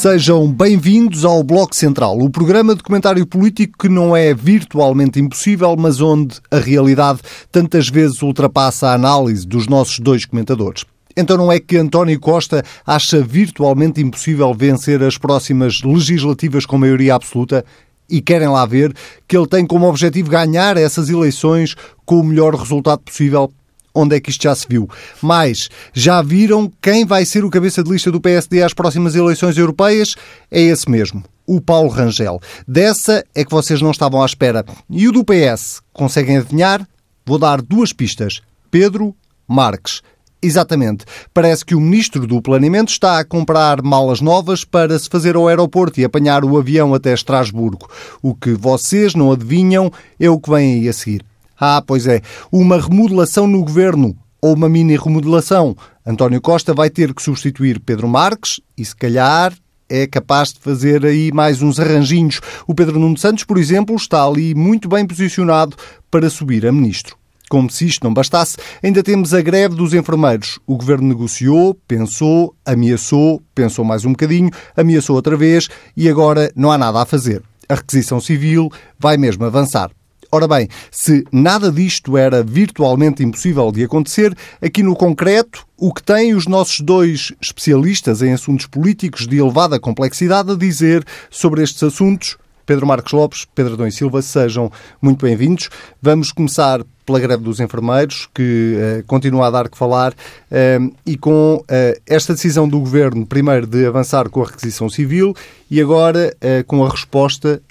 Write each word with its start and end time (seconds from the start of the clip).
Sejam 0.00 0.50
bem-vindos 0.50 1.26
ao 1.26 1.42
Bloco 1.42 1.76
Central, 1.76 2.18
o 2.20 2.30
programa 2.30 2.74
de 2.74 2.82
comentário 2.82 3.26
político 3.26 3.80
que 3.80 3.88
não 3.90 4.16
é 4.16 4.32
virtualmente 4.32 5.20
impossível, 5.20 5.76
mas 5.78 6.00
onde 6.00 6.40
a 6.50 6.56
realidade 6.56 7.20
tantas 7.52 7.90
vezes 7.90 8.22
ultrapassa 8.22 8.86
a 8.88 8.94
análise 8.94 9.46
dos 9.46 9.66
nossos 9.66 9.98
dois 9.98 10.24
comentadores. 10.24 10.86
Então 11.14 11.36
não 11.36 11.52
é 11.52 11.60
que 11.60 11.76
António 11.76 12.18
Costa 12.18 12.64
acha 12.86 13.20
virtualmente 13.20 14.00
impossível 14.00 14.54
vencer 14.54 15.02
as 15.02 15.18
próximas 15.18 15.82
legislativas 15.82 16.64
com 16.64 16.78
maioria 16.78 17.14
absoluta? 17.14 17.62
E 18.08 18.22
querem 18.22 18.48
lá 18.48 18.64
ver 18.64 18.94
que 19.28 19.36
ele 19.36 19.46
tem 19.46 19.66
como 19.66 19.86
objetivo 19.86 20.30
ganhar 20.30 20.78
essas 20.78 21.10
eleições 21.10 21.76
com 22.06 22.20
o 22.20 22.24
melhor 22.24 22.54
resultado 22.54 23.00
possível 23.00 23.52
onde 23.94 24.16
é 24.16 24.20
que 24.20 24.30
isto 24.30 24.42
já 24.42 24.54
se 24.54 24.66
viu. 24.68 24.88
Mas 25.20 25.68
já 25.92 26.22
viram 26.22 26.70
quem 26.80 27.04
vai 27.04 27.24
ser 27.24 27.44
o 27.44 27.50
cabeça 27.50 27.82
de 27.82 27.90
lista 27.90 28.10
do 28.10 28.20
PSD 28.20 28.62
às 28.62 28.74
próximas 28.74 29.14
eleições 29.14 29.56
europeias? 29.56 30.16
É 30.50 30.60
esse 30.60 30.90
mesmo, 30.90 31.24
o 31.46 31.60
Paulo 31.60 31.88
Rangel. 31.88 32.40
Dessa 32.66 33.24
é 33.34 33.44
que 33.44 33.50
vocês 33.50 33.80
não 33.80 33.90
estavam 33.90 34.22
à 34.22 34.26
espera. 34.26 34.64
E 34.88 35.08
o 35.08 35.12
do 35.12 35.24
PS, 35.24 35.80
conseguem 35.92 36.38
adivinhar? 36.38 36.86
Vou 37.24 37.38
dar 37.38 37.60
duas 37.60 37.92
pistas. 37.92 38.40
Pedro 38.70 39.14
Marques. 39.46 40.00
Exatamente. 40.42 41.04
Parece 41.34 41.64
que 41.64 41.74
o 41.74 41.80
ministro 41.80 42.26
do 42.26 42.40
Planeamento 42.40 42.90
está 42.90 43.18
a 43.18 43.24
comprar 43.24 43.82
malas 43.82 44.20
novas 44.20 44.64
para 44.64 44.98
se 44.98 45.08
fazer 45.08 45.36
ao 45.36 45.48
aeroporto 45.48 46.00
e 46.00 46.04
apanhar 46.04 46.44
o 46.44 46.56
avião 46.56 46.94
até 46.94 47.12
Estrasburgo. 47.12 47.90
O 48.22 48.34
que 48.34 48.52
vocês 48.52 49.14
não 49.14 49.32
adivinham 49.32 49.92
é 50.18 50.30
o 50.30 50.40
que 50.40 50.50
vem 50.50 50.80
aí 50.80 50.88
a 50.88 50.92
seguir. 50.92 51.29
Ah, 51.60 51.82
pois 51.86 52.06
é. 52.06 52.22
Uma 52.50 52.80
remodelação 52.80 53.46
no 53.46 53.62
governo 53.62 54.16
ou 54.40 54.54
uma 54.54 54.68
mini 54.68 54.96
remodelação. 54.96 55.76
António 56.06 56.40
Costa 56.40 56.72
vai 56.72 56.88
ter 56.88 57.12
que 57.12 57.22
substituir 57.22 57.78
Pedro 57.78 58.08
Marques 58.08 58.60
e, 58.78 58.82
se 58.82 58.96
calhar, 58.96 59.52
é 59.86 60.06
capaz 60.06 60.54
de 60.54 60.60
fazer 60.60 61.04
aí 61.04 61.30
mais 61.30 61.60
uns 61.60 61.78
arranjinhos. 61.78 62.40
O 62.66 62.74
Pedro 62.74 62.98
Nuno 62.98 63.18
Santos, 63.18 63.44
por 63.44 63.58
exemplo, 63.58 63.94
está 63.94 64.24
ali 64.24 64.54
muito 64.54 64.88
bem 64.88 65.06
posicionado 65.06 65.76
para 66.10 66.30
subir 66.30 66.66
a 66.66 66.72
ministro. 66.72 67.16
Como 67.50 67.68
se 67.68 67.84
isto 67.84 68.04
não 68.04 68.14
bastasse, 68.14 68.56
ainda 68.82 69.02
temos 69.02 69.34
a 69.34 69.42
greve 69.42 69.74
dos 69.74 69.92
enfermeiros. 69.92 70.60
O 70.66 70.76
governo 70.76 71.08
negociou, 71.08 71.74
pensou, 71.86 72.54
ameaçou, 72.64 73.42
pensou 73.54 73.84
mais 73.84 74.04
um 74.04 74.12
bocadinho, 74.12 74.50
ameaçou 74.76 75.16
outra 75.16 75.36
vez 75.36 75.68
e 75.96 76.08
agora 76.08 76.50
não 76.54 76.70
há 76.70 76.78
nada 76.78 77.02
a 77.02 77.04
fazer. 77.04 77.42
A 77.68 77.74
requisição 77.74 78.20
civil 78.20 78.70
vai 78.98 79.16
mesmo 79.16 79.44
avançar. 79.44 79.90
Ora 80.32 80.46
bem, 80.46 80.68
se 80.92 81.24
nada 81.32 81.72
disto 81.72 82.16
era 82.16 82.40
virtualmente 82.40 83.20
impossível 83.20 83.72
de 83.72 83.82
acontecer, 83.82 84.32
aqui 84.62 84.80
no 84.80 84.94
concreto, 84.94 85.66
o 85.76 85.92
que 85.92 86.04
têm 86.04 86.34
os 86.34 86.46
nossos 86.46 86.78
dois 86.78 87.32
especialistas 87.40 88.22
em 88.22 88.32
assuntos 88.32 88.66
políticos 88.66 89.26
de 89.26 89.38
elevada 89.38 89.80
complexidade 89.80 90.52
a 90.52 90.54
dizer 90.54 91.04
sobre 91.30 91.64
estes 91.64 91.82
assuntos 91.82 92.38
Pedro 92.66 92.86
Marcos 92.86 93.12
Lopes, 93.12 93.46
Pedro 93.54 93.74
Adão 93.74 93.86
e 93.86 93.92
Silva, 93.92 94.22
sejam 94.22 94.70
muito 95.00 95.24
bem-vindos. 95.24 95.68
Vamos 96.00 96.32
começar 96.32 96.84
pela 97.04 97.18
greve 97.18 97.42
dos 97.42 97.58
enfermeiros, 97.58 98.28
que 98.32 98.76
uh, 98.76 99.04
continua 99.04 99.48
a 99.48 99.50
dar 99.50 99.68
que 99.68 99.76
falar, 99.76 100.12
uh, 100.12 100.94
e 101.04 101.16
com 101.16 101.56
uh, 101.56 102.00
esta 102.06 102.34
decisão 102.34 102.68
do 102.68 102.78
Governo, 102.78 103.26
primeiro 103.26 103.66
de 103.66 103.84
avançar 103.84 104.28
com 104.28 104.42
a 104.42 104.46
requisição 104.46 104.88
civil 104.88 105.34
e 105.68 105.80
agora 105.80 106.36
com 106.66 106.84
a 106.84 106.88
resposta 106.88 107.62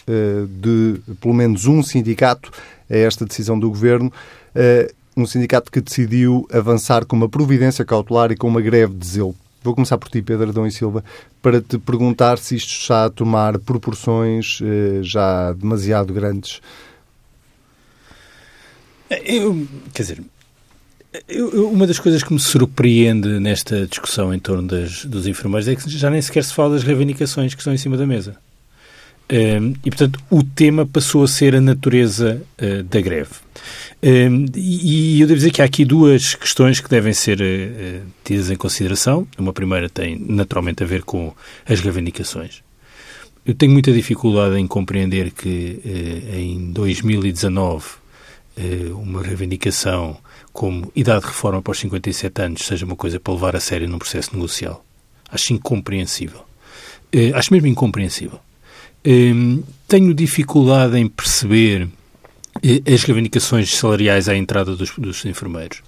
de 0.62 1.02
pelo 1.20 1.34
menos 1.34 1.66
um 1.66 1.84
sindicato 1.84 2.50
a 2.90 2.96
esta 2.96 3.26
decisão 3.26 3.60
do 3.60 3.68
Governo, 3.68 4.10
um 5.18 5.26
sindicato 5.26 5.70
que 5.70 5.82
decidiu 5.82 6.48
avançar 6.50 7.06
com 7.06 7.18
uma 7.18 7.28
providência 7.28 7.84
cautelar 7.84 8.32
e 8.32 8.38
com 8.38 8.48
uma 8.48 8.62
greve 8.62 8.94
de 8.94 9.06
zelo. 9.06 9.36
Vou 9.62 9.76
começar 9.76 9.98
por 9.98 10.10
ti, 10.10 10.22
Pedro 10.22 10.50
Adão 10.50 10.66
e 10.66 10.72
Silva, 10.72 11.04
para 11.42 11.62
te 11.62 11.78
perguntar 11.78 12.38
se 12.38 12.56
isto 12.56 12.72
está 12.72 13.06
a 13.06 13.10
tomar 13.10 13.60
proporções 13.60 14.60
eh, 14.62 15.00
já 15.04 15.52
demasiado 15.54 16.14
grandes. 16.14 16.62
Eu, 19.10 19.68
quer 19.94 20.04
dizer, 20.04 20.24
eu, 21.28 21.70
uma 21.70 21.88
das 21.88 22.00
coisas 22.00 22.24
que 22.24 22.32
me 22.32 22.40
surpreende 22.40 23.40
nesta 23.40 23.86
discussão 23.88 24.34
em 24.34 24.40
torno 24.40 24.68
das, 24.68 25.04
dos 25.06 25.28
enfermeiros 25.28 25.68
é 25.68 25.76
que 25.76 25.90
já 25.90 26.10
nem 26.10 26.22
sequer 26.22 26.44
se 26.44 26.54
fala 26.54 26.76
das 26.76 26.84
reivindicações 26.84 27.54
que 27.54 27.62
estão 27.62 27.74
em 27.74 27.78
cima 27.78 27.98
da 27.98 28.06
mesa. 28.06 28.38
E, 29.32 29.90
portanto, 29.92 30.20
o 30.30 30.44
tema 30.44 30.88
passou 30.88 31.24
a 31.24 31.28
ser 31.28 31.56
a 31.56 31.62
natureza 31.62 32.42
uh, 32.60 32.84
da 32.84 33.00
greve. 33.00 33.30
E 34.02 35.22
eu 35.22 35.28
devo 35.28 35.38
dizer 35.38 35.52
que 35.52 35.62
há 35.62 35.66
aqui 35.66 35.86
duas 35.86 36.34
questões 36.34 36.80
que 36.80 36.90
devem 36.90 37.14
ser 37.14 37.40
uh, 37.40 38.08
tidas 38.24 38.50
em 38.50 38.56
consideração. 38.56 39.28
Uma 39.38 39.54
primeira 39.54 39.88
tem 39.88 40.18
naturalmente 40.18 40.84
a 40.84 40.88
ver 40.88 41.04
com 41.04 41.32
as 41.68 41.80
reivindicações. 41.80 42.64
Eu 43.46 43.54
tenho 43.54 43.72
muita 43.72 43.92
dificuldade 43.92 44.58
em 44.58 44.66
compreender 44.66 45.32
que 45.32 45.80
em 46.34 46.72
2019 46.72 47.86
uh, 48.58 48.98
uma 48.98 49.22
reivindicação 49.22 50.18
como 50.52 50.92
idade 50.96 51.22
de 51.22 51.28
reforma 51.28 51.62
os 51.68 51.80
57 51.80 52.42
anos 52.42 52.66
seja 52.66 52.84
uma 52.84 52.96
coisa 52.96 53.20
para 53.20 53.34
levar 53.34 53.56
a 53.56 53.60
sério 53.60 53.88
num 53.88 54.00
processo 54.00 54.34
negocial. 54.34 54.84
Acho 55.32 55.54
incompreensível. 55.54 56.42
acho 57.36 57.54
mesmo 57.54 57.68
incompreensível. 57.68 58.40
Tenho 59.88 60.14
dificuldade 60.14 60.98
em 60.98 61.08
perceber 61.08 61.88
as 62.92 63.04
reivindicações 63.04 63.74
salariais 63.76 64.28
à 64.28 64.36
entrada 64.36 64.76
dos, 64.76 64.92
dos, 64.98 65.24
enfermeiros. 65.26 65.82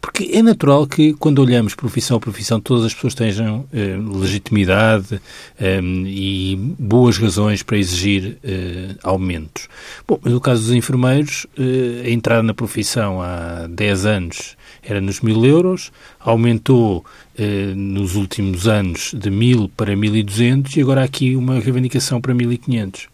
Porque 0.00 0.30
é 0.34 0.42
natural 0.42 0.86
que, 0.86 1.14
quando 1.14 1.40
olhamos 1.40 1.74
profissão 1.74 2.16
a 2.16 2.20
profissão, 2.20 2.60
todas 2.60 2.84
as 2.84 2.94
pessoas 2.94 3.14
tenham 3.14 3.66
eh, 3.72 3.96
legitimidade 3.96 5.20
eh, 5.58 5.80
e 5.82 6.74
boas 6.78 7.16
razões 7.16 7.62
para 7.62 7.78
exigir 7.78 8.38
eh, 8.42 8.96
aumentos. 9.02 9.68
Bom, 10.06 10.18
mas 10.22 10.32
no 10.32 10.40
caso 10.40 10.62
dos 10.62 10.72
enfermeiros, 10.72 11.46
eh, 11.58 12.06
a 12.06 12.10
entrada 12.10 12.42
na 12.42 12.54
profissão 12.54 13.20
há 13.22 13.66
10 13.68 14.06
anos 14.06 14.56
era 14.82 15.00
nos 15.00 15.20
mil 15.20 15.44
euros, 15.44 15.92
aumentou 16.18 17.04
eh, 17.29 17.29
nos 17.76 18.16
últimos 18.16 18.68
anos 18.68 19.12
de 19.14 19.30
mil 19.30 19.68
para 19.76 19.94
1.200 19.94 20.76
e 20.76 20.80
agora 20.80 21.02
há 21.02 21.04
aqui 21.04 21.36
uma 21.36 21.58
reivindicação 21.58 22.20
para 22.20 22.34
1.500. 22.34 23.08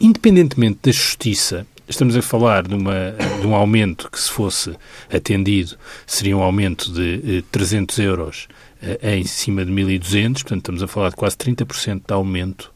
Independentemente 0.00 0.80
da 0.82 0.92
justiça 0.92 1.66
estamos 1.88 2.16
a 2.16 2.22
falar 2.22 2.66
de, 2.66 2.74
uma, 2.74 3.14
de 3.40 3.46
um 3.46 3.54
aumento 3.54 4.10
que, 4.10 4.20
se 4.20 4.30
fosse 4.30 4.74
atendido, 5.12 5.76
seria 6.06 6.36
um 6.36 6.42
aumento 6.42 6.92
de 6.92 7.42
300 7.50 7.98
eh, 7.98 8.02
euros 8.02 8.48
eh, 8.82 9.16
em 9.16 9.24
cima 9.24 9.64
de 9.64 9.72
1.200, 9.72 10.32
portanto, 10.32 10.58
estamos 10.58 10.82
a 10.82 10.88
falar 10.88 11.10
de 11.10 11.16
quase 11.16 11.36
30% 11.36 12.02
de 12.06 12.14
aumento. 12.14 12.72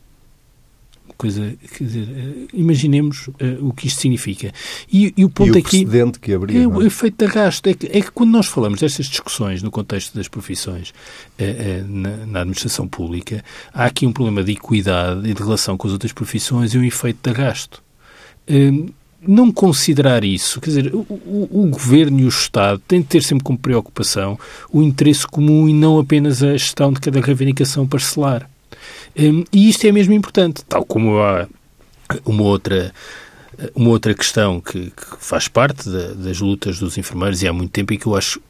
Coisa, 1.21 1.55
quer 1.77 1.85
dizer, 1.85 2.09
eh, 2.17 2.47
imaginemos 2.55 3.29
uh, 3.29 3.35
o 3.61 3.75
que 3.75 3.89
isto 3.89 4.01
significa. 4.01 4.55
E, 4.91 5.13
e 5.15 5.23
o 5.23 5.29
ponto 5.29 5.49
e 5.49 5.51
o 5.51 5.59
aqui 5.59 5.85
que 6.19 6.33
abria, 6.33 6.63
é 6.63 6.67
o 6.67 6.81
é? 6.81 6.87
efeito 6.87 7.19
de 7.19 7.31
arrasto. 7.31 7.69
É 7.69 7.75
que, 7.75 7.87
é 7.89 8.01
que 8.01 8.11
quando 8.11 8.31
nós 8.31 8.47
falamos 8.47 8.81
destas 8.81 9.05
discussões 9.05 9.63
no 9.63 9.71
contexto 9.71 10.17
das 10.17 10.29
profissões 10.29 10.89
uh, 10.89 11.43
uh, 11.43 11.87
na, 11.87 12.17
na, 12.25 12.41
administração 12.41 12.89
pública, 12.89 13.45
há 13.71 13.85
aqui 13.85 14.07
um 14.07 14.13
problema 14.13 14.43
de 14.43 14.53
equidade 14.53 15.29
e 15.29 15.35
de 15.35 15.43
relação 15.43 15.77
com 15.77 15.87
as 15.87 15.93
outras 15.93 16.11
profissões 16.11 16.73
e 16.73 16.79
um 16.79 16.85
efeito 16.85 17.19
de 17.23 17.39
arrasto 17.39 17.83
não 19.21 19.53
considerar 19.53 20.25
isso, 20.25 20.61
quer 20.61 20.71
dizer, 20.71 20.95
o, 20.95 21.01
o, 21.01 21.49
o, 21.53 21.67
governo 21.69 22.21
e 22.21 22.25
o 22.25 22.29
Estado 22.29 22.81
têm 22.89 23.03
de 23.03 23.07
ter 23.07 23.23
sempre 23.23 23.45
como 23.45 23.59
preocupação 23.59 24.39
o 24.73 24.83
interesse 24.83 25.27
comum 25.27 25.69
e 25.69 25.75
não 25.75 25.99
apenas 25.99 26.43
a 26.43 26.53
gestão 26.53 26.91
de 26.91 27.01
cada 27.01 27.21
reivindicação 27.21 27.87
parcelar. 27.87 28.49
Um, 29.21 29.45
e 29.53 29.69
isto 29.69 29.87
é 29.87 29.93
mesmo 29.93 30.15
importante, 30.15 30.65
tal 30.65 30.85
como 30.85 31.19
há 31.21 31.47
uma 32.25 32.43
outra 32.43 32.93
uma 33.75 33.91
outra 33.91 34.15
questão 34.15 34.59
que, 34.59 34.91
que 34.91 35.17
faz 35.19 35.47
parte 35.47 35.89
da, 35.91 36.15
das 36.15 36.41
lutas 36.41 36.79
dos 36.79 36.97
enfermeiros 36.97 37.43
e 37.43 37.49
há 37.49 37.53
muito 37.53 37.71
tempo 37.71 37.93
e 37.93 37.99
que 37.99 38.07
eu 38.07 38.17
acho 38.17 38.41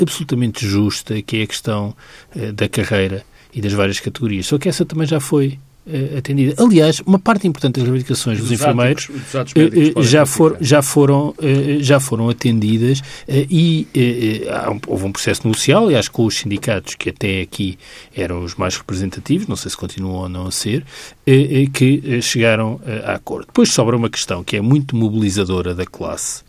absolutamente 0.00 0.66
justa, 0.66 1.20
que 1.20 1.38
é 1.38 1.42
a 1.42 1.46
questão 1.46 1.94
uh, 2.34 2.52
da 2.52 2.66
carreira 2.66 3.24
e 3.52 3.60
das 3.60 3.74
várias 3.74 4.00
categorias. 4.00 4.46
Só 4.46 4.58
que 4.58 4.68
essa 4.68 4.84
também 4.86 5.06
já 5.06 5.20
foi 5.20 5.58
uh, 5.86 6.18
atendida. 6.18 6.54
Aliás, 6.62 7.00
uma 7.06 7.18
parte 7.18 7.46
importante 7.46 7.74
das 7.74 7.84
reivindicações 7.84 8.38
dos, 8.38 8.48
dos 8.48 8.60
enfermeiros 8.60 9.08
uh, 9.08 10.02
já, 10.02 10.26
for, 10.26 10.56
já, 10.60 10.82
foram, 10.82 11.34
já 11.80 12.00
foram 12.00 12.28
atendidas 12.28 13.02
e 13.28 13.86
houve 14.86 15.04
um 15.04 15.12
processo 15.12 15.46
negocial, 15.46 15.84
aliás, 15.84 16.08
com 16.08 16.24
os 16.24 16.38
sindicatos 16.38 16.94
que 16.94 17.10
até 17.10 17.40
aqui 17.40 17.78
eram 18.14 18.42
os 18.42 18.54
mais 18.54 18.76
representativos, 18.76 19.46
não 19.46 19.56
sei 19.56 19.70
se 19.70 19.76
continuam 19.76 20.22
ou 20.22 20.28
não 20.28 20.46
a 20.46 20.50
ser, 20.50 20.84
que 21.72 22.20
chegaram 22.22 22.80
a 23.04 23.14
acordo. 23.14 23.46
Depois 23.46 23.72
sobra 23.72 23.96
uma 23.96 24.10
questão 24.10 24.42
que 24.42 24.56
é 24.56 24.60
muito 24.60 24.96
mobilizadora 24.96 25.74
da 25.74 25.86
classe. 25.86 26.42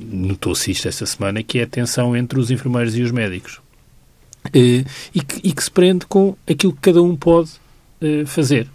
Notou-se 0.00 0.70
isto 0.70 0.88
esta 0.88 1.06
semana, 1.06 1.42
que 1.42 1.58
é 1.58 1.62
a 1.62 1.66
tensão 1.66 2.16
entre 2.16 2.38
os 2.38 2.50
enfermeiros 2.50 2.96
e 2.96 3.02
os 3.02 3.10
médicos. 3.10 3.60
e, 4.52 4.84
que, 5.20 5.40
e 5.44 5.52
que 5.52 5.62
se 5.62 5.70
prende 5.70 6.06
com 6.06 6.36
aquilo 6.48 6.72
que 6.72 6.80
cada 6.80 7.02
um 7.02 7.14
pode 7.14 7.61
fazer. 8.26 8.68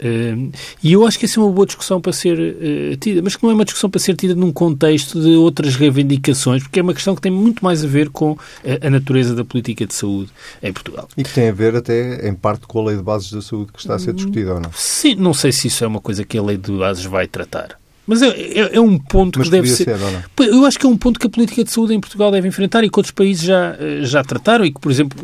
Uh, 0.00 0.50
e 0.82 0.94
eu 0.94 1.06
acho 1.06 1.18
que 1.18 1.26
essa 1.26 1.38
é 1.38 1.42
uma 1.42 1.52
boa 1.52 1.66
discussão 1.66 2.00
para 2.00 2.12
ser 2.12 2.38
uh, 2.38 2.96
tida, 2.96 3.20
mas 3.22 3.36
que 3.36 3.42
não 3.42 3.50
é 3.50 3.54
uma 3.54 3.64
discussão 3.64 3.90
para 3.90 4.00
ser 4.00 4.16
tida 4.16 4.34
num 4.34 4.50
contexto 4.50 5.20
de 5.20 5.36
outras 5.36 5.76
reivindicações, 5.76 6.62
porque 6.62 6.80
é 6.80 6.82
uma 6.82 6.94
questão 6.94 7.14
que 7.14 7.20
tem 7.20 7.30
muito 7.30 7.62
mais 7.62 7.84
a 7.84 7.86
ver 7.86 8.08
com 8.08 8.36
a, 8.64 8.86
a 8.86 8.90
natureza 8.90 9.34
da 9.34 9.44
política 9.44 9.86
de 9.86 9.94
saúde 9.94 10.30
em 10.62 10.72
Portugal. 10.72 11.06
E 11.16 11.22
que 11.22 11.32
tem 11.32 11.50
a 11.50 11.52
ver 11.52 11.76
até, 11.76 12.26
em 12.26 12.34
parte, 12.34 12.66
com 12.66 12.80
a 12.80 12.84
lei 12.86 12.96
de 12.96 13.02
bases 13.02 13.30
da 13.30 13.42
saúde 13.42 13.72
que 13.72 13.78
está 13.78 13.94
a 13.94 13.98
ser 13.98 14.14
discutida, 14.14 14.54
ou 14.54 14.60
não? 14.60 14.70
Sim, 14.72 15.16
não 15.16 15.34
sei 15.34 15.52
se 15.52 15.68
isso 15.68 15.84
é 15.84 15.86
uma 15.86 16.00
coisa 16.00 16.24
que 16.24 16.38
a 16.38 16.42
lei 16.42 16.56
de 16.56 16.72
bases 16.72 17.04
vai 17.04 17.26
tratar. 17.26 17.79
Mas 18.10 18.22
é, 18.22 18.28
é, 18.28 18.76
é 18.76 18.80
um 18.80 18.98
ponto 18.98 19.38
Mas 19.38 19.46
que 19.46 19.52
deve 19.52 19.68
ser. 19.68 19.84
ser 19.84 19.96
eu 20.40 20.66
acho 20.66 20.76
que 20.76 20.84
é 20.84 20.88
um 20.88 20.96
ponto 20.96 21.20
que 21.20 21.28
a 21.28 21.30
política 21.30 21.62
de 21.62 21.70
saúde 21.70 21.94
em 21.94 22.00
Portugal 22.00 22.32
deve 22.32 22.48
enfrentar 22.48 22.82
e 22.82 22.90
que 22.90 22.98
outros 22.98 23.12
países 23.12 23.44
já, 23.44 23.76
eh, 23.78 24.00
já 24.02 24.24
trataram 24.24 24.64
e 24.64 24.72
que, 24.72 24.80
por 24.80 24.90
exemplo, 24.90 25.16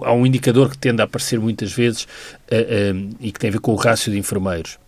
há 0.00 0.14
um 0.14 0.24
indicador 0.24 0.70
que 0.70 0.78
tende 0.78 1.02
a 1.02 1.04
aparecer 1.04 1.38
muitas 1.38 1.70
vezes 1.74 2.04
uh, 2.04 2.06
uh, 2.94 3.16
e 3.20 3.30
que 3.30 3.38
tem 3.38 3.50
a 3.50 3.52
ver 3.52 3.60
com 3.60 3.72
o 3.72 3.74
rácio 3.74 4.10
de 4.10 4.18
enfermeiros 4.18 4.78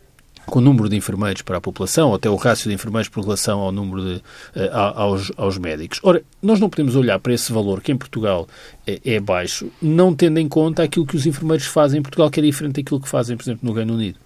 com 0.46 0.58
o 0.58 0.62
número 0.62 0.88
de 0.88 0.96
enfermeiros 0.96 1.43
para 1.43 1.56
a 1.56 1.61
população, 1.61 2.11
ou 2.11 2.17
até 2.17 2.29
o 2.29 2.37
rácio 2.37 2.69
de 2.69 2.75
enfermeiros 2.75 3.08
por 3.08 3.23
relação 3.23 3.61
ao 3.61 3.73
número 3.73 4.02
de, 4.02 4.14
uh, 4.17 4.70
aos, 4.75 5.32
aos 5.37 5.58
médicos. 5.58 6.00
Ora, 6.02 6.23
nós 6.43 6.61
não 6.61 6.69
podemos 6.69 6.96
olhar 6.96 7.19
para 7.19 7.32
esse 7.32 7.52
valor, 7.52 7.81
que 7.81 7.93
em 7.93 7.96
Portugal 7.96 8.46
é, 8.87 9.00
é, 9.05 9.20
baixo, 9.20 9.70
não 9.81 10.14
tendo 10.14 10.38
em 10.38 10.49
conta 10.49 10.82
aquilo 10.82 11.06
que 11.06 11.17
os 11.17 11.26
enfermeiros 11.26 11.67
fazem 11.67 12.00
em 12.00 12.02
Portugal, 12.02 12.31
que 12.31 12.41
é 12.41 12.43
diferente 12.43 12.82
daquilo 12.82 13.00
que 13.00 13.08
fazem, 13.08 13.37
por 13.37 13.43
exemplo, 13.43 13.67
no 13.67 13.73
Reino 13.73 13.94
Unido. 13.94 14.19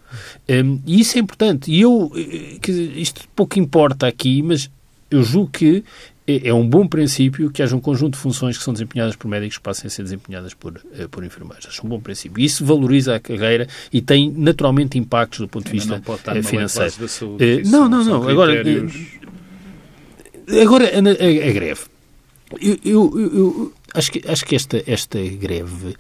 Um, 0.49 0.81
e 0.87 1.01
isso 1.01 1.17
é 1.17 1.21
importante. 1.21 1.71
E 1.71 1.81
eu, 1.81 2.11
eh, 2.15 2.59
isto 2.97 3.29
pouco 3.35 3.59
importa 3.59 4.07
aqui, 4.07 4.43
mas 4.43 4.71
eu 5.11 5.23
julgo 5.23 5.51
que 5.51 5.85
é, 6.29 6.49
é 6.49 6.55
um 6.55 6.69
bom 6.69 6.87
princípio 6.87 7.51
que 7.51 7.63
haja 7.63 7.75
um 7.75 7.81
conjunto 7.81 8.15
de 8.15 8.21
funções 8.21 8.59
que 8.59 8.63
são 8.63 8.73
desempenhadas 8.75 9.17
por 9.17 9.29
médicos 9.29 9.57
que 9.57 9.63
passem 9.63 9.87
a 9.87 9.91
ser 9.91 10.03
desempenhadas 10.03 10.53
por, 10.53 10.75
uh, 10.75 11.09
por 11.11 11.25
enfermeiros. 11.25 11.67
Acho 11.67 11.87
um 11.87 11.89
bom 11.89 12.01
princípio. 12.01 12.45
Isso 12.45 12.65
valoriza 12.65 13.15
a 13.15 13.21
carreira 13.21 13.67
e 13.91 14.03
tem 14.03 14.31
naturalmente 14.31 14.99
impactos 14.99 15.41
do 15.41 15.49
ponto 15.49 15.65
de 15.65 15.73
vista 15.73 16.03
não 16.05 16.43
financeiro. 16.43 17.09
Saúde, 17.09 17.63
uh, 17.65 17.69
não, 17.71 17.89
não, 17.89 18.05
não. 18.05 18.29
Agora, 18.29 18.63
agora 20.63 20.85
a, 20.85 20.99
a, 20.99 21.49
a 21.49 21.53
greve. 21.53 21.81
Eu, 22.61 22.79
eu, 22.85 23.19
eu, 23.19 23.73
acho 23.95 24.13
que, 24.13 24.23
acho 24.27 24.45
que 24.45 24.57
esta, 24.57 24.83
esta 24.87 25.19
greve 25.19 25.95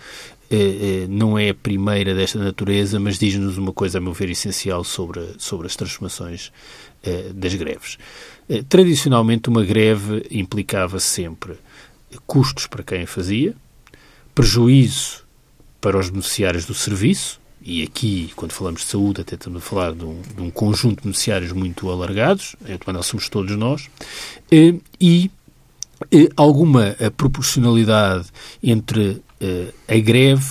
não 1.08 1.38
é 1.38 1.50
a 1.50 1.54
primeira 1.54 2.14
desta 2.14 2.38
natureza, 2.38 2.98
mas 2.98 3.18
diz-nos 3.18 3.58
uma 3.58 3.72
coisa, 3.72 3.98
a 3.98 4.00
meu 4.00 4.12
ver, 4.12 4.30
essencial 4.30 4.82
sobre, 4.84 5.20
sobre 5.38 5.66
as 5.66 5.76
transformações 5.76 6.52
das 7.34 7.54
greves. 7.54 7.98
Eh, 8.48 8.64
tradicionalmente, 8.66 9.48
uma 9.48 9.64
greve 9.64 10.26
implicava 10.30 10.98
sempre 10.98 11.54
custos 12.26 12.66
para 12.66 12.82
quem 12.82 13.02
a 13.02 13.06
fazia, 13.06 13.54
prejuízo 14.34 15.24
para 15.80 15.98
os 15.98 16.08
beneficiários 16.08 16.64
do 16.64 16.74
serviço, 16.74 17.38
e 17.60 17.82
aqui, 17.82 18.32
quando 18.34 18.52
falamos 18.52 18.80
de 18.80 18.86
saúde, 18.86 19.20
até 19.20 19.34
estamos 19.34 19.62
a 19.62 19.64
falar 19.64 19.92
de 19.92 20.04
um, 20.04 20.22
de 20.22 20.40
um 20.40 20.50
conjunto 20.50 20.96
de 20.96 21.02
beneficiários 21.02 21.52
muito 21.52 21.90
alargados, 21.90 22.56
então 22.66 23.02
somos 23.02 23.28
todos 23.28 23.54
nós, 23.56 23.90
eh, 24.50 24.74
e 24.98 25.26
eh, 25.26 25.30
alguma 26.36 26.96
proporcionalidade 27.16 28.28
entre 28.62 29.22
a 29.88 29.98
greve 29.98 30.46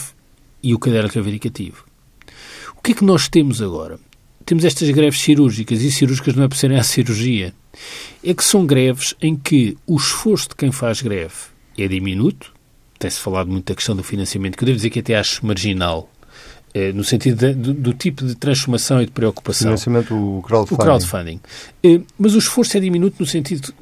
e 0.61 0.73
o 0.73 0.79
caderno 0.79 1.09
reivindicativo. 1.09 1.85
O 2.77 2.81
que 2.81 2.91
é 2.91 2.95
que 2.95 3.03
nós 3.03 3.27
temos 3.27 3.61
agora? 3.61 3.99
Temos 4.45 4.63
estas 4.63 4.89
greves 4.91 5.19
cirúrgicas, 5.19 5.81
e 5.81 5.91
cirúrgicas 5.91 6.35
não 6.35 6.43
é 6.43 6.47
por 6.47 6.55
serem 6.55 6.77
a 6.77 6.83
cirurgia, 6.83 7.53
é 8.23 8.33
que 8.33 8.43
são 8.43 8.65
greves 8.65 9.13
em 9.21 9.35
que 9.35 9.77
o 9.85 9.97
esforço 9.97 10.49
de 10.49 10.55
quem 10.55 10.71
faz 10.71 11.01
greve 11.01 11.35
é 11.77 11.87
diminuto. 11.87 12.53
Tem-se 12.97 13.19
falado 13.19 13.51
muito 13.51 13.67
da 13.67 13.75
questão 13.75 13.95
do 13.95 14.03
financiamento, 14.03 14.57
que 14.57 14.63
eu 14.63 14.67
devo 14.67 14.77
dizer 14.77 14.89
que 14.89 14.99
até 14.99 15.15
acho 15.15 15.45
marginal, 15.45 16.09
eh, 16.73 16.91
no 16.93 17.03
sentido 17.03 17.37
de, 17.37 17.53
do, 17.53 17.73
do, 17.73 17.93
tipo 17.93 18.25
de 18.25 18.35
transformação 18.35 19.01
e 19.01 19.05
de 19.05 19.11
preocupação. 19.11 19.67
Financiamento, 19.67 20.15
o 20.15 20.41
crowdfunding. 20.41 20.81
O 20.81 20.85
crowdfunding. 20.85 21.39
Eh, 21.83 22.01
mas 22.17 22.33
o 22.33 22.39
esforço 22.39 22.77
é 22.77 22.79
diminuto 22.79 23.17
no 23.19 23.25
sentido 23.25 23.73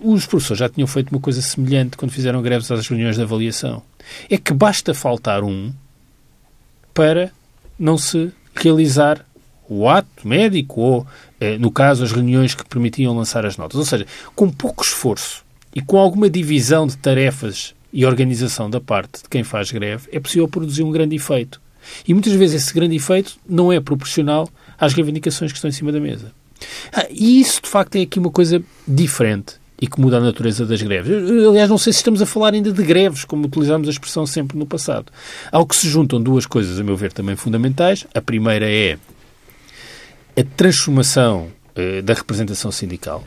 os 0.00 0.26
professores 0.26 0.58
já 0.58 0.68
tinham 0.68 0.86
feito 0.86 1.10
uma 1.10 1.20
coisa 1.20 1.40
semelhante 1.40 1.96
quando 1.96 2.10
fizeram 2.10 2.42
greves 2.42 2.70
às 2.70 2.86
reuniões 2.88 3.16
de 3.16 3.22
avaliação. 3.22 3.82
É 4.28 4.36
que 4.36 4.52
basta 4.52 4.92
faltar 4.92 5.44
um 5.44 5.72
para 6.92 7.30
não 7.78 7.96
se 7.96 8.32
realizar 8.54 9.24
o 9.68 9.88
ato 9.88 10.26
médico 10.26 10.80
ou, 10.80 11.06
eh, 11.40 11.56
no 11.56 11.70
caso, 11.70 12.02
as 12.02 12.10
reuniões 12.10 12.54
que 12.54 12.64
permitiam 12.64 13.16
lançar 13.16 13.46
as 13.46 13.56
notas. 13.56 13.78
Ou 13.78 13.84
seja, 13.84 14.06
com 14.34 14.50
pouco 14.50 14.82
esforço 14.82 15.44
e 15.72 15.80
com 15.80 15.96
alguma 15.96 16.28
divisão 16.28 16.86
de 16.88 16.96
tarefas 16.96 17.72
e 17.92 18.04
organização 18.04 18.68
da 18.68 18.80
parte 18.80 19.22
de 19.22 19.28
quem 19.28 19.44
faz 19.44 19.70
greve, 19.70 20.08
é 20.12 20.18
possível 20.18 20.48
produzir 20.48 20.82
um 20.82 20.90
grande 20.90 21.14
efeito. 21.14 21.60
E 22.06 22.12
muitas 22.12 22.32
vezes 22.32 22.62
esse 22.62 22.74
grande 22.74 22.96
efeito 22.96 23.36
não 23.48 23.72
é 23.72 23.80
proporcional 23.80 24.48
às 24.78 24.92
reivindicações 24.92 25.52
que 25.52 25.58
estão 25.58 25.68
em 25.68 25.72
cima 25.72 25.92
da 25.92 26.00
mesa. 26.00 26.32
Ah, 26.92 27.06
e 27.08 27.40
isso, 27.40 27.62
de 27.62 27.68
facto, 27.68 27.96
é 27.96 28.02
aqui 28.02 28.18
uma 28.18 28.30
coisa 28.30 28.62
diferente 28.86 29.59
e 29.80 29.86
que 29.86 30.00
muda 30.00 30.18
a 30.18 30.20
natureza 30.20 30.66
das 30.66 30.82
greves. 30.82 31.10
Aliás, 31.48 31.70
não 31.70 31.78
sei 31.78 31.92
se 31.92 32.00
estamos 32.00 32.20
a 32.20 32.26
falar 32.26 32.52
ainda 32.52 32.70
de 32.70 32.82
greves, 32.82 33.24
como 33.24 33.46
utilizámos 33.46 33.88
a 33.88 33.90
expressão 33.90 34.26
sempre 34.26 34.58
no 34.58 34.66
passado. 34.66 35.10
Ao 35.50 35.66
que 35.66 35.74
se 35.74 35.88
juntam 35.88 36.22
duas 36.22 36.44
coisas, 36.44 36.78
a 36.78 36.84
meu 36.84 36.96
ver, 36.96 37.12
também 37.12 37.34
fundamentais. 37.34 38.06
A 38.14 38.20
primeira 38.20 38.70
é 38.70 38.98
a 40.36 40.44
transformação 40.56 41.48
uh, 41.76 42.02
da 42.02 42.12
representação 42.12 42.70
sindical. 42.70 43.24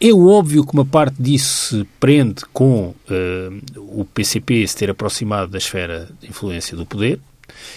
É 0.00 0.12
óbvio 0.12 0.64
que 0.64 0.74
uma 0.74 0.84
parte 0.84 1.20
disso 1.20 1.76
se 1.76 1.88
prende 1.98 2.42
com 2.52 2.88
uh, 2.88 2.94
o 3.78 4.04
PCP 4.04 4.66
se 4.68 4.76
ter 4.76 4.90
aproximado 4.90 5.50
da 5.50 5.58
esfera 5.58 6.08
de 6.20 6.28
influência 6.28 6.76
do 6.76 6.86
poder 6.86 7.18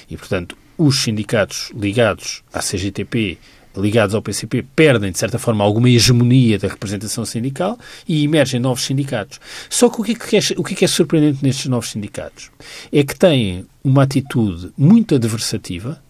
e, 0.10 0.16
portanto, 0.16 0.56
os 0.78 1.02
sindicatos 1.02 1.72
ligados 1.74 2.44
à 2.54 2.60
CGTP, 2.60 3.38
ligados 3.77 4.16
ao 4.16 4.22
PCP, 4.22 4.66
perdem, 4.75 5.12
de 5.12 5.18
certa 5.18 5.38
forma, 5.38 5.63
alguma 5.63 5.89
hegemonia 5.89 6.57
da 6.57 6.68
representação 6.68 7.25
sindical 7.25 7.77
e 8.07 8.24
emergem 8.24 8.60
novos 8.60 8.83
sindicatos. 8.83 9.39
Só 9.69 9.89
que 9.89 10.01
o 10.01 10.04
que 10.04 10.12
é, 10.12 10.16
que 10.16 10.38
é, 10.38 10.42
o 10.57 10.63
que 10.63 10.83
é, 10.83 10.86
é 10.86 10.88
surpreendente 10.88 11.44
nestes 11.44 11.68
novos 11.68 11.89
sindicatos? 11.89 12.51
É 12.92 13.04
que 13.04 13.18
têm 13.18 13.66
uma 13.83 14.04
atitude 14.04 14.72
muito 14.77 15.16
adversativa, 15.16 16.01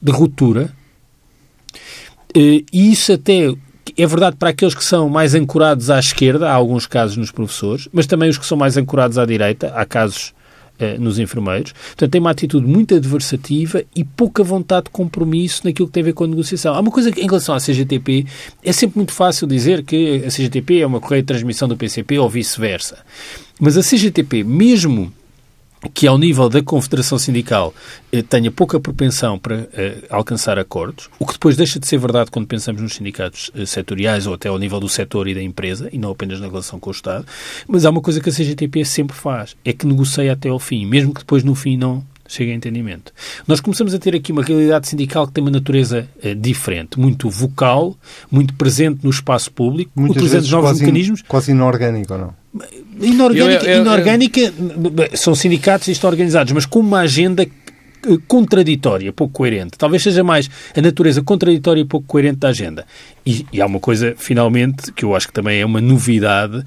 de 0.00 0.12
ruptura, 0.12 0.72
eh, 2.34 2.62
e 2.72 2.92
isso 2.92 3.12
até 3.12 3.54
é 3.96 4.06
verdade 4.06 4.36
para 4.36 4.50
aqueles 4.50 4.74
que 4.74 4.84
são 4.84 5.08
mais 5.08 5.34
ancorados 5.34 5.90
à 5.90 5.98
esquerda, 5.98 6.50
há 6.50 6.52
alguns 6.52 6.86
casos 6.86 7.16
nos 7.16 7.30
professores, 7.30 7.88
mas 7.92 8.06
também 8.06 8.28
os 8.28 8.36
que 8.36 8.44
são 8.44 8.56
mais 8.56 8.76
ancorados 8.76 9.16
à 9.16 9.24
direita, 9.24 9.72
há 9.74 9.84
casos 9.86 10.34
eh, 10.78 10.98
nos 10.98 11.18
enfermeiros. 11.18 11.72
Portanto, 11.72 12.10
tem 12.10 12.20
uma 12.20 12.30
atitude 12.30 12.66
muito 12.66 12.94
adversativa 12.94 13.82
e 13.94 14.04
pouca 14.04 14.42
vontade 14.42 14.84
de 14.84 14.90
compromisso 14.90 15.62
naquilo 15.64 15.88
que 15.88 15.94
tem 15.94 16.02
a 16.02 16.06
ver 16.06 16.12
com 16.12 16.24
a 16.24 16.26
negociação. 16.26 16.74
Há 16.74 16.80
uma 16.80 16.90
coisa 16.90 17.10
que, 17.10 17.20
em 17.20 17.26
relação 17.26 17.54
à 17.54 17.58
CGTP, 17.58 18.26
é 18.62 18.72
sempre 18.72 18.98
muito 18.98 19.12
fácil 19.12 19.46
dizer 19.46 19.82
que 19.82 20.22
a 20.26 20.28
CGTP 20.28 20.80
é 20.80 20.86
uma 20.86 21.00
correia 21.00 21.22
de 21.22 21.26
transmissão 21.26 21.68
do 21.68 21.76
PCP 21.76 22.18
ou 22.18 22.28
vice-versa. 22.28 22.98
Mas 23.58 23.76
a 23.76 23.82
CGTP, 23.82 24.44
mesmo 24.44 25.12
que 25.92 26.06
ao 26.06 26.18
nível 26.18 26.48
da 26.48 26.62
Confederação 26.62 27.18
Sindical 27.18 27.74
eh, 28.12 28.22
tenha 28.22 28.50
pouca 28.50 28.78
propensão 28.80 29.38
para 29.38 29.68
eh, 29.72 30.04
alcançar 30.10 30.58
acordos, 30.58 31.08
o 31.18 31.26
que 31.26 31.34
depois 31.34 31.56
deixa 31.56 31.78
de 31.78 31.86
ser 31.86 31.98
verdade 31.98 32.30
quando 32.30 32.46
pensamos 32.46 32.82
nos 32.82 32.94
sindicatos 32.94 33.50
eh, 33.54 33.66
setoriais 33.66 34.26
ou 34.26 34.34
até 34.34 34.48
ao 34.48 34.58
nível 34.58 34.80
do 34.80 34.88
setor 34.88 35.28
e 35.28 35.34
da 35.34 35.42
empresa, 35.42 35.88
e 35.92 35.98
não 35.98 36.10
apenas 36.10 36.40
na 36.40 36.46
relação 36.46 36.78
com 36.78 36.90
o 36.90 36.92
Estado, 36.92 37.26
mas 37.68 37.84
há 37.84 37.90
uma 37.90 38.00
coisa 38.00 38.20
que 38.20 38.28
a 38.28 38.32
CGTP 38.32 38.84
sempre 38.84 39.16
faz, 39.16 39.56
é 39.64 39.72
que 39.72 39.86
negocia 39.86 40.32
até 40.32 40.48
ao 40.48 40.58
fim, 40.58 40.86
mesmo 40.86 41.12
que 41.12 41.20
depois 41.20 41.42
no 41.42 41.54
fim 41.54 41.76
não 41.76 42.04
chegue 42.28 42.52
a 42.52 42.54
entendimento. 42.54 43.12
Nós 43.46 43.60
começamos 43.60 43.94
a 43.94 43.98
ter 43.98 44.14
aqui 44.14 44.32
uma 44.32 44.42
realidade 44.42 44.88
sindical 44.88 45.26
que 45.26 45.32
tem 45.32 45.42
uma 45.42 45.50
natureza 45.50 46.08
uh, 46.24 46.34
diferente, 46.34 46.98
muito 46.98 47.30
vocal, 47.30 47.96
muito 48.30 48.54
presente 48.54 49.00
no 49.04 49.10
espaço 49.10 49.50
público, 49.52 49.90
utilizando 49.96 50.48
novos 50.48 50.70
quase 50.70 50.80
mecanismos. 50.80 51.20
In, 51.20 51.24
quase 51.28 51.50
inorgânico, 51.52 52.16
não? 52.16 52.34
Inorgânica, 53.00 53.64
eu, 53.64 53.70
eu, 53.70 53.76
eu, 53.76 53.82
inorgânica 53.82 54.40
são 55.14 55.34
sindicatos 55.34 55.88
e 55.88 55.92
estão 55.92 56.08
organizados, 56.08 56.52
mas 56.52 56.64
com 56.64 56.80
uma 56.80 57.00
agenda 57.00 57.42
eh, 57.42 58.18
contraditória, 58.26 59.12
pouco 59.12 59.32
coerente. 59.32 59.76
Talvez 59.76 60.02
seja 60.02 60.22
mais 60.22 60.48
a 60.76 60.80
natureza 60.80 61.22
contraditória 61.22 61.80
e 61.80 61.84
pouco 61.84 62.06
coerente 62.06 62.38
da 62.38 62.48
agenda. 62.48 62.86
E, 63.24 63.44
e, 63.52 63.60
há 63.60 63.66
uma 63.66 63.80
coisa, 63.80 64.14
finalmente, 64.16 64.92
que 64.92 65.04
eu 65.04 65.14
acho 65.14 65.26
que 65.26 65.32
também 65.32 65.60
é 65.60 65.66
uma 65.66 65.80
novidade, 65.80 66.64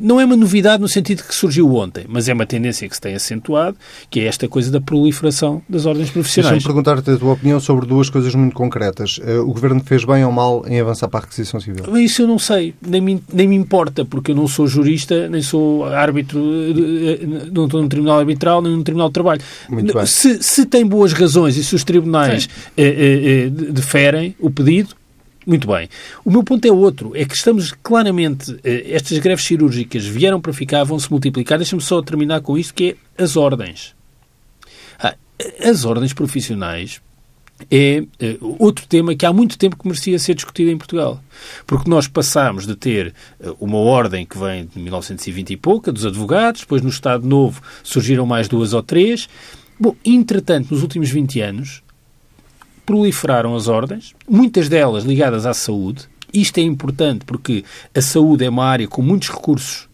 não 0.00 0.20
é 0.20 0.24
uma 0.24 0.36
novidade 0.36 0.80
no 0.80 0.88
sentido 0.88 1.22
que 1.22 1.34
surgiu 1.34 1.74
ontem, 1.74 2.04
mas 2.08 2.28
é 2.28 2.32
uma 2.32 2.46
tendência 2.46 2.88
que 2.88 2.94
se 2.94 3.00
tem 3.00 3.14
acentuado, 3.14 3.76
que 4.08 4.20
é 4.20 4.24
esta 4.24 4.48
coisa 4.48 4.70
da 4.70 4.80
proliferação 4.80 5.62
das 5.68 5.86
ordens 5.86 6.10
profissionais. 6.10 6.52
Deixa-me 6.52 6.74
perguntar-te 6.74 7.10
a 7.10 7.16
tua 7.16 7.32
opinião 7.32 7.60
sobre 7.60 7.86
duas 7.86 8.08
coisas 8.08 8.34
muito 8.34 8.54
concretas. 8.54 9.20
Eh, 9.22 9.38
o 9.38 9.52
Governo 9.52 9.82
fez 9.84 10.04
bem 10.04 10.24
ou 10.24 10.32
mal 10.32 10.64
em 10.66 10.80
avançar 10.80 11.08
para 11.08 11.20
a 11.20 11.22
requisição 11.22 11.60
civil? 11.60 11.96
Isso 11.98 12.22
eu 12.22 12.26
não 12.26 12.38
sei, 12.38 12.74
nem 12.86 13.00
me, 13.00 13.22
nem 13.32 13.48
me 13.48 13.56
importa, 13.56 14.04
porque 14.04 14.30
eu 14.30 14.34
não 14.34 14.46
sou 14.46 14.66
jurista, 14.66 15.28
nem 15.28 15.42
sou 15.42 15.84
árbitro, 15.84 16.40
eh, 16.40 17.26
não 17.52 17.64
estou 17.64 17.82
num 17.82 17.88
tribunal 17.88 18.18
arbitral, 18.18 18.62
nem 18.62 18.72
num 18.72 18.82
tribunal 18.82 19.08
de 19.08 19.14
trabalho. 19.14 19.40
Muito 19.68 19.92
bem. 19.94 20.06
Se, 20.06 20.42
se 20.42 20.66
tem 20.66 20.86
boas 20.86 21.12
razões 21.12 21.56
e 21.56 21.64
se 21.64 21.74
os 21.74 21.84
tribunais 21.84 22.48
eh, 22.76 23.46
eh, 23.46 23.50
deferem 23.50 24.34
o 24.38 24.50
pedido, 24.50 24.94
muito 25.46 25.66
bem. 25.66 25.88
O 26.24 26.30
meu 26.30 26.42
ponto 26.42 26.64
é 26.66 26.72
outro. 26.72 27.12
É 27.16 27.24
que 27.24 27.34
estamos 27.34 27.72
claramente. 27.82 28.58
Eh, 28.62 28.92
estas 28.92 29.18
greves 29.18 29.44
cirúrgicas 29.44 30.04
vieram 30.04 30.40
para 30.40 30.52
ficar, 30.52 30.84
vão 30.84 30.98
se 30.98 31.10
multiplicar. 31.10 31.58
Deixa-me 31.58 31.82
só 31.82 32.02
terminar 32.02 32.40
com 32.40 32.58
isto, 32.58 32.74
que 32.74 32.96
é 33.18 33.22
as 33.22 33.36
ordens. 33.36 33.94
Ah, 34.98 35.14
as 35.62 35.84
ordens 35.84 36.12
profissionais 36.12 37.00
é 37.70 38.00
uh, 38.00 38.56
outro 38.58 38.86
tema 38.86 39.14
que 39.14 39.26
há 39.26 39.32
muito 39.32 39.58
tempo 39.58 39.76
que 39.76 39.86
merecia 39.86 40.18
ser 40.18 40.34
discutido 40.34 40.70
em 40.70 40.78
Portugal. 40.78 41.22
Porque 41.66 41.90
nós 41.90 42.06
passámos 42.06 42.66
de 42.66 42.76
ter 42.76 43.12
uh, 43.40 43.56
uma 43.60 43.78
ordem 43.78 44.24
que 44.24 44.38
vem 44.38 44.66
de 44.66 44.78
1920 44.78 45.50
e 45.50 45.56
pouca, 45.56 45.92
dos 45.92 46.06
advogados, 46.06 46.62
depois 46.62 46.82
no 46.82 46.88
Estado 46.88 47.26
Novo 47.26 47.60
surgiram 47.82 48.24
mais 48.24 48.48
duas 48.48 48.72
ou 48.72 48.82
três. 48.82 49.28
Bom, 49.78 49.96
entretanto, 50.04 50.72
nos 50.72 50.82
últimos 50.82 51.10
20 51.10 51.40
anos, 51.40 51.82
proliferaram 52.90 53.54
as 53.54 53.68
ordens, 53.68 54.16
muitas 54.28 54.68
delas 54.68 55.04
ligadas 55.04 55.46
à 55.46 55.54
saúde. 55.54 56.08
Isto 56.34 56.58
é 56.58 56.62
importante 56.62 57.24
porque 57.24 57.64
a 57.94 58.02
saúde 58.02 58.44
é 58.44 58.48
uma 58.48 58.64
área 58.64 58.88
com 58.88 59.00
muitos 59.00 59.28
recursos 59.28 59.88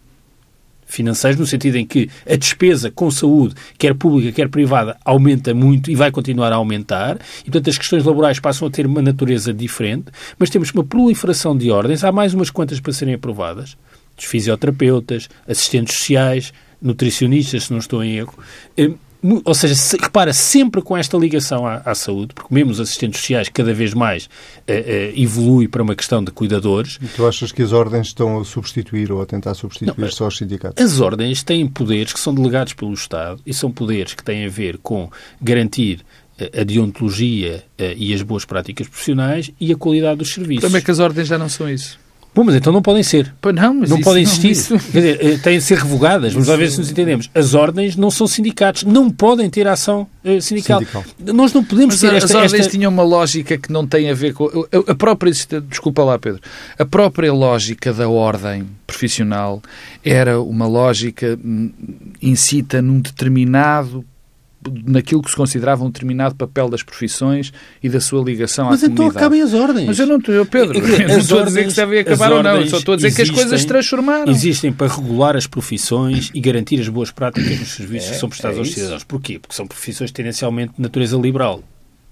financeiros, 0.87 1.39
no 1.39 1.47
sentido 1.47 1.77
em 1.77 1.85
que 1.85 2.09
a 2.27 2.37
despesa 2.37 2.91
com 2.91 3.11
saúde, 3.11 3.55
quer 3.77 3.95
pública, 3.95 4.33
quer 4.33 4.49
privada, 4.49 4.97
aumenta 5.05 5.53
muito 5.53 5.91
e 5.91 5.95
vai 5.95 6.11
continuar 6.11 6.51
a 6.53 6.57
aumentar, 6.57 7.19
e 7.41 7.51
portanto 7.51 7.69
as 7.69 7.77
questões 7.77 8.03
laborais 8.03 8.41
passam 8.41 8.67
a 8.67 8.71
ter 8.71 8.87
uma 8.87 9.03
natureza 9.03 9.53
diferente, 9.53 10.07
mas 10.39 10.49
temos 10.49 10.71
uma 10.71 10.85
proliferação 10.85 11.55
de 11.55 11.71
ordens, 11.71 12.03
há 12.03 12.11
mais 12.11 12.33
umas 12.33 12.49
quantas 12.49 12.81
para 12.81 12.95
serem 12.95 13.13
aprovadas, 13.13 13.77
dos 14.17 14.25
fisioterapeutas, 14.25 15.29
assistentes 15.47 15.99
sociais, 15.99 16.51
nutricionistas, 16.81 17.65
se 17.65 17.73
não 17.73 17.79
estou 17.79 18.03
em 18.03 18.17
erro, 18.17 18.39
eh, 18.75 18.91
ou 19.45 19.55
seja, 19.55 19.75
se, 19.75 19.97
repara, 19.97 20.33
sempre 20.33 20.83
com 20.83 20.97
esta 20.97 21.17
ligação 21.17 21.67
à, 21.67 21.83
à, 21.85 21.95
saúde, 21.95 22.35
porque 22.35 22.55
mesmo 22.55 22.71
os 22.71 22.81
assistentes 22.81 23.21
sociais 23.21 23.49
cada 23.49 23.73
vez 23.73 23.95
mais 23.95 24.25
uh, 24.25 24.29
uh, 24.29 25.21
evolui 25.21 25.69
para 25.69 25.83
uma 25.83 25.95
questão 25.95 26.23
de 26.23 26.31
cuidadores. 26.31 26.99
E 27.03 27.07
tu 27.07 27.27
achas 27.27 27.53
que 27.53 27.63
as 27.63 27.73
ordens 27.73 28.09
estão 28.09 28.41
a 28.41 28.45
substituir 28.45 29.11
ou 29.11 29.21
a 29.21 29.27
tentar 29.27 29.55
substituir 29.55 29.95
Não, 29.97 30.11
só 30.11 30.29
os 30.29 30.37
sindicatos? 30.37 30.85
As 30.85 31.01
ordens 31.01 31.43
têm 31.43 31.67
poderes 31.67 32.13
que 32.13 32.21
são 32.21 32.35
delegados 32.35 32.73
pelo 32.73 32.93
Estado 32.93 33.41
e 33.45 33.53
são 33.53 33.71
poderes 33.71 34.15
que 34.15 34.23
têm 34.23 34.47
a 34.47 34.49
ver 34.49 34.79
com 34.79 35.11
garantir 35.41 36.05
a 36.39 36.65
deontologia 36.65 37.65
e 37.97 38.13
as 38.13 38.21
boas 38.21 38.45
práticas 38.45 38.87
profissionais 38.87 39.51
e 39.59 39.73
a 39.73 39.77
qualidade 39.77 40.19
dos 40.19 40.33
serviços. 40.33 40.65
Como 40.65 40.77
é 40.77 40.83
que 40.83 40.91
as 40.91 40.99
ordens 40.99 41.29
já 41.29 41.39
não 41.39 41.49
são 41.49 41.69
isso? 41.69 41.99
Bom, 42.37 42.45
mas 42.45 42.55
então 42.55 42.71
não 42.71 42.83
podem 42.83 43.03
ser. 43.03 43.35
Pois 43.41 43.55
não, 43.55 43.73
mas 43.73 43.89
não 43.89 43.99
podem 43.99 44.23
existir. 44.23 44.49
Não, 44.49 44.53
isso... 44.53 44.79
Quer 44.93 44.99
dizer, 45.01 45.25
eh, 45.25 45.39
têm 45.39 45.57
de 45.57 45.65
ser 45.65 45.79
revogadas. 45.79 46.35
Vamos 46.35 46.47
lá 46.47 46.55
ver 46.55 46.71
se 46.71 46.79
nos 46.79 46.91
entendemos. 46.91 47.31
As 47.35 47.55
ordens 47.55 47.97
não 47.97 48.11
são 48.11 48.27
sindicatos. 48.27 48.85
Não 48.85 49.11
podem 49.11 49.49
ter 49.49 49.67
ação 49.67 50.07
uh, 50.23 50.39
sindical. 50.43 50.81
sindical. 50.81 51.03
Nós 51.19 51.55
não 51.55 51.65
podemos 51.65 51.95
mas 51.95 52.01
ter 52.03 52.15
esta... 52.15 52.27
As 52.27 52.35
ordens 52.35 52.61
esta... 52.61 52.71
tinham 52.71 52.93
uma 52.93 53.03
lógica 53.03 53.57
que 53.57 53.73
não 53.73 53.87
tem 53.87 54.11
a 54.11 54.15
ver 54.15 54.35
com... 54.35 54.51
A 54.87 54.95
própria... 54.95 55.33
Desculpa 55.67 56.05
lá, 56.05 56.19
Pedro. 56.19 56.43
A 56.79 56.85
própria 56.85 57.33
lógica 57.33 57.91
da 57.95 58.07
ordem 58.07 58.67
profissional 58.87 59.63
era 60.05 60.39
uma 60.39 60.67
lógica 60.67 61.39
hum, 61.43 61.71
incita 62.21 62.83
num 62.83 63.01
determinado 63.01 64.05
naquilo 64.85 65.23
que 65.23 65.31
se 65.31 65.37
considerava 65.37 65.85
um 65.85 65.87
determinado 65.87 66.35
papel 66.35 66.69
das 66.69 66.83
profissões 66.83 67.53
e 67.83 67.89
da 67.89 68.01
sua 68.01 68.23
ligação 68.23 68.67
Mas 68.67 68.83
à 68.83 68.87
então 68.87 68.97
comunidade. 68.97 69.33
Mas 69.33 69.45
então 69.45 69.63
acabem 69.63 69.65
as 69.65 69.69
ordens. 69.69 69.87
Mas 69.87 69.99
eu 69.99 70.07
não 70.07 70.17
estou, 70.19 70.47
Pedro, 70.47 70.79
eu 70.79 71.09
não 71.09 71.19
estou 71.19 71.41
a 71.41 71.45
dizer 71.45 71.65
que 71.65 71.71
se 71.71 71.77
devem 71.77 71.99
acabar 72.01 72.33
ou 72.33 72.43
não, 72.43 72.57
eu 72.57 72.69
só 72.69 72.79
estou 72.79 72.93
a 72.95 72.97
dizer 72.97 73.09
existem, 73.09 73.27
que 73.27 73.31
as 73.33 73.37
coisas 73.37 73.61
se 73.61 73.67
transformaram. 73.67 74.31
Existem 74.31 74.73
para 74.73 74.93
regular 74.93 75.37
as 75.37 75.47
profissões 75.47 76.31
e 76.35 76.41
garantir 76.41 76.81
as 76.81 76.89
boas 76.89 77.11
práticas 77.11 77.59
nos 77.59 77.75
serviços 77.75 78.11
é, 78.11 78.13
que 78.13 78.19
são 78.19 78.29
prestados 78.29 78.57
é 78.57 78.61
aos 78.61 78.73
cidadãos. 78.73 79.05
Porquê? 79.05 79.39
Porque 79.39 79.55
são 79.55 79.67
profissões 79.67 80.11
tendencialmente 80.11 80.75
de 80.77 80.83
natureza 80.83 81.17
liberal. 81.17 81.63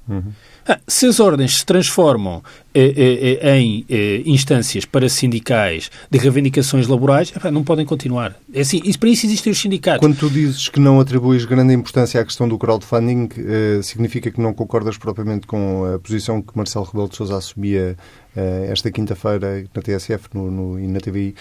Uhum. 0.09 0.33
Ah, 0.67 0.79
se 0.87 1.07
as 1.07 1.21
ordens 1.21 1.59
se 1.59 1.67
transformam 1.67 2.43
eh, 2.75 2.95
eh, 2.97 3.39
eh 3.41 3.59
em 3.59 3.85
eh, 3.89 4.23
instâncias 4.27 4.85
parasindicais 4.85 5.91
de 6.11 6.19
reivindicações 6.19 6.87
laborais, 6.87 7.33
não 7.53 7.63
podem 7.63 7.87
continuar. 7.87 8.35
É 8.53 8.61
assim, 8.61 8.81
isso, 8.85 8.99
para 8.99 9.09
isso 9.09 9.27
existem 9.27 9.53
os 9.53 9.59
sindicatos. 9.59 10.01
Quando 10.01 10.17
tu 10.17 10.29
dizes 10.29 10.69
que 10.69 10.81
não 10.81 11.01
atribuis 11.01 11.45
grande 11.45 11.73
importância 11.73 12.21
à 12.21 12.25
questão 12.25 12.49
do 12.49 12.59
crowdfunding, 12.59 13.29
eh, 13.39 13.81
significa 13.83 14.31
que 14.31 14.41
não 14.41 14.53
concordas 14.53 14.99
propriamente 14.99 15.47
com 15.47 15.85
a 15.85 15.99
posição 15.99 16.43
que 16.43 16.57
Marcelo 16.57 16.85
Rebelo 16.85 17.09
de 17.09 17.17
Sousa 17.17 17.37
assumia 17.37 17.97
eh, 18.37 18.69
esta 18.71 18.91
quinta-feira 18.91 19.65
na 19.75 19.83
TSF 19.83 20.29
no, 20.35 20.51
no, 20.51 20.81
e 20.81 20.87
na 20.87 21.01
TVI, 21.01 21.35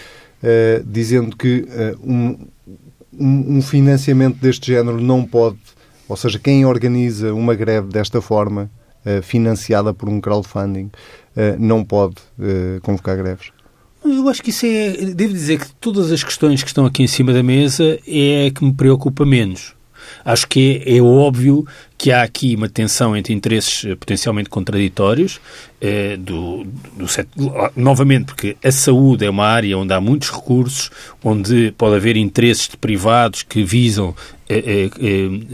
dizendo 0.85 1.37
que 1.37 1.65
um, 2.03 2.37
um 3.17 3.61
financiamento 3.61 4.37
deste 4.37 4.73
género 4.73 4.99
não 4.99 5.23
pode, 5.25 5.57
ou 6.07 6.17
seja, 6.17 6.39
quem 6.39 6.65
organiza 6.65 7.33
uma 7.33 7.55
greve 7.55 7.87
desta 7.87 8.21
forma 8.21 8.69
eh, 9.05 9.21
financiada 9.21 9.93
por 9.93 10.07
um 10.07 10.21
crowdfunding, 10.21 10.89
eh, 11.35 11.55
não 11.59 11.83
pode 11.83 12.15
eh, 12.39 12.79
convocar 12.81 13.17
greves? 13.17 13.51
Eu 14.03 14.27
acho 14.29 14.41
que 14.41 14.49
isso 14.49 14.65
é. 14.65 15.13
Devo 15.13 15.33
dizer 15.33 15.59
que 15.59 15.73
todas 15.75 16.11
as 16.11 16.23
questões 16.23 16.61
que 16.61 16.69
estão 16.69 16.85
aqui 16.85 17.03
em 17.03 17.07
cima 17.07 17.33
da 17.33 17.43
mesa 17.43 17.99
é 18.07 18.49
que 18.49 18.63
me 18.63 18.73
preocupa 18.73 19.25
menos. 19.25 19.75
Acho 20.23 20.47
que 20.47 20.81
é, 20.85 20.97
é 20.97 21.01
óbvio 21.01 21.65
que 21.97 22.11
há 22.11 22.21
aqui 22.21 22.53
uma 22.55 22.67
tensão 22.67 23.15
entre 23.15 23.33
interesses 23.33 23.85
eh, 23.85 23.95
potencialmente 23.95 24.49
contraditórios, 24.49 25.39
eh, 25.79 26.17
do, 26.17 26.65
do 26.97 27.07
setor, 27.07 27.71
novamente, 27.77 28.25
porque 28.25 28.57
a 28.61 28.71
saúde 28.71 29.25
é 29.25 29.29
uma 29.29 29.45
área 29.45 29.77
onde 29.77 29.93
há 29.93 30.01
muitos 30.01 30.29
recursos, 30.29 30.91
onde 31.23 31.71
pode 31.77 31.95
haver 31.95 32.17
interesses 32.17 32.67
de 32.67 32.75
privados 32.75 33.41
que 33.41 33.63
visam 33.63 34.13
eh, 34.49 34.89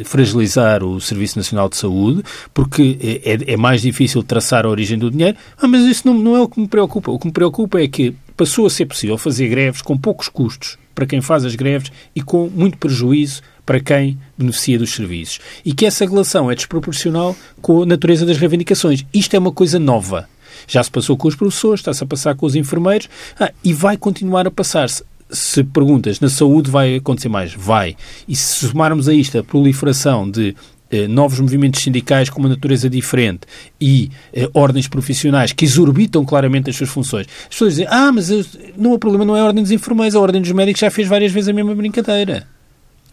fragilizar 0.05 0.83
o 0.83 0.99
Serviço 0.99 1.37
Nacional 1.37 1.69
de 1.69 1.77
Saúde, 1.77 2.23
porque 2.51 3.21
é, 3.23 3.53
é, 3.53 3.55
mais 3.55 3.83
difícil 3.83 4.23
traçar 4.23 4.65
a 4.65 4.69
origem 4.69 4.97
do 4.97 5.11
dinheiro. 5.11 5.37
Ah, 5.61 5.67
mas 5.67 5.85
isso 5.85 6.07
não, 6.07 6.15
não 6.17 6.35
é 6.35 6.41
o 6.41 6.47
que 6.47 6.59
me 6.59 6.67
preocupa. 6.67 7.11
O 7.11 7.19
que 7.19 7.27
me 7.27 7.33
preocupa 7.33 7.79
é 7.79 7.87
que 7.87 8.15
passou 8.35 8.65
a 8.65 8.69
ser 8.71 8.87
possível 8.87 9.19
fazer 9.19 9.47
greves 9.49 9.83
com 9.83 9.95
poucos 9.95 10.27
custos 10.29 10.79
para 10.95 11.05
quem 11.05 11.21
faz 11.21 11.45
as 11.45 11.55
greves 11.55 11.91
e 12.15 12.21
com 12.21 12.49
muito 12.49 12.77
prejuízo 12.77 13.41
para 13.69 13.79
quem 13.79 14.17
beneficia 14.35 14.79
dos 14.79 14.89
serviços. 14.95 15.39
E 15.63 15.75
que 15.75 15.85
essa 15.85 16.03
relação 16.03 16.49
é 16.49 16.55
desproporcional 16.55 17.35
com 17.61 17.83
a 17.83 17.85
natureza 17.85 18.25
das 18.25 18.37
reivindicações. 18.37 19.05
Isto 19.13 19.35
é 19.35 19.39
uma 19.39 19.51
coisa 19.51 19.77
nova. 19.77 20.27
Já 20.67 20.81
se 20.83 20.89
passou 20.89 21.15
com 21.15 21.27
os 21.27 21.35
professores, 21.35 21.81
está-se 21.81 22.03
a 22.03 22.07
passar 22.07 22.33
com 22.33 22.47
os 22.47 22.55
enfermeiros 22.55 23.07
ah, 23.39 23.51
e 23.63 23.71
vai 23.71 23.95
continuar 23.95 24.47
a 24.47 24.49
passar-se. 24.49 25.03
Se 25.29 25.63
perguntas, 25.63 26.19
na 26.19 26.29
saúde 26.29 26.71
vai 26.71 26.95
acontecer 26.95 27.29
mais? 27.29 27.53
Vai. 27.53 27.95
E 28.27 28.35
se 28.35 28.65
somarmos 28.67 29.07
a 29.07 29.13
isto 29.13 29.37
a 29.37 29.43
proliferação 29.43 30.27
de 30.27 30.55
eh, 30.89 31.07
novos 31.07 31.39
movimentos 31.39 31.83
sindicais 31.83 32.27
com 32.27 32.39
uma 32.39 32.49
natureza 32.49 32.89
diferente 32.89 33.41
e 33.79 34.09
eh, 34.33 34.49
ordens 34.51 34.87
profissionais 34.87 35.53
que 35.53 35.63
exorbitam 35.63 36.25
claramente 36.25 36.71
as 36.71 36.75
suas 36.75 36.89
funções. 36.89 37.27
As 37.43 37.49
pessoas 37.49 37.73
dizem, 37.73 37.87
ah, 37.87 38.11
mas 38.11 38.31
eu, 38.31 38.43
não, 38.75 38.93
o 38.93 38.97
problema 38.97 39.25
não 39.25 39.37
é 39.37 39.41
a 39.41 39.45
ordem 39.45 39.61
dos 39.61 39.71
enfermeiros, 39.71 40.15
a 40.15 40.19
ordem 40.19 40.41
dos 40.41 40.51
médicos 40.51 40.79
já 40.79 40.89
fez 40.89 41.07
várias 41.07 41.31
vezes 41.31 41.49
a 41.49 41.53
mesma 41.53 41.75
brincadeira. 41.75 42.47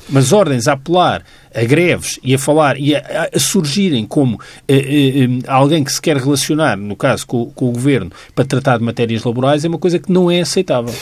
Mas 0.08 0.32
ordens 0.32 0.68
a 0.68 0.72
apelar 0.72 1.22
a 1.54 1.64
greves 1.64 2.18
e 2.22 2.34
a 2.34 2.38
falar 2.38 2.78
e 2.78 2.94
a, 2.94 3.30
a 3.34 3.38
surgirem 3.38 4.06
como 4.06 4.40
eh, 4.68 4.76
eh, 4.76 5.24
eh, 5.24 5.28
alguém 5.46 5.82
que 5.82 5.92
se 5.92 6.00
quer 6.00 6.16
relacionar, 6.16 6.76
no 6.76 6.94
caso 6.94 7.26
com, 7.26 7.46
com, 7.46 7.68
o 7.68 7.72
governo, 7.72 8.12
para 8.34 8.44
tratar 8.44 8.78
de 8.78 8.84
matérias 8.84 9.24
laborais, 9.24 9.64
é 9.64 9.68
uma 9.68 9.78
coisa 9.78 9.98
que 9.98 10.12
não 10.12 10.30
é 10.30 10.40
aceitável. 10.40 10.94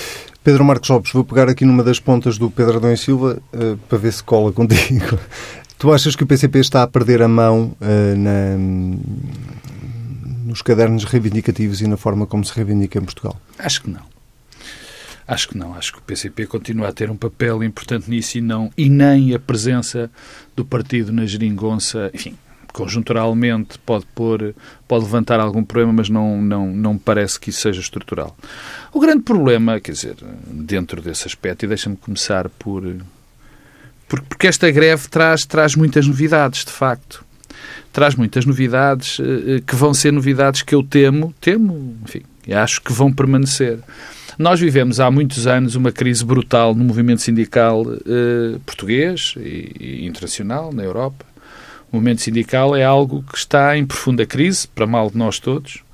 Pedro 0.43 0.65
Marcos 0.65 0.89
Lopes, 0.89 1.13
vou 1.13 1.25
pegar 1.25 1.49
aqui 1.49 1.65
numa 1.65 1.83
das 1.83 1.99
pontas 1.99 2.39
do 2.39 2.51
Pedro 2.51 2.77
Adão 2.77 2.93
e 2.93 2.97
Silva 2.97 3.39
uh, 3.53 3.77
para 3.89 3.99
ver 3.99 4.13
se 4.13 4.23
cola 4.23 4.53
contigo. 4.53 5.19
Tu 5.77 5.93
achas 5.93 6.15
que 6.15 6.23
o 6.23 6.27
PCP 6.27 6.61
está 6.61 6.83
a 6.83 6.87
perder 6.87 7.21
a 7.21 7.29
mão 7.29 7.77
uh, 7.81 8.17
na, 8.17 8.57
nos 10.47 10.63
cadernos 10.63 11.05
reivindicativos 11.05 11.81
e 11.81 11.87
na 11.87 11.97
forma 11.97 12.27
como 12.27 12.45
se 12.45 12.55
reivindica 12.55 12.99
em 12.99 13.03
Portugal? 13.03 13.37
Acho 13.59 13.83
que 13.83 13.91
não. 13.91 14.13
Acho 15.26 15.49
que 15.49 15.59
não. 15.59 15.75
Acho 15.75 15.93
que 15.93 15.99
o 15.99 16.02
PCP 16.02 16.47
continua 16.47 16.88
a 16.88 16.93
ter 16.93 17.11
um 17.11 17.16
papel 17.16 17.62
importante 17.62 18.11
nisso 18.11 18.38
e, 18.38 18.40
não, 18.40 18.71
e 18.76 18.88
nem 18.88 19.35
a 19.35 19.38
presença 19.38 20.11
do 20.54 20.64
partido 20.64 21.12
na 21.12 21.25
geringonça, 21.25 22.11
enfim, 22.12 22.37
conjunturalmente 22.75 23.78
pode 23.78 24.04
pôr, 24.14 24.54
pode 24.87 25.04
levantar 25.04 25.38
algum 25.38 25.64
problema, 25.64 25.93
mas 25.93 26.11
não, 26.11 26.43
não, 26.43 26.66
não 26.66 26.99
parece 26.99 27.38
que 27.38 27.50
isso 27.50 27.61
seja 27.61 27.81
estrutural. 27.81 28.37
O 28.93 29.00
grande 29.00 29.23
problema, 29.23 29.81
quer 29.81 29.93
dizer, 29.93 30.16
dentro 30.47 31.00
desse 31.00 31.26
aspecto, 31.26 31.64
e 31.64 31.69
deixa-me 31.69 31.97
começar 31.97 32.49
por, 32.50 32.83
por. 34.09 34.21
Porque 34.23 34.49
esta 34.49 34.71
greve 34.71 35.09
traz, 35.09 35.47
traz 35.47 35.76
muitas 35.76 36.07
novidades, 36.07 36.64
de 36.64 36.73
facto. 36.73 37.25
Traz 37.93 38.16
muitas 38.16 38.45
novidades 38.45 39.21
eh, 39.21 39.62
que 39.64 39.76
vão 39.76 39.95
ser 39.95 40.12
novidades 40.12 40.62
que 40.62 40.75
eu 40.75 40.83
temo, 40.83 41.33
temo, 41.40 41.97
enfim, 42.02 42.23
acho 42.52 42.83
que 42.83 42.93
vão 42.93 43.12
permanecer. 43.12 43.78
Nós 44.38 44.59
vivemos 44.59 44.99
há 44.99 45.11
muitos 45.11 45.47
anos 45.47 45.76
uma 45.76 45.93
crise 45.93 46.25
brutal 46.25 46.75
no 46.75 46.85
movimento 46.85 47.23
sindical 47.23 47.85
eh, 47.87 48.59
português 48.67 49.35
e, 49.37 49.71
e 49.79 50.07
internacional, 50.07 50.73
na 50.73 50.83
Europa. 50.83 51.25
O 51.93 51.97
movimento 51.97 52.23
sindical 52.23 52.75
é 52.75 52.85
algo 52.85 53.23
que 53.23 53.38
está 53.38 53.76
em 53.79 53.87
profunda 53.87 54.26
crise, 54.26 54.67
para 54.67 54.87
mal 54.87 55.09
de 55.09 55.17
nós 55.17 55.38
todos. 55.38 55.85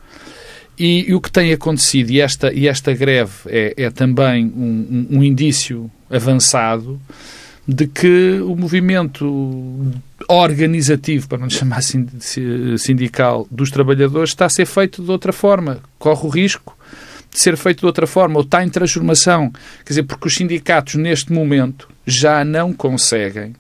E, 0.78 1.10
e 1.10 1.14
o 1.14 1.20
que 1.20 1.30
tem 1.30 1.52
acontecido, 1.52 2.10
e 2.10 2.20
esta, 2.20 2.50
e 2.50 2.66
esta 2.66 2.94
greve 2.94 3.32
é, 3.46 3.74
é 3.76 3.90
também 3.90 4.46
um, 4.46 5.06
um, 5.10 5.18
um 5.18 5.22
indício 5.22 5.90
avançado 6.08 6.98
de 7.68 7.86
que 7.86 8.40
o 8.40 8.56
movimento 8.56 9.92
organizativo, 10.26 11.28
para 11.28 11.38
não 11.38 11.50
chamar 11.50 11.82
sindical, 11.82 13.46
dos 13.50 13.70
trabalhadores 13.70 14.30
está 14.30 14.46
a 14.46 14.48
ser 14.48 14.64
feito 14.64 15.02
de 15.02 15.10
outra 15.10 15.32
forma. 15.32 15.80
Corre 15.98 16.26
o 16.26 16.30
risco 16.30 16.74
ser 17.32 17.56
feito 17.56 17.80
de 17.80 17.86
outra 17.86 18.06
forma, 18.06 18.36
ou 18.36 18.42
está 18.42 18.64
em 18.64 18.68
transformação. 18.68 19.50
Quer 19.84 19.90
dizer, 19.90 20.02
porque 20.04 20.28
os 20.28 20.34
sindicatos, 20.34 20.94
neste 20.94 21.32
momento, 21.32 21.88
já 22.06 22.44
não 22.44 22.72
conseguem 22.72 23.54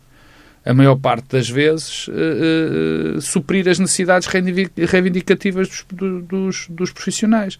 a 0.64 0.74
maior 0.74 0.96
parte 0.96 1.26
das 1.30 1.48
vezes, 1.48 2.06
uh, 2.08 3.16
uh, 3.16 3.20
suprir 3.20 3.66
as 3.66 3.78
necessidades 3.78 4.28
reivindicativas 4.28 5.84
dos, 5.90 6.24
dos, 6.24 6.66
dos, 6.68 6.90
profissionais. 6.90 7.58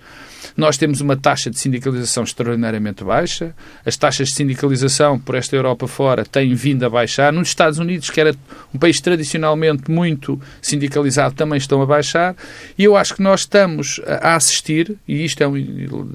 Nós 0.57 0.76
temos 0.76 1.00
uma 1.00 1.16
taxa 1.16 1.50
de 1.50 1.59
sindicalização 1.59 2.25
extraordinariamente 2.25 3.02
baixa, 3.02 3.54
as 3.87 3.97
taxas 3.97 4.28
de 4.28 4.35
sindicalização 4.35 5.19
por 5.19 5.35
esta 5.35 5.57
Europa 5.57 5.87
fora 5.87 6.25
têm 6.25 6.54
vindo 6.54 6.85
a 6.85 6.90
baixar. 6.90 7.33
Nos 7.33 7.49
Estados 7.49 7.78
Unidos, 7.78 8.11
que 8.11 8.21
era 8.21 8.35
um 8.75 8.78
país 8.78 9.00
tradicionalmente 9.00 9.90
muito 9.90 10.40
sindicalizado, 10.61 11.35
também 11.35 11.57
estão 11.57 11.80
a 11.80 11.87
baixar. 11.87 12.37
E 12.76 12.85
eu 12.85 12.97
acho 12.97 13.14
que 13.14 13.23
nós 13.23 13.40
estamos 13.40 14.00
a 14.07 14.35
assistir, 14.35 14.97
e 15.09 15.25
isto 15.25 15.42
é, 15.42 15.49
um, 15.49 15.54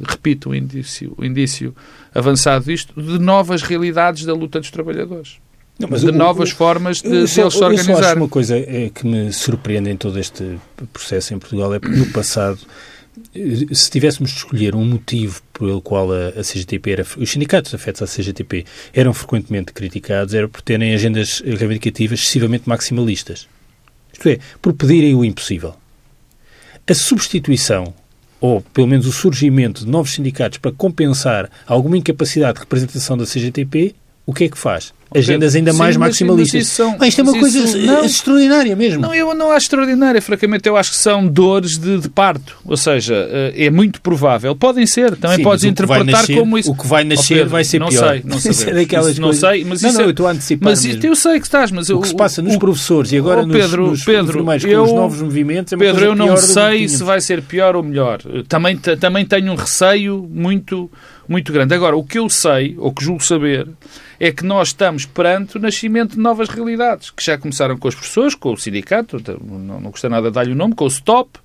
repito, 0.08 0.50
um 0.52 0.56
indício, 0.56 1.16
um 1.18 1.26
indício 1.26 1.76
avançado 2.14 2.66
disto, 2.66 3.02
de 3.02 3.18
novas 3.18 3.64
realidades 3.64 4.24
da 4.24 4.34
luta 4.34 4.60
dos 4.60 4.70
trabalhadores. 4.70 5.40
Não, 5.78 5.90
de 5.90 6.06
o, 6.06 6.12
novas 6.12 6.52
o, 6.52 6.56
formas 6.56 7.02
de, 7.02 7.10
de 7.10 7.28
só, 7.28 7.42
eles 7.42 7.54
se 7.54 7.64
organizar. 7.64 7.92
Eu 7.92 7.98
só 7.98 8.04
acho 8.10 8.16
uma 8.16 8.30
coisa 8.30 8.58
é, 8.58 8.90
que 8.94 9.06
me 9.06 9.32
surpreende 9.34 9.90
em 9.90 9.98
todo 9.98 10.18
este 10.18 10.58
processo 10.94 11.34
em 11.34 11.40
Portugal 11.40 11.74
é 11.74 11.80
porque 11.80 11.98
no 11.98 12.06
passado, 12.12 12.60
se 13.74 13.92
tivéssemos 13.92 14.32
de 14.32 14.38
escolher 14.38 14.74
um 14.74 14.86
motivo 14.86 15.42
pelo 15.54 15.82
qual 15.82 16.12
a, 16.12 16.30
a 16.30 16.42
CGTP 16.42 16.92
era, 16.92 17.06
os 17.18 17.30
sindicatos 17.30 17.74
afetos 17.74 18.02
à 18.02 18.06
CGTP 18.06 18.66
eram 18.94 19.14
frequentemente 19.14 19.74
criticados, 19.74 20.34
era 20.34 20.48
por 20.48 20.62
terem 20.62 20.94
agendas 20.94 21.42
reivindicativas 21.46 22.20
excessivamente 22.20 22.70
maximalistas. 22.70 23.48
Isto 24.14 24.30
é, 24.30 24.40
por 24.62 24.74
pedirem 24.74 25.14
o 25.14 25.26
impossível. 25.26 25.76
A 26.88 26.94
substituição 26.94 27.94
ou 28.40 28.62
pelo 28.62 28.88
menos 28.88 29.08
o 29.08 29.12
surgimento 29.12 29.84
de 29.84 29.90
novos 29.90 30.14
sindicatos 30.14 30.58
para 30.58 30.72
compensar 30.72 31.50
alguma 31.66 31.98
incapacidade 31.98 32.56
de 32.56 32.60
representação 32.60 33.18
da 33.18 33.26
CGTP, 33.26 33.96
o 34.26 34.34
que 34.34 34.44
é 34.44 34.50
que 34.50 34.58
faz? 34.58 34.94
Agendas 35.16 35.56
ainda 35.56 35.72
Sim, 35.72 35.78
mais 35.78 35.98
maximalistas. 35.98 36.62
Mas 36.62 36.68
são, 36.68 36.98
ah, 37.00 37.08
isto 37.08 37.22
é 37.22 37.24
uma 37.24 37.40
coisa 37.40 37.60
isso, 37.60 37.78
não, 37.80 38.06
extraordinária 38.06 38.76
mesmo. 38.76 39.02
Não, 39.02 39.14
eu 39.14 39.34
não 39.34 39.52
acho 39.52 39.66
extraordinária. 39.66 40.22
Francamente, 40.22 40.68
eu 40.68 40.78
acho 40.78 40.92
que 40.92 40.98
são 40.98 41.26
dores 41.26 41.78
de, 41.78 42.00
de 42.00 42.10
parto. 42.10 42.58
Ou 42.66 42.78
seja, 42.78 43.16
eh, 43.30 43.66
é 43.66 43.70
muito 43.70 44.02
provável. 44.02 44.56
Podem 44.56 44.86
ser. 44.86 45.16
Também 45.16 45.38
Sim, 45.38 45.44
podes 45.44 45.64
interpretar 45.64 46.06
nascer, 46.06 46.38
como 46.38 46.58
isso. 46.58 46.72
O 46.72 46.76
que 46.76 46.88
vai 46.88 47.04
nascer 47.04 47.34
oh, 47.34 47.38
Pedro, 47.38 47.50
vai 47.50 47.64
ser 47.64 47.80
não 47.80 47.88
pior. 47.90 48.10
Sei, 48.10 48.22
não 48.24 48.40
sei. 48.40 48.74
daquelas 48.74 49.20
não 49.20 49.34
sei, 49.34 49.64
mas 49.64 49.82
não, 49.82 49.90
isso 49.90 49.98
não, 49.98 50.06
é, 50.06 50.08
eu 50.08 50.12
estou 50.12 50.28
a 50.28 50.32
antecipar 50.32 50.70
Mas 50.70 50.86
mesmo. 50.86 51.06
eu 51.06 51.16
sei 51.16 51.40
que 51.40 51.46
estás, 51.46 51.72
mas... 51.72 51.90
O 51.90 52.00
que 52.00 52.08
se 52.08 52.16
passa 52.16 52.42
nos 52.42 52.56
o, 52.56 52.60
professores 52.60 53.12
e 53.12 53.18
agora 53.18 53.42
oh, 53.42 53.48
Pedro, 53.48 53.84
nos, 53.84 53.92
nos 53.92 54.04
Pedro, 54.04 54.46
eu, 54.68 54.84
com 54.84 54.90
os 54.90 54.94
novos 54.94 55.22
movimentos 55.22 55.74
é 55.74 55.78
Pedro, 55.78 56.06
eu 56.06 56.16
não 56.16 56.36
sei 56.38 56.88
se 56.88 57.04
vai 57.04 57.22
ser 57.22 57.42
pior 57.42 57.76
ou 57.76 57.84
melhor. 57.84 58.22
Também, 58.48 58.78
também 58.78 59.26
tenho 59.26 59.52
um 59.52 59.56
receio 59.56 60.28
muito, 60.32 60.90
muito 61.28 61.52
grande. 61.52 61.74
Agora, 61.74 61.96
o 61.96 62.04
que 62.04 62.20
eu 62.20 62.30
sei, 62.30 62.76
ou 62.78 62.94
que 62.94 63.04
julgo 63.04 63.24
saber, 63.24 63.68
é 64.20 64.32
que 64.32 64.44
nós 64.44 64.70
estamos 64.70 65.06
perante 65.06 65.58
o 65.58 65.60
nascimento 65.60 66.16
de 66.16 66.20
novas 66.20 66.50
realidades, 66.50 67.12
que 67.12 67.24
já 67.24 67.38
começaram 67.38 67.78
com 67.78 67.88
as 67.88 67.96
pessoas, 67.96 68.36
com 68.36 68.54
o 68.54 68.58
sindicato, 68.58 69.22
não, 69.44 69.80
não 69.80 69.92
custa 69.92 70.10
nada 70.10 70.32
dar-lhe 70.32 70.52
o 70.52 70.56
nome, 70.56 70.76
com 70.76 70.86
o 70.86 70.90
STOP, 70.90 71.40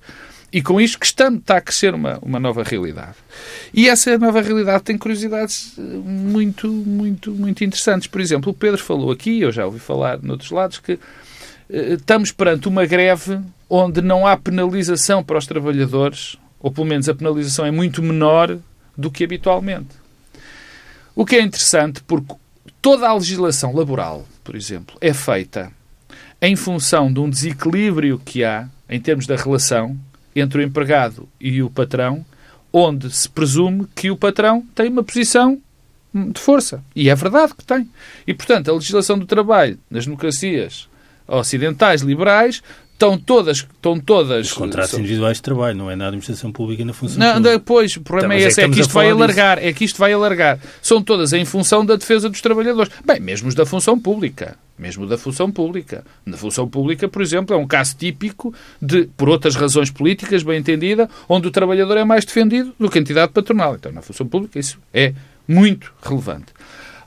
e 0.53 0.61
com 0.61 0.81
isto 0.81 0.99
que 0.99 1.05
estamos, 1.05 1.39
está 1.39 1.57
a 1.57 1.61
crescer 1.61 1.93
uma, 1.93 2.19
uma 2.21 2.39
nova 2.39 2.61
realidade. 2.63 3.15
E 3.73 3.87
essa 3.87 4.17
nova 4.17 4.41
realidade 4.41 4.83
tem 4.83 4.97
curiosidades 4.97 5.73
eh, 5.77 5.81
muito, 5.81 6.67
muito, 6.67 7.31
muito 7.31 7.63
interessantes. 7.63 8.07
Por 8.07 8.19
exemplo, 8.19 8.51
o 8.51 8.53
Pedro 8.53 8.81
falou 8.83 9.11
aqui, 9.11 9.39
eu 9.39 9.51
já 9.51 9.65
ouvi 9.65 9.79
falar 9.79 10.21
noutros 10.21 10.51
lados, 10.51 10.77
que 10.77 10.99
eh, 11.69 11.93
estamos 11.93 12.33
perante 12.33 12.67
uma 12.67 12.85
greve 12.85 13.39
onde 13.69 14.01
não 14.01 14.27
há 14.27 14.35
penalização 14.35 15.23
para 15.23 15.37
os 15.37 15.47
trabalhadores, 15.47 16.37
ou 16.59 16.69
pelo 16.69 16.85
menos 16.85 17.07
a 17.07 17.15
penalização 17.15 17.65
é 17.65 17.71
muito 17.71 18.03
menor 18.03 18.57
do 19.01 19.11
que 19.11 19.23
habitualmente. 19.23 19.89
O 21.13 21.25
que 21.25 21.35
é 21.35 21.41
interessante 21.41 22.01
porque 22.03 22.33
toda 22.81 23.07
a 23.07 23.13
legislação 23.13 23.75
laboral, 23.75 24.25
por 24.43 24.55
exemplo, 24.55 24.97
é 25.01 25.13
feita 25.13 25.71
em 26.41 26.55
função 26.55 27.11
de 27.11 27.19
um 27.19 27.29
desequilíbrio 27.29 28.19
que 28.23 28.43
há 28.43 28.67
em 28.89 28.99
termos 28.99 29.27
da 29.27 29.35
relação 29.35 29.97
entre 30.35 30.59
o 30.59 30.63
empregado 30.63 31.27
e 31.39 31.61
o 31.61 31.69
patrão, 31.69 32.25
onde 32.71 33.11
se 33.11 33.27
presume 33.27 33.87
que 33.93 34.09
o 34.09 34.17
patrão 34.17 34.65
tem 34.73 34.89
uma 34.89 35.03
posição 35.03 35.59
de 36.13 36.39
força. 36.39 36.83
E 36.95 37.09
é 37.09 37.15
verdade 37.15 37.53
que 37.53 37.63
tem. 37.63 37.89
E, 38.25 38.33
portanto, 38.33 38.69
a 38.69 38.73
legislação 38.73 39.19
do 39.19 39.25
trabalho 39.25 39.77
nas 39.89 40.05
democracias 40.05 40.89
ocidentais 41.27 42.01
liberais 42.01 42.61
estão 43.01 43.17
todas. 43.17 43.57
Estão 43.57 43.99
todas 43.99 44.47
Os 44.47 44.53
contratos 44.53 44.91
são... 44.91 44.99
individuais 44.99 45.37
de 45.37 45.43
trabalho, 45.43 45.77
não 45.77 45.89
é 45.89 45.95
na 45.95 46.07
administração 46.07 46.51
pública 46.51 46.83
e 46.83 46.85
na 46.85 46.93
função 46.93 47.17
não, 47.17 47.33
pública. 47.35 47.59
Pois, 47.59 47.95
o 47.95 48.01
problema 48.01 48.35
então, 48.35 48.45
é 48.45 48.47
esse, 48.47 48.61
é, 48.61 48.65
é, 48.65 48.69
que 48.69 48.79
isto 48.79 48.93
vai 48.93 49.09
alargar, 49.09 49.57
disso. 49.57 49.67
é 49.67 49.73
que 49.73 49.85
isto 49.85 49.97
vai 49.97 50.13
alargar. 50.13 50.59
São 50.81 51.01
todas 51.01 51.33
em 51.33 51.43
função 51.43 51.85
da 51.85 51.95
defesa 51.95 52.29
dos 52.29 52.41
trabalhadores. 52.41 52.91
Bem, 53.03 53.19
mesmo 53.19 53.49
os 53.49 53.55
da 53.55 53.65
função 53.65 53.99
pública. 53.99 54.55
Mesmo 54.77 55.05
da 55.05 55.17
função 55.17 55.51
pública. 55.51 56.03
Na 56.25 56.37
função 56.37 56.67
pública, 56.67 57.07
por 57.07 57.21
exemplo, 57.21 57.55
é 57.55 57.57
um 57.57 57.67
caso 57.67 57.95
típico 57.97 58.53
de, 58.81 59.05
por 59.17 59.29
outras 59.29 59.55
razões 59.55 59.91
políticas, 59.91 60.43
bem 60.43 60.59
entendida, 60.59 61.09
onde 61.27 61.47
o 61.47 61.51
trabalhador 61.51 61.97
é 61.97 62.03
mais 62.03 62.25
defendido 62.25 62.73
do 62.79 62.89
que 62.89 62.97
a 62.97 63.01
entidade 63.01 63.31
patronal. 63.31 63.75
Então, 63.75 63.91
na 63.91 64.01
função 64.01 64.27
pública, 64.27 64.59
isso 64.59 64.79
é 64.93 65.13
muito 65.47 65.91
relevante. 66.01 66.47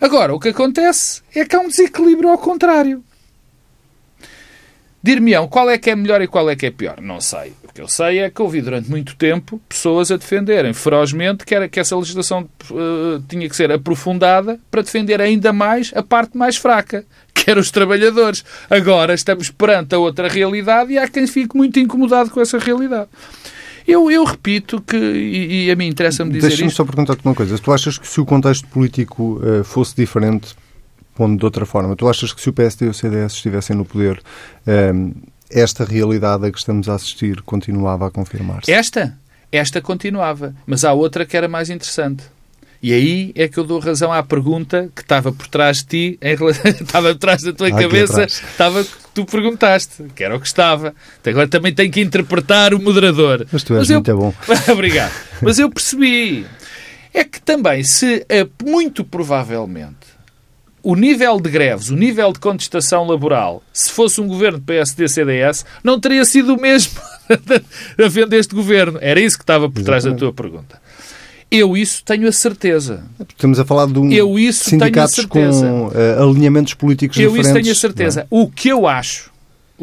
Agora, 0.01 0.35
o 0.35 0.41
que 0.41 0.49
acontece 0.49 1.23
é 1.35 1.45
que 1.45 1.57
há 1.57 1.61
um 1.61 1.69
desequilíbrio 1.69 2.29
ao 2.29 2.39
contrário. 2.39 3.03
Dir-me-ão 5.05 5.47
qual 5.47 5.69
é 5.69 5.77
que 5.77 5.91
é 5.91 5.95
melhor 5.95 6.23
e 6.23 6.27
qual 6.27 6.49
é 6.49 6.57
que 6.57 6.65
é 6.65 6.71
pior? 6.71 6.99
Não 6.99 7.21
sei. 7.21 7.53
O 7.63 7.71
que 7.75 7.83
eu 7.83 7.87
sei 7.87 8.21
é 8.21 8.31
que 8.31 8.41
ouvi 8.41 8.63
durante 8.63 8.89
muito 8.89 9.15
tempo 9.17 9.61
pessoas 9.69 10.11
a 10.11 10.17
defenderem 10.17 10.73
ferozmente 10.73 11.45
que, 11.45 11.55
era, 11.55 11.69
que 11.69 11.79
essa 11.79 11.95
legislação 11.95 12.49
uh, 12.71 13.23
tinha 13.29 13.47
que 13.47 13.55
ser 13.55 13.71
aprofundada 13.71 14.59
para 14.71 14.81
defender 14.81 15.21
ainda 15.21 15.53
mais 15.53 15.93
a 15.95 16.03
parte 16.03 16.39
mais 16.39 16.57
fraca, 16.57 17.05
que 17.35 17.51
eram 17.51 17.61
os 17.61 17.71
trabalhadores. 17.71 18.43
Agora 18.71 19.13
estamos 19.13 19.51
perante 19.51 19.95
a 19.95 19.99
outra 19.99 20.27
realidade 20.27 20.95
e 20.95 20.99
há 20.99 21.07
quem 21.07 21.27
fique 21.27 21.55
muito 21.55 21.79
incomodado 21.79 22.31
com 22.31 22.41
essa 22.41 22.59
realidade. 22.59 23.11
Eu, 23.87 24.11
eu 24.11 24.25
repito 24.25 24.81
que, 24.81 24.97
e, 24.97 25.67
e 25.67 25.71
a 25.71 25.77
mim 25.77 25.89
interessa-me 25.89 26.33
dizer 26.33 26.49
Deixa-me 26.49 26.71
só 26.71 26.83
perguntar-te 26.83 27.23
uma 27.23 27.35
coisa. 27.35 27.59
Tu 27.59 27.71
achas 27.71 27.99
que 27.99 28.09
se 28.09 28.23
o 28.23 28.25
contexto 28.25 28.67
político 28.69 29.39
uh, 29.43 29.63
fosse 29.65 29.95
diferente, 29.95 30.55
pondo 31.15 31.39
de 31.39 31.45
outra 31.45 31.65
forma, 31.65 31.97
tu 31.97 32.09
achas 32.09 32.33
que 32.33 32.41
se 32.41 32.49
o 32.49 32.53
PSD 32.53 32.87
e 32.87 32.89
o 32.89 32.95
CDS 32.95 33.35
estivessem 33.35 33.77
no 33.77 33.85
poder, 33.85 34.21
ehm, 34.67 35.13
esta 35.51 35.85
realidade 35.85 36.47
a 36.47 36.51
que 36.51 36.59
estamos 36.59 36.89
a 36.89 36.95
assistir 36.95 37.41
continuava 37.43 38.09
a 38.09 38.11
confirmar-se? 38.11 38.73
Esta? 38.73 39.17
Esta 39.53 39.81
continuava. 39.81 40.55
Mas 40.67 40.85
há 40.85 40.93
outra 40.93 41.25
que 41.25 41.37
era 41.37 41.47
mais 41.47 41.71
interessante. 41.71 42.25
E 42.83 42.93
aí 42.93 43.33
é 43.35 43.49
que 43.49 43.57
eu 43.57 43.65
dou 43.65 43.79
razão 43.79 44.13
à 44.13 44.23
pergunta 44.23 44.91
que 44.95 45.01
estava 45.01 45.33
por 45.33 45.47
trás 45.47 45.79
de 45.79 45.85
ti, 45.85 46.19
estava 46.81 47.15
por 47.15 47.19
trás 47.19 47.43
da 47.43 47.53
tua 47.53 47.69
ah, 47.69 47.71
cabeça, 47.71 48.25
estava 48.25 48.85
que 48.85 48.91
tu 49.15 49.25
perguntaste, 49.25 50.05
que 50.15 50.23
era 50.23 50.37
o 50.37 50.41
que 50.41 50.47
estava. 50.47 50.95
Agora 51.25 51.49
também 51.49 51.73
tenho 51.73 51.91
que 51.91 52.01
interpretar 52.01 52.75
o 52.75 52.83
moderador. 52.83 53.47
Mas 53.51 53.63
tu 53.63 53.73
és 53.75 53.89
Mas 53.89 53.91
muito 53.91 54.11
eu... 54.11 54.19
bom. 54.19 54.35
Obrigado. 54.71 55.13
Mas 55.41 55.59
eu 55.59 55.71
percebi. 55.71 56.45
É 57.15 57.25
que 57.25 57.41
também, 57.41 57.85
se 57.85 58.27
é 58.29 58.47
muito 58.63 59.05
provavelmente 59.05 60.04
o 60.85 60.95
nível 60.95 61.41
de 61.41 61.51
greves, 61.51 61.89
o 61.89 61.97
nível 61.97 62.31
de 62.31 62.39
contestação 62.39 63.07
laboral, 63.07 63.63
se 63.73 63.91
fosse 63.91 64.21
um 64.21 64.29
governo 64.29 64.59
de 64.59 64.65
PSD-CDS, 64.67 65.65
não 65.83 65.99
teria 65.99 66.25
sido 66.27 66.55
o 66.55 66.61
mesmo 66.61 67.01
a 67.99 68.09
vender 68.09 68.37
este 68.37 68.55
governo. 68.55 68.99
Era 69.01 69.19
isso 69.19 69.39
que 69.39 69.43
estava 69.43 69.69
por 69.69 69.83
trás 69.83 70.05
Exatamente. 70.05 70.21
da 70.21 70.27
tua 70.27 70.33
pergunta. 70.33 70.85
Eu 71.51 71.77
isso 71.77 72.03
tenho 72.05 72.29
a 72.29 72.33
certeza. 72.33 73.05
Estamos 73.29 73.59
a 73.59 73.65
falar 73.65 73.87
de 73.87 73.99
um 73.99 74.13
eu 74.13 74.39
isso 74.39 74.69
sindicatos 74.69 75.25
com 75.25 75.89
uh, 75.89 76.23
alinhamentos 76.23 76.75
políticos 76.75 77.17
eu 77.17 77.31
diferentes. 77.31 77.47
Eu 77.47 77.61
isso 77.61 77.63
tenho 77.63 77.73
a 77.73 77.81
certeza. 77.81 78.21
É? 78.23 78.27
O 78.29 78.51
que 78.51 78.69
eu 78.69 78.87
acho, 78.87 79.31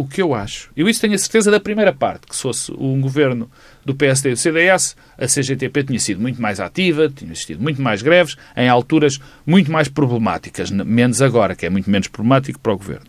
o 0.01 0.07
que 0.07 0.21
eu 0.21 0.33
acho, 0.33 0.71
eu 0.75 0.89
isso 0.89 0.99
tenho 0.99 1.13
a 1.13 1.17
certeza 1.17 1.51
da 1.51 1.59
primeira 1.59 1.93
parte, 1.93 2.25
que 2.27 2.35
se 2.35 2.41
fosse 2.41 2.71
um 2.73 2.99
governo 2.99 3.49
do 3.85 3.93
PSD 3.93 4.29
e 4.29 4.33
do 4.33 4.37
CDS, 4.37 4.95
a 5.17 5.27
CGTP 5.27 5.83
tinha 5.83 5.99
sido 5.99 6.19
muito 6.19 6.41
mais 6.41 6.59
ativa, 6.59 7.07
tinha 7.07 7.31
existido 7.31 7.61
muito 7.61 7.81
mais 7.81 8.01
greves, 8.01 8.35
em 8.57 8.67
alturas 8.67 9.19
muito 9.45 9.71
mais 9.71 9.87
problemáticas, 9.87 10.71
menos 10.71 11.21
agora, 11.21 11.55
que 11.55 11.65
é 11.65 11.69
muito 11.69 11.89
menos 11.89 12.07
problemático 12.07 12.59
para 12.59 12.73
o 12.73 12.77
governo. 12.77 13.05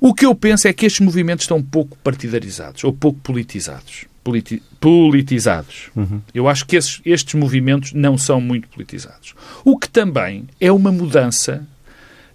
O 0.00 0.12
que 0.12 0.26
eu 0.26 0.34
penso 0.34 0.66
é 0.68 0.72
que 0.72 0.84
estes 0.84 1.00
movimentos 1.00 1.44
estão 1.44 1.62
pouco 1.62 1.96
partidarizados 1.98 2.82
ou 2.84 2.92
pouco 2.92 3.20
politizados. 3.20 4.04
Politi 4.22 4.62
politizados. 4.80 5.90
Uhum. 5.94 6.20
Eu 6.34 6.48
acho 6.48 6.66
que 6.66 6.76
esses, 6.76 7.00
estes 7.04 7.34
movimentos 7.34 7.92
não 7.92 8.18
são 8.18 8.40
muito 8.40 8.68
politizados. 8.68 9.34
O 9.64 9.78
que 9.78 9.88
também 9.88 10.46
é 10.60 10.72
uma 10.72 10.90
mudança 10.90 11.66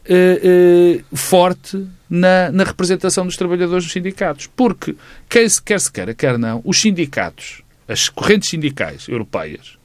uh, 0.06 0.98
uh, 1.12 1.18
forte 1.18 1.86
na, 2.10 2.52
na, 2.52 2.64
representação 2.64 3.26
dos 3.26 3.38
trabalhadores 3.38 3.84
nos 3.84 3.94
sindicatos. 3.94 4.48
Porque, 4.56 4.96
quer 5.28 5.50
se, 5.50 5.62
quer 5.62 5.80
se 5.80 5.92
queira, 5.92 6.14
quer 6.14 6.38
não, 6.38 6.62
os 6.64 6.80
sindicatos, 6.80 7.62
as 7.88 8.10
correntes 8.10 8.50
sindicais 8.50 9.08
europeias, 9.08 9.78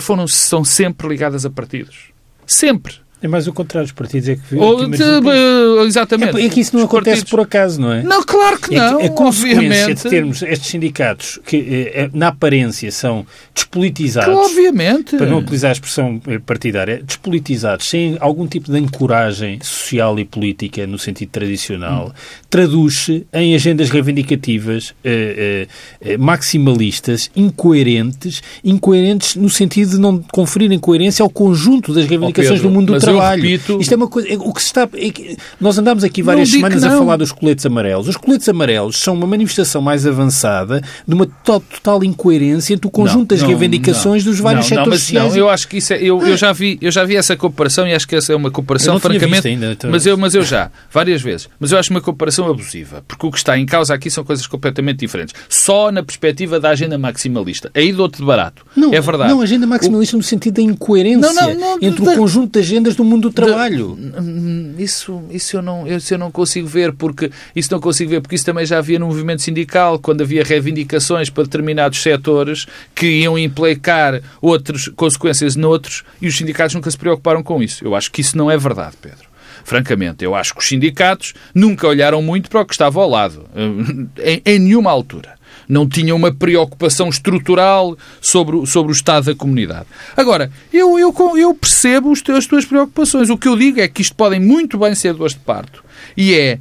foram, 0.00 0.28
são 0.28 0.64
sempre 0.64 1.08
ligadas 1.08 1.44
a 1.44 1.50
partidos. 1.50 2.10
Sempre. 2.46 2.99
É 3.22 3.28
mais 3.28 3.46
o 3.46 3.52
contrário, 3.52 3.84
os 3.86 3.92
partidos 3.92 4.28
é 4.30 4.36
que... 4.36 4.54
Ou, 4.56 4.78
que 4.90 4.96
de, 4.96 5.02
uh, 5.02 5.84
exatamente. 5.84 6.40
É, 6.40 6.46
é, 6.46 6.48
que 6.48 6.60
isso 6.60 6.74
não 6.74 6.84
Os 6.84 6.88
acontece 6.88 7.18
partidos... 7.18 7.30
por 7.30 7.40
acaso, 7.40 7.80
não 7.80 7.92
é? 7.92 8.02
Não, 8.02 8.22
claro 8.24 8.58
que 8.58 8.74
não. 8.74 8.98
É 8.98 9.02
que 9.02 9.06
a 9.08 9.10
consequência 9.10 9.58
obviamente. 9.58 10.02
de 10.02 10.08
termos 10.08 10.42
estes 10.42 10.70
sindicatos 10.70 11.38
que, 11.44 11.90
eh, 11.94 12.10
na 12.14 12.28
aparência, 12.28 12.90
são 12.90 13.26
despolitizados, 13.54 14.34
Que, 14.34 14.40
obviamente. 14.40 15.16
para 15.18 15.26
não 15.26 15.38
utilizar 15.38 15.68
a 15.68 15.72
expressão 15.72 16.20
eh, 16.26 16.38
partidária, 16.38 17.02
despolitizados, 17.02 17.88
sem 17.88 18.16
algum 18.20 18.46
tipo 18.46 18.72
de 18.72 18.78
ancoragem 18.78 19.58
social 19.62 20.18
e 20.18 20.24
política 20.24 20.86
no 20.86 20.98
sentido 20.98 21.28
tradicional, 21.28 22.08
Hum. 22.08 22.12
traduz-se 22.48 23.26
em 23.34 23.54
agendas 23.54 23.90
reivindicativas 23.90 24.94
eh, 25.04 25.66
eh, 26.00 26.16
maximalistas, 26.16 27.30
incoerentes, 27.36 28.42
incoerentes 28.64 29.36
no 29.36 29.50
sentido 29.50 29.90
de 29.90 29.98
não 29.98 30.22
conferirem 30.32 30.78
coerência 30.78 31.22
ao 31.22 31.28
conjunto 31.28 31.92
das 31.92 32.06
reivindicações 32.06 32.60
Pedro, 32.60 32.68
do 32.68 32.74
mundo 32.74 32.86
do 32.86 32.94
eu 32.94 33.00
trabalho. 33.14 33.42
repito- 33.42 33.80
Isto 33.80 33.92
é 33.92 33.96
uma 33.96 34.08
coisa. 34.08 34.28
é- 34.28 34.36
O 34.38 34.52
que 34.52 34.60
se 34.62 34.66
está, 34.68 34.82
é 34.94 35.36
nós 35.60 35.78
andamos 35.78 36.04
aqui 36.04 36.22
várias 36.22 36.48
semanas 36.50 36.82
a 36.84 36.88
não. 36.90 36.98
falar 36.98 37.16
dos 37.16 37.32
coletes 37.32 37.64
amarelos. 37.66 38.08
Os 38.08 38.16
coletes 38.16 38.48
amarelos 38.48 38.96
são 38.98 39.14
uma 39.14 39.26
manifestação 39.26 39.80
mais 39.82 40.06
avançada 40.06 40.82
de 41.06 41.14
uma 41.14 41.26
to- 41.26 41.60
total 41.60 42.02
incoerência 42.04 42.74
entre 42.74 42.86
o 42.86 42.90
conjunto 42.90 43.28
das 43.30 43.40
Não, 43.42 43.48
reivindicações 43.48 44.24
não, 44.24 44.32
dos 44.32 44.40
vários 44.40 44.62
não, 44.62 44.68
setores 44.68 44.86
não, 44.86 44.90
mas 44.90 45.00
sociais. 45.02 45.32
Não, 45.32 45.38
eu 45.38 45.48
acho 45.48 45.68
que 45.68 45.76
isso 45.78 45.92
é, 45.92 46.02
eu, 46.02 46.20
eu, 46.26 46.36
já 46.36 46.52
vi, 46.52 46.78
eu 46.80 46.90
já 46.90 47.04
vi 47.04 47.16
essa 47.16 47.36
comparação 47.36 47.86
e 47.86 47.94
acho 47.94 48.06
que 48.06 48.16
essa 48.16 48.32
é 48.32 48.36
uma 48.36 48.50
comparação, 48.50 48.94
não 48.94 49.00
francamente. 49.00 49.46
ainda, 49.48 49.72
então- 49.72 49.90
mas, 49.90 50.06
eu, 50.06 50.16
mas 50.16 50.34
eu 50.34 50.42
já, 50.42 50.70
várias 50.92 51.20
vezes. 51.22 51.48
Mas 51.58 51.72
eu 51.72 51.78
acho 51.78 51.90
uma 51.90 52.00
comparação 52.00 52.48
abusiva, 52.48 53.02
porque 53.06 53.26
o 53.26 53.30
que 53.30 53.38
está 53.38 53.58
em 53.58 53.66
causa 53.66 53.94
aqui 53.94 54.10
são 54.10 54.24
coisas 54.24 54.46
completamente 54.46 54.98
diferentes. 55.00 55.34
Só 55.48 55.90
na 55.90 56.02
perspectiva 56.02 56.58
da 56.60 56.70
agenda 56.70 56.96
maximalista. 56.98 57.70
Aí 57.74 57.92
dou-te 57.92 58.18
de 58.18 58.24
barato. 58.24 58.64
Não, 58.76 58.92
é 58.92 59.00
verdade. 59.00 59.30
Não, 59.32 59.40
agenda 59.40 59.66
maximalista 59.66 60.16
no 60.16 60.22
sentido 60.22 60.54
da 60.54 60.62
incoerência 60.62 61.32
Não, 61.32 61.34
não, 61.34 61.54
não, 61.54 61.78
entre 61.80 62.02
o 62.02 62.14
conjunto 62.14 62.52
de 62.52 62.58
agendas 62.60 62.94
do 63.00 63.04
mundo 63.04 63.30
do 63.30 63.32
trabalho. 63.34 63.98
Hum, 63.98 64.74
Isso, 64.78 65.22
isso, 65.30 65.56
eu 65.56 65.62
não, 65.62 65.86
isso 65.86 66.12
eu 66.14 66.18
não 66.18 66.30
consigo 66.30 66.66
ver, 66.66 66.92
porque 66.92 67.30
isso 67.56 67.72
não 67.72 67.80
consigo 67.80 68.10
ver, 68.10 68.20
porque 68.20 68.34
isso 68.34 68.44
também 68.44 68.66
já 68.66 68.78
havia 68.78 68.98
no 68.98 69.06
movimento 69.06 69.42
sindical, 69.42 69.98
quando 69.98 70.20
havia 70.22 70.44
reivindicações 70.44 71.30
para 71.30 71.44
determinados 71.44 72.02
setores 72.02 72.66
que 72.94 73.06
iam 73.06 73.38
implicar 73.38 74.20
outras 74.40 74.88
consequências 74.88 75.56
noutros, 75.56 76.04
e 76.20 76.28
os 76.28 76.36
sindicatos 76.36 76.74
nunca 76.74 76.90
se 76.90 76.98
preocuparam 76.98 77.42
com 77.42 77.62
isso. 77.62 77.84
Eu 77.84 77.94
acho 77.94 78.12
que 78.12 78.20
isso 78.20 78.36
não 78.36 78.50
é 78.50 78.56
verdade, 78.56 78.96
Pedro. 79.00 79.30
Francamente, 79.64 80.24
eu 80.24 80.34
acho 80.34 80.54
que 80.54 80.60
os 80.60 80.68
sindicatos 80.68 81.34
nunca 81.54 81.86
olharam 81.86 82.22
muito 82.22 82.48
para 82.50 82.60
o 82.60 82.66
que 82.66 82.72
estava 82.72 83.00
ao 83.00 83.08
lado, 83.08 83.46
em, 83.54 84.42
em 84.44 84.58
nenhuma 84.58 84.90
altura 84.90 85.39
não 85.70 85.88
tinham 85.88 86.16
uma 86.16 86.32
preocupação 86.32 87.08
estrutural 87.08 87.96
sobre, 88.20 88.66
sobre 88.66 88.92
o 88.92 88.94
estado 88.94 89.26
da 89.26 89.34
comunidade. 89.34 89.86
Agora, 90.16 90.50
eu, 90.72 90.98
eu, 90.98 91.14
eu 91.36 91.54
percebo 91.54 92.12
as 92.12 92.46
tuas 92.46 92.64
preocupações. 92.64 93.30
O 93.30 93.38
que 93.38 93.48
eu 93.48 93.56
digo 93.56 93.80
é 93.80 93.88
que 93.88 94.02
isto 94.02 94.14
podem 94.14 94.40
muito 94.40 94.78
bem 94.78 94.94
ser 94.94 95.14
dores 95.14 95.34
de 95.34 95.40
parto. 95.40 95.82
E 96.16 96.34
é, 96.34 96.58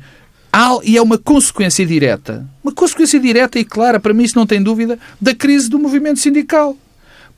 e 0.84 0.98
é 0.98 1.02
uma 1.02 1.18
consequência 1.18 1.86
direta, 1.86 2.48
uma 2.64 2.72
consequência 2.72 3.20
direta 3.20 3.60
e 3.60 3.66
clara, 3.66 4.00
para 4.00 4.14
mim 4.14 4.24
isso 4.24 4.38
não 4.38 4.46
tem 4.46 4.62
dúvida, 4.62 5.00
da 5.20 5.34
crise 5.34 5.70
do 5.70 5.80
movimento 5.80 6.20
sindical. 6.20 6.78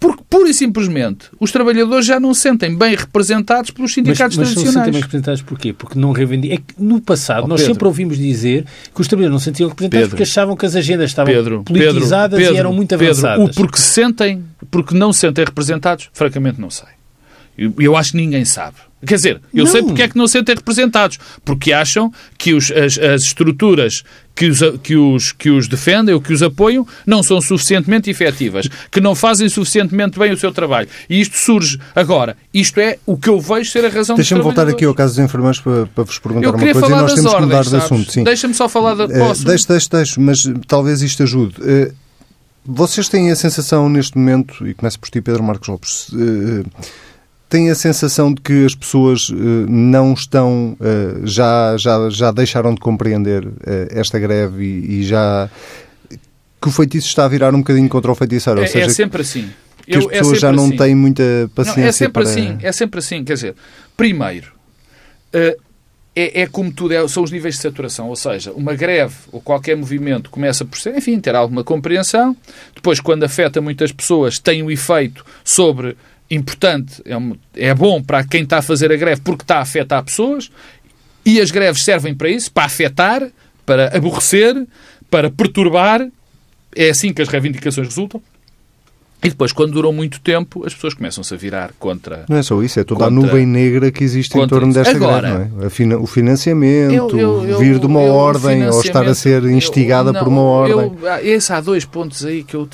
Porque, 0.01 0.23
pura 0.27 0.49
e 0.49 0.53
simplesmente, 0.53 1.27
os 1.39 1.51
trabalhadores 1.51 2.07
já 2.07 2.19
não 2.19 2.33
se 2.33 2.41
sentem 2.41 2.75
bem 2.75 2.95
representados 2.95 3.69
pelos 3.69 3.91
Mas, 3.91 3.93
sindicatos 3.95 4.35
mas 4.35 4.47
são 4.47 4.55
sempre 4.55 4.63
tradicionais. 4.63 4.91
bem 4.93 5.01
representados 5.01 5.41
porquê? 5.43 5.73
Porque 5.73 5.97
não 5.99 6.11
reivindicam. 6.11 6.55
É 6.55 6.57
que 6.57 6.73
no 6.83 6.99
passado 6.99 7.43
Oh, 7.43 7.47
nós 7.47 7.61
sempre 7.61 7.85
ouvimos 7.85 8.17
dizer 8.17 8.65
que 8.93 8.99
os 8.99 9.07
trabalhadores 9.07 9.33
não 9.33 9.39
se 9.39 9.45
sentiam 9.45 9.69
representados 9.69 10.01
Pedro. 10.01 10.09
porque 10.09 10.23
achavam 10.23 10.55
que 10.57 10.65
as 10.65 10.75
agendas 10.75 11.11
estavam 11.11 11.31
Pedro, 11.31 11.63
politizadas 11.63 12.39
Pedro, 12.39 12.55
e 12.55 12.57
eram 12.57 12.73
muito 12.73 12.89
Pedro, 12.89 13.05
avançadas. 13.05 13.49
O 13.49 13.53
porque 13.53 13.77
se 13.77 13.83
sentem, 13.93 14.43
porque 14.71 14.97
não 14.97 15.13
se 15.13 15.19
sentem 15.19 15.45
representados, 15.45 16.09
francamente 16.13 16.59
não 16.59 16.71
sei. 16.71 16.89
Eu, 17.55 17.71
eu 17.77 17.95
acho 17.95 18.11
que 18.13 18.17
ninguém 18.17 18.43
sabe. 18.43 18.77
Quer 19.05 19.15
dizer, 19.15 19.41
eu 19.53 19.65
Não. 19.65 19.71
sei 19.71 19.81
porque 19.83 20.01
é 20.03 20.07
que 20.07 20.17
não 20.17 20.27
se 20.27 20.33
sentem 20.33 20.55
representados. 20.55 21.17
Porque 21.43 21.73
acham 21.73 22.11
que 22.37 22.53
os- 22.53 22.71
as, 22.71 22.97
as 22.99 23.23
estruturas 23.23 24.03
que 24.35 24.47
os, 24.47 24.59
que, 24.81 24.95
os, 24.95 25.31
que 25.33 25.49
os 25.49 25.67
defendem 25.67 26.13
ou 26.15 26.21
que 26.21 26.31
os 26.33 26.41
apoiam 26.41 26.87
não 27.05 27.21
são 27.21 27.41
suficientemente 27.41 28.09
efetivas, 28.09 28.67
que 28.89 29.01
não 29.01 29.13
fazem 29.13 29.49
suficientemente 29.49 30.17
bem 30.17 30.31
o 30.31 30.37
seu 30.37 30.51
trabalho. 30.51 30.87
E 31.09 31.19
isto 31.19 31.37
surge 31.37 31.79
agora. 31.95 32.37
Isto 32.53 32.79
é 32.79 32.97
o 33.05 33.17
que 33.17 33.27
eu 33.29 33.39
vejo 33.41 33.69
ser 33.71 33.83
a 33.85 33.89
razão 33.89 34.15
Deixa-me 34.15 34.41
voltar 34.41 34.67
aqui 34.67 34.85
ao 34.85 34.93
caso 34.93 35.15
dos 35.15 35.25
enfermeiros 35.25 35.59
para, 35.59 35.85
para 35.87 36.03
vos 36.03 36.17
perguntar 36.19 36.47
Eu 36.47 36.51
uma 36.53 36.59
coisa 36.59 36.77
e 36.77 36.81
falar 36.81 37.01
nós 37.01 37.11
das 37.11 37.15
temos 37.15 37.33
que 37.35 37.41
mudar 37.41 37.57
ordens, 37.57 37.65
de 37.65 37.87
sabes? 37.87 38.07
assunto. 38.07 38.23
Deixa-me 38.23 38.53
só 38.53 38.69
falar 38.69 38.93
da... 38.95 39.03
Eh, 39.03 39.19
Posso? 39.19 39.43
deixe, 39.45 39.67
deixe, 39.67 39.89
deixe, 39.89 40.19
mas 40.19 40.43
talvez 40.67 41.01
isto 41.01 41.23
ajude. 41.23 41.55
Eh, 41.63 41.91
vocês 42.65 43.09
têm 43.09 43.31
a 43.31 43.35
sensação 43.35 43.89
neste 43.89 44.17
momento, 44.17 44.65
e 44.67 44.73
começo 44.73 44.99
por 44.99 45.09
ti, 45.09 45.19
Pedro 45.21 45.43
Marcos 45.43 45.67
Lopes, 45.67 46.07
eh, 46.13 46.63
têm 47.51 47.69
a 47.69 47.75
sensação 47.75 48.33
de 48.33 48.41
que 48.41 48.65
as 48.65 48.73
pessoas 48.73 49.27
eh, 49.29 49.35
não 49.69 50.13
estão, 50.13 50.75
eh, 50.81 51.19
já, 51.25 51.75
já, 51.77 52.09
já 52.09 52.31
deixaram 52.31 52.73
de 52.73 52.79
compreender 52.79 53.47
eh, 53.65 53.89
esta 53.91 54.17
greve 54.17 54.63
e, 54.63 54.99
e 55.01 55.03
já 55.03 55.49
que 56.61 56.67
o 56.67 56.71
feitiço 56.71 57.07
está 57.07 57.25
a 57.25 57.27
virar 57.27 57.53
um 57.53 57.59
bocadinho 57.59 57.89
contra 57.89 58.11
o 58.11 58.15
feiticeiro, 58.15 58.59
ou 58.59 58.65
É, 58.65 58.67
seja, 58.67 58.85
é 58.85 58.89
sempre 58.89 59.21
assim. 59.21 59.49
que 59.85 59.97
as 59.97 60.05
é 60.05 60.07
pessoas 60.07 60.39
já 60.39 60.47
sempre 60.47 60.55
não 60.57 60.65
assim. 60.69 60.77
têm 60.77 60.95
muita 60.95 61.23
paciência 61.53 61.81
Não, 61.81 61.87
é 61.89 61.91
sempre 61.91 62.23
para... 62.23 62.31
assim, 62.31 62.57
é 62.61 62.71
sempre 62.71 62.99
assim. 62.99 63.23
Quer 63.25 63.33
dizer, 63.33 63.55
primeiro, 63.97 64.53
é, 65.33 66.41
é 66.41 66.47
como 66.47 66.71
tudo, 66.71 66.93
é- 66.93 67.07
são 67.07 67.23
os 67.23 67.31
níveis 67.31 67.55
de 67.55 67.61
saturação. 67.61 68.07
Ou 68.09 68.15
seja, 68.15 68.51
uma 68.51 68.73
greve 68.73 69.15
ou 69.31 69.41
qualquer 69.41 69.75
movimento 69.75 70.29
começa 70.29 70.63
por 70.65 70.79
ser, 70.79 70.95
enfim, 70.97 71.19
ter 71.19 71.35
alguma 71.35 71.63
compreensão. 71.63 72.35
Depois, 72.75 72.99
quando 72.99 73.23
afeta 73.23 73.61
muitas 73.61 73.91
pessoas, 73.91 74.37
tem 74.39 74.61
um 74.61 74.69
efeito 74.69 75.25
sobre 75.43 75.97
importante, 76.35 77.01
é, 77.05 77.15
um- 77.17 77.35
é 77.55 77.73
bom 77.73 78.01
para 78.01 78.23
quem 78.23 78.43
está 78.43 78.57
a 78.59 78.61
fazer 78.61 78.91
a 78.91 78.95
greve 78.95 79.21
porque 79.21 79.43
está 79.43 79.57
a 79.57 79.61
afetar 79.61 80.03
pessoas. 80.03 80.49
E 81.25 81.39
as 81.39 81.51
greves 81.51 81.83
servem 81.83 82.15
para 82.15 82.29
isso, 82.29 82.51
para 82.51 82.65
afetar, 82.65 83.27
para 83.65 83.95
aborrecer, 83.95 84.65
para 85.09 85.29
perturbar. 85.29 86.07
É 86.75 86.89
assim 86.89 87.13
que 87.13 87.21
as 87.21 87.27
reivindicações 87.27 87.87
resultam. 87.87 88.21
E 89.23 89.29
depois, 89.29 89.51
quando 89.51 89.73
duram 89.73 89.93
muito 89.93 90.19
tempo, 90.19 90.65
as 90.65 90.73
pessoas 90.73 90.95
começam-se 90.95 91.31
a 91.31 91.37
virar 91.37 91.71
contra. 91.77 92.25
Não 92.27 92.37
é 92.37 92.41
só 92.41 92.59
isso, 92.63 92.79
é 92.79 92.83
toda 92.83 93.05
a 93.05 93.09
Contra- 93.09 93.23
nuvem 93.27 93.45
negra 93.45 93.91
que 93.91 94.03
existe 94.03 94.35
em 94.35 94.47
torno 94.47 94.73
desta 94.73 94.95
Agora- 94.95 95.29
greve, 95.29 95.49
não 95.83 95.91
é? 95.91 95.95
A 95.95 95.99
O 95.99 96.07
financiamento, 96.07 97.15
Eu- 97.19 97.45
eu- 97.47 97.59
vir 97.59 97.77
de 97.77 97.85
uma 97.85 98.01
eu- 98.01 98.13
ordem 98.13 98.67
ou 98.67 98.81
estar 98.81 99.05
a 99.05 99.13
ser 99.13 99.43
instigada 99.43 100.09
eu- 100.09 100.13
por 100.15 100.25
não, 100.25 100.31
uma 100.33 100.41
ordem. 100.41 100.75
Eu, 100.99 101.07
ah, 101.07 101.21
esse 101.21 101.53
há 101.53 101.61
dois 101.61 101.85
pontos 101.85 102.25
aí 102.25 102.41
que 102.43 102.55
eu. 102.55 102.67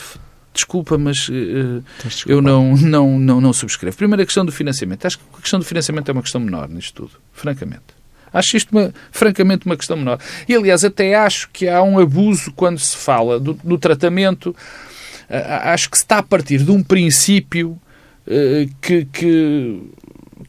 Desculpa, 0.58 0.98
mas 0.98 1.18
de 1.18 1.84
eu 2.26 2.42
não, 2.42 2.76
não, 2.78 3.20
não, 3.20 3.40
não 3.40 3.54
subscrevo. 3.54 3.96
Primeiro, 3.96 4.24
a 4.24 4.26
questão 4.26 4.44
do 4.44 4.52
financiamento. 4.52 5.06
Acho 5.06 5.20
que 5.20 5.24
a 5.38 5.42
questão 5.42 5.60
do 5.60 5.66
financiamento 5.66 6.10
é 6.10 6.12
uma 6.12 6.24
questão 6.24 6.42
menor 6.42 6.68
nisto 6.68 7.04
tudo, 7.04 7.12
francamente. 7.32 7.96
Acho 8.34 8.58
isto, 8.58 8.72
uma, 8.72 8.92
francamente, 9.12 9.68
uma 9.68 9.78
questão 9.78 9.96
menor. 9.96 10.20
E, 10.50 10.56
aliás, 10.56 10.84
até 10.84 11.14
acho 11.16 11.48
que 11.54 11.68
há 11.68 11.84
um 11.84 12.00
abuso 12.00 12.52
quando 12.54 12.80
se 12.80 12.98
fala 12.98 13.40
do, 13.40 13.78
tratamento. 13.78 14.56
Ah, 15.30 15.74
Acho 15.74 15.92
que 15.92 15.98
se 15.98 16.04
está 16.04 16.18
a 16.18 16.24
partir 16.24 16.64
de 16.64 16.72
um 16.72 16.82
princípio 16.82 17.80
eh, 18.26 18.68
que, 18.82 19.06
que, 19.06 19.82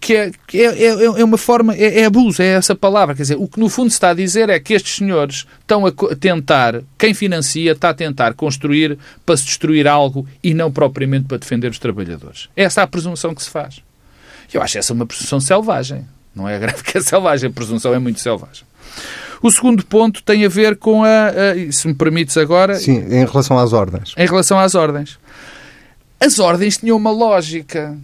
que, 0.00 0.14
é, 0.14 0.30
que 0.46 0.62
é, 0.62 0.84
é, 0.84 1.04
é 1.04 1.24
uma 1.24 1.38
forma, 1.38 1.74
é, 1.74 2.00
é 2.00 2.04
abuso, 2.04 2.40
é 2.40 2.46
essa 2.46 2.74
palavra. 2.74 3.14
Quer 3.14 3.22
dizer, 3.22 3.36
o 3.36 3.48
que 3.48 3.58
no 3.58 3.68
fundo 3.68 3.90
se 3.90 3.96
está 3.96 4.10
a 4.10 4.14
dizer 4.14 4.48
é 4.48 4.58
que 4.60 4.74
estes 4.74 4.96
senhores 4.96 5.46
estão 5.60 5.86
a 5.86 5.92
tentar, 6.18 6.82
quem 6.96 7.12
financia 7.14 7.72
está 7.72 7.90
a 7.90 7.94
tentar 7.94 8.34
construir 8.34 8.98
para 9.26 9.36
se 9.36 9.44
destruir 9.44 9.86
algo 9.86 10.26
e 10.42 10.54
não 10.54 10.70
propriamente 10.70 11.26
para 11.26 11.38
defender 11.38 11.70
os 11.70 11.78
trabalhadores. 11.78 12.48
Essa 12.56 12.80
é 12.82 12.84
a 12.84 12.86
presunção 12.86 13.34
que 13.34 13.42
se 13.42 13.50
faz. 13.50 13.80
Eu 14.52 14.62
acho 14.62 14.78
essa 14.78 14.92
uma 14.92 15.06
presunção 15.06 15.40
selvagem. 15.40 16.06
Não 16.34 16.48
é 16.48 16.56
a 16.56 16.58
greve 16.58 16.82
que 16.82 16.96
é 16.96 17.00
selvagem, 17.00 17.50
a 17.50 17.52
presunção 17.52 17.92
é 17.92 17.98
muito 17.98 18.20
selvagem. 18.20 18.64
O 19.42 19.50
segundo 19.50 19.84
ponto 19.84 20.22
tem 20.22 20.44
a 20.44 20.48
ver 20.48 20.76
com 20.76 21.04
a, 21.04 21.28
a 21.28 21.72
se 21.72 21.86
me 21.86 21.94
permites 21.94 22.36
agora, 22.36 22.74
Sim, 22.76 22.98
em 22.98 23.24
relação 23.24 23.58
às 23.58 23.72
ordens. 23.72 24.14
em 24.16 24.26
relação 24.26 24.58
às 24.58 24.74
ordens. 24.74 25.18
As 26.20 26.38
ordens 26.38 26.78
tinham 26.78 26.96
uma 26.96 27.10
lógica. 27.10 27.96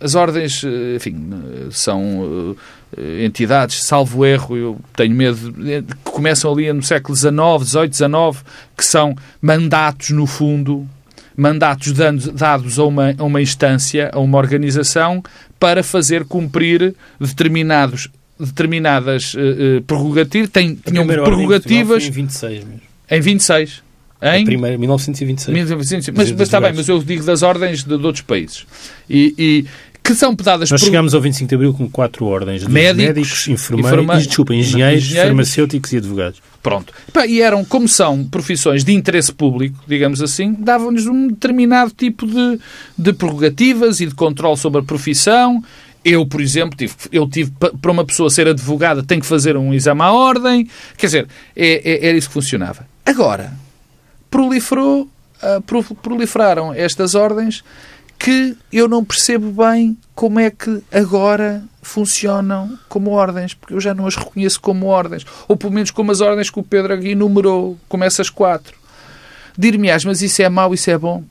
As 0.00 0.14
ordens, 0.14 0.62
eh, 0.64 0.96
enfim, 0.96 1.16
eh, 1.32 1.66
são 1.72 2.56
eh, 2.96 3.24
entidades, 3.24 3.82
salvo 3.82 4.24
erro, 4.24 4.56
eu 4.56 4.80
tenho 4.94 5.14
medo, 5.14 5.52
que 5.52 6.10
começam 6.12 6.52
ali 6.52 6.72
no 6.72 6.82
século 6.82 7.16
XIX, 7.16 7.34
XVIII, 7.64 7.92
XIX, 7.92 8.44
que 8.76 8.84
são 8.84 9.16
mandatos, 9.42 10.10
no 10.10 10.24
fundo, 10.24 10.88
mandatos 11.36 11.92
dados 11.92 12.78
a 12.78 12.84
uma, 12.84 13.12
a 13.18 13.24
uma 13.24 13.42
instância, 13.42 14.10
a 14.12 14.20
uma 14.20 14.38
organização, 14.38 15.20
para 15.58 15.82
fazer 15.82 16.24
cumprir 16.24 16.94
determinados, 17.20 18.08
determinadas 18.38 19.34
prerrogativas. 19.84 20.50
Tem, 20.50 20.76
tinham 20.76 21.06
prerrogativas 21.06 22.04
em 22.04 22.10
26 22.12 22.64
mesmo. 22.64 22.80
em 23.10 23.20
1926. 23.20 23.88
A 24.20 24.36
Em 24.36 24.44
primeira, 24.44 24.76
1926. 24.76 25.54
1926. 25.54 26.16
Mas 26.16 26.32
Mas, 26.32 26.40
está 26.40 26.60
bem, 26.60 26.72
mas 26.74 26.88
eu 26.88 26.98
digo 27.02 27.24
das 27.24 27.42
ordens 27.42 27.84
de, 27.84 27.96
de 27.96 28.04
outros 28.04 28.22
países. 28.22 28.66
E, 29.08 29.34
e 29.38 29.66
que 30.08 30.14
são 30.14 30.34
dadas 30.34 30.70
Nós 30.70 30.80
por... 30.80 30.86
chegámos 30.86 31.14
ao 31.14 31.20
25 31.20 31.46
de 31.46 31.54
Abril 31.54 31.74
com 31.74 31.88
quatro 31.88 32.24
ordens. 32.24 32.62
de 32.62 32.70
Médicos, 32.70 33.04
médicos 33.04 33.48
enfermeiros, 33.48 34.26
desculpa, 34.26 34.54
engenheiros, 34.54 35.04
engenheiros. 35.04 35.28
farmacêuticos 35.28 35.92
e 35.92 35.96
advogados. 35.98 36.40
Pronto. 36.62 36.94
E 37.28 37.42
eram, 37.42 37.62
como 37.62 37.86
são 37.86 38.24
profissões 38.24 38.84
de 38.84 38.92
interesse 38.94 39.30
público, 39.30 39.78
digamos 39.86 40.22
assim, 40.22 40.54
davam-lhes 40.58 41.06
um 41.06 41.28
determinado 41.28 41.90
tipo 41.90 42.26
de, 42.26 42.58
de 42.96 43.12
prerrogativas 43.12 44.00
e 44.00 44.06
de 44.06 44.14
controle 44.14 44.56
sobre 44.56 44.80
a 44.80 44.82
profissão 44.82 45.62
Eu, 46.02 46.24
por 46.24 46.40
exemplo, 46.40 46.74
tive, 46.74 46.94
eu 47.12 47.28
tive 47.28 47.50
para 47.50 47.92
uma 47.92 48.04
pessoa 48.04 48.30
ser 48.30 48.48
advogada 48.48 49.02
tem 49.02 49.20
que 49.20 49.26
fazer 49.26 49.58
um 49.58 49.74
exame 49.74 50.00
à 50.00 50.10
ordem. 50.10 50.66
Quer 50.96 51.06
dizer, 51.06 51.28
é, 51.54 51.82
é, 51.84 52.08
era 52.08 52.16
isso 52.16 52.28
que 52.28 52.34
funcionava. 52.34 52.86
Agora, 53.04 53.52
proliferou, 54.30 55.02
uh, 55.02 55.94
proliferaram 56.02 56.72
estas 56.72 57.14
ordens 57.14 57.62
que 58.18 58.56
eu 58.72 58.88
não 58.88 59.04
percebo 59.04 59.50
bem 59.50 59.96
como 60.14 60.40
é 60.40 60.50
que 60.50 60.82
agora 60.92 61.62
funcionam 61.80 62.78
como 62.88 63.12
ordens, 63.12 63.54
porque 63.54 63.74
eu 63.74 63.80
já 63.80 63.94
não 63.94 64.06
as 64.06 64.16
reconheço 64.16 64.60
como 64.60 64.86
ordens, 64.86 65.24
ou 65.46 65.56
pelo 65.56 65.72
menos 65.72 65.90
como 65.90 66.10
as 66.10 66.20
ordens 66.20 66.50
que 66.50 66.58
o 66.58 66.62
Pedro 66.62 66.94
aqui 66.94 67.10
enumerou, 67.10 67.78
como 67.88 68.04
essas 68.04 68.28
quatro. 68.28 68.76
Dir-me-ás, 69.56 70.04
mas 70.04 70.20
isso 70.20 70.42
é 70.42 70.48
mau, 70.48 70.74
isso 70.74 70.90
é 70.90 70.98
bom? 70.98 71.24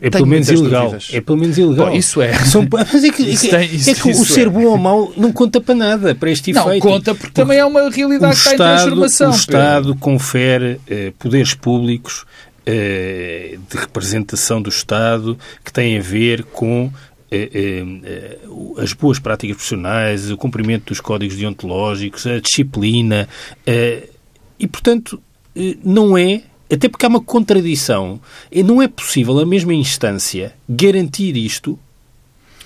É 0.00 0.10
pelo 0.10 0.26
menos 0.26 0.48
ilegal. 0.48 0.84
Dúvidas. 0.84 1.08
É 1.12 1.20
pelo 1.20 1.38
menos 1.38 1.58
ilegal. 1.58 1.86
Bom, 1.88 1.92
isso 1.92 2.22
é. 2.22 2.32
São, 2.44 2.66
mas 2.70 3.02
é 3.02 3.10
que, 3.10 3.22
é 3.30 3.36
que, 3.36 3.48
tem, 3.48 3.74
isso, 3.74 3.90
é 3.90 3.94
que 3.94 4.10
o 4.10 4.24
ser 4.24 4.46
é. 4.46 4.48
bom 4.48 4.64
ou 4.64 4.78
mau 4.78 5.12
não 5.16 5.32
conta 5.32 5.60
para 5.60 5.74
nada, 5.74 6.14
para 6.14 6.30
este 6.30 6.52
efeito. 6.52 6.68
Não, 6.68 6.78
conta 6.78 7.14
porque, 7.14 7.26
porque 7.26 7.32
também 7.32 7.58
é 7.58 7.64
uma 7.64 7.90
realidade 7.90 8.34
que 8.34 8.38
está 8.38 8.54
em 8.54 8.56
transformação. 8.56 9.30
O 9.32 9.34
Estado 9.34 9.96
confere 9.96 10.80
eh, 10.88 11.12
poderes 11.18 11.54
públicos 11.54 12.24
de 12.70 13.76
representação 13.76 14.60
do 14.60 14.68
Estado 14.68 15.38
que 15.64 15.72
têm 15.72 15.98
a 15.98 16.02
ver 16.02 16.44
com 16.44 16.92
eh, 17.30 17.50
eh, 18.04 18.38
as 18.82 18.92
boas 18.92 19.18
práticas 19.18 19.56
profissionais, 19.56 20.30
o 20.30 20.36
cumprimento 20.36 20.86
dos 20.86 21.00
códigos 21.00 21.36
deontológicos, 21.36 22.26
a 22.26 22.40
disciplina. 22.40 23.28
e, 24.58 24.66
portanto, 24.66 25.20
não 25.84 26.16
é 26.16 26.42
até 26.70 26.88
porque 26.88 27.06
há 27.06 27.08
uma 27.08 27.20
contradição. 27.20 28.20
Não 28.64 28.82
é 28.82 28.88
possível, 28.88 29.38
a 29.38 29.46
mesma 29.46 29.74
instância, 29.74 30.52
garantir 30.68 31.36
isto 31.36 31.78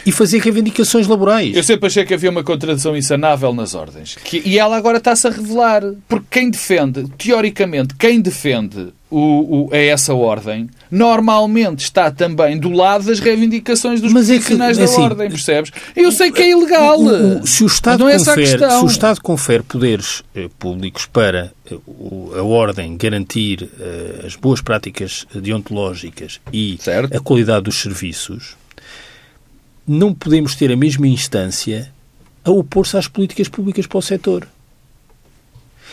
e 0.05 0.11
fazer 0.11 0.41
reivindicações 0.41 1.07
laborais. 1.07 1.57
Eu 1.57 1.63
sempre 1.63 1.87
achei 1.87 2.05
que 2.05 2.13
havia 2.13 2.31
uma 2.31 2.43
contradição 2.43 2.97
insanável 2.97 3.53
nas 3.55 3.75
ordens. 3.75 4.17
E 4.33 4.59
ela 4.59 4.77
agora 4.77 4.99
está-se 4.99 5.29
a 5.29 5.31
revelar. 5.31 5.83
Porque 6.09 6.27
quem 6.31 6.51
defende, 6.51 7.09
teoricamente, 7.17 7.95
quem 7.95 8.21
defende 8.21 8.93
o, 9.13 9.69
o, 9.69 9.75
a 9.75 9.77
essa 9.77 10.15
ordem, 10.15 10.69
normalmente 10.91 11.81
está 11.81 12.11
também 12.11 12.59
do 12.59 12.71
lado 12.71 13.05
das 13.05 13.21
reivindicações 13.21 14.01
dos 14.01 14.13
Mas 14.13 14.29
profissionais 14.29 14.79
é 14.79 14.81
que, 14.81 14.87
da 14.87 14.93
assim, 14.93 15.03
ordem, 15.03 15.29
percebes? 15.29 15.71
Eu 15.95 16.11
sei 16.11 16.33
que 16.33 16.43
é 16.43 16.51
ilegal. 16.51 16.99
O, 16.99 17.47
se, 17.47 17.63
o 17.63 17.67
Estado 17.67 18.09
é 18.09 18.17
confere, 18.17 18.47
se 18.47 18.85
o 18.85 18.87
Estado 18.87 19.21
confere 19.21 19.63
poderes 19.63 20.25
eh, 20.35 20.49
públicos 20.59 21.05
para 21.05 21.53
eh, 21.71 21.77
a 22.39 22.43
ordem 22.43 22.97
garantir 22.97 23.69
eh, 23.79 24.25
as 24.27 24.35
boas 24.35 24.63
práticas 24.63 25.27
deontológicas 25.35 26.41
e 26.51 26.79
certo. 26.81 27.15
a 27.15 27.21
qualidade 27.21 27.65
dos 27.65 27.81
serviços, 27.83 28.57
não 29.87 30.15
podemos 30.15 30.55
ter 30.55 30.73
a 30.73 30.77
mesma 30.77 31.07
instância 31.07 31.93
a 32.45 32.51
opor-se 32.51 32.97
às 32.97 33.07
políticas 33.07 33.49
públicas 33.49 33.87
para 33.87 33.99
o 33.99 34.03
setor. 34.03 34.49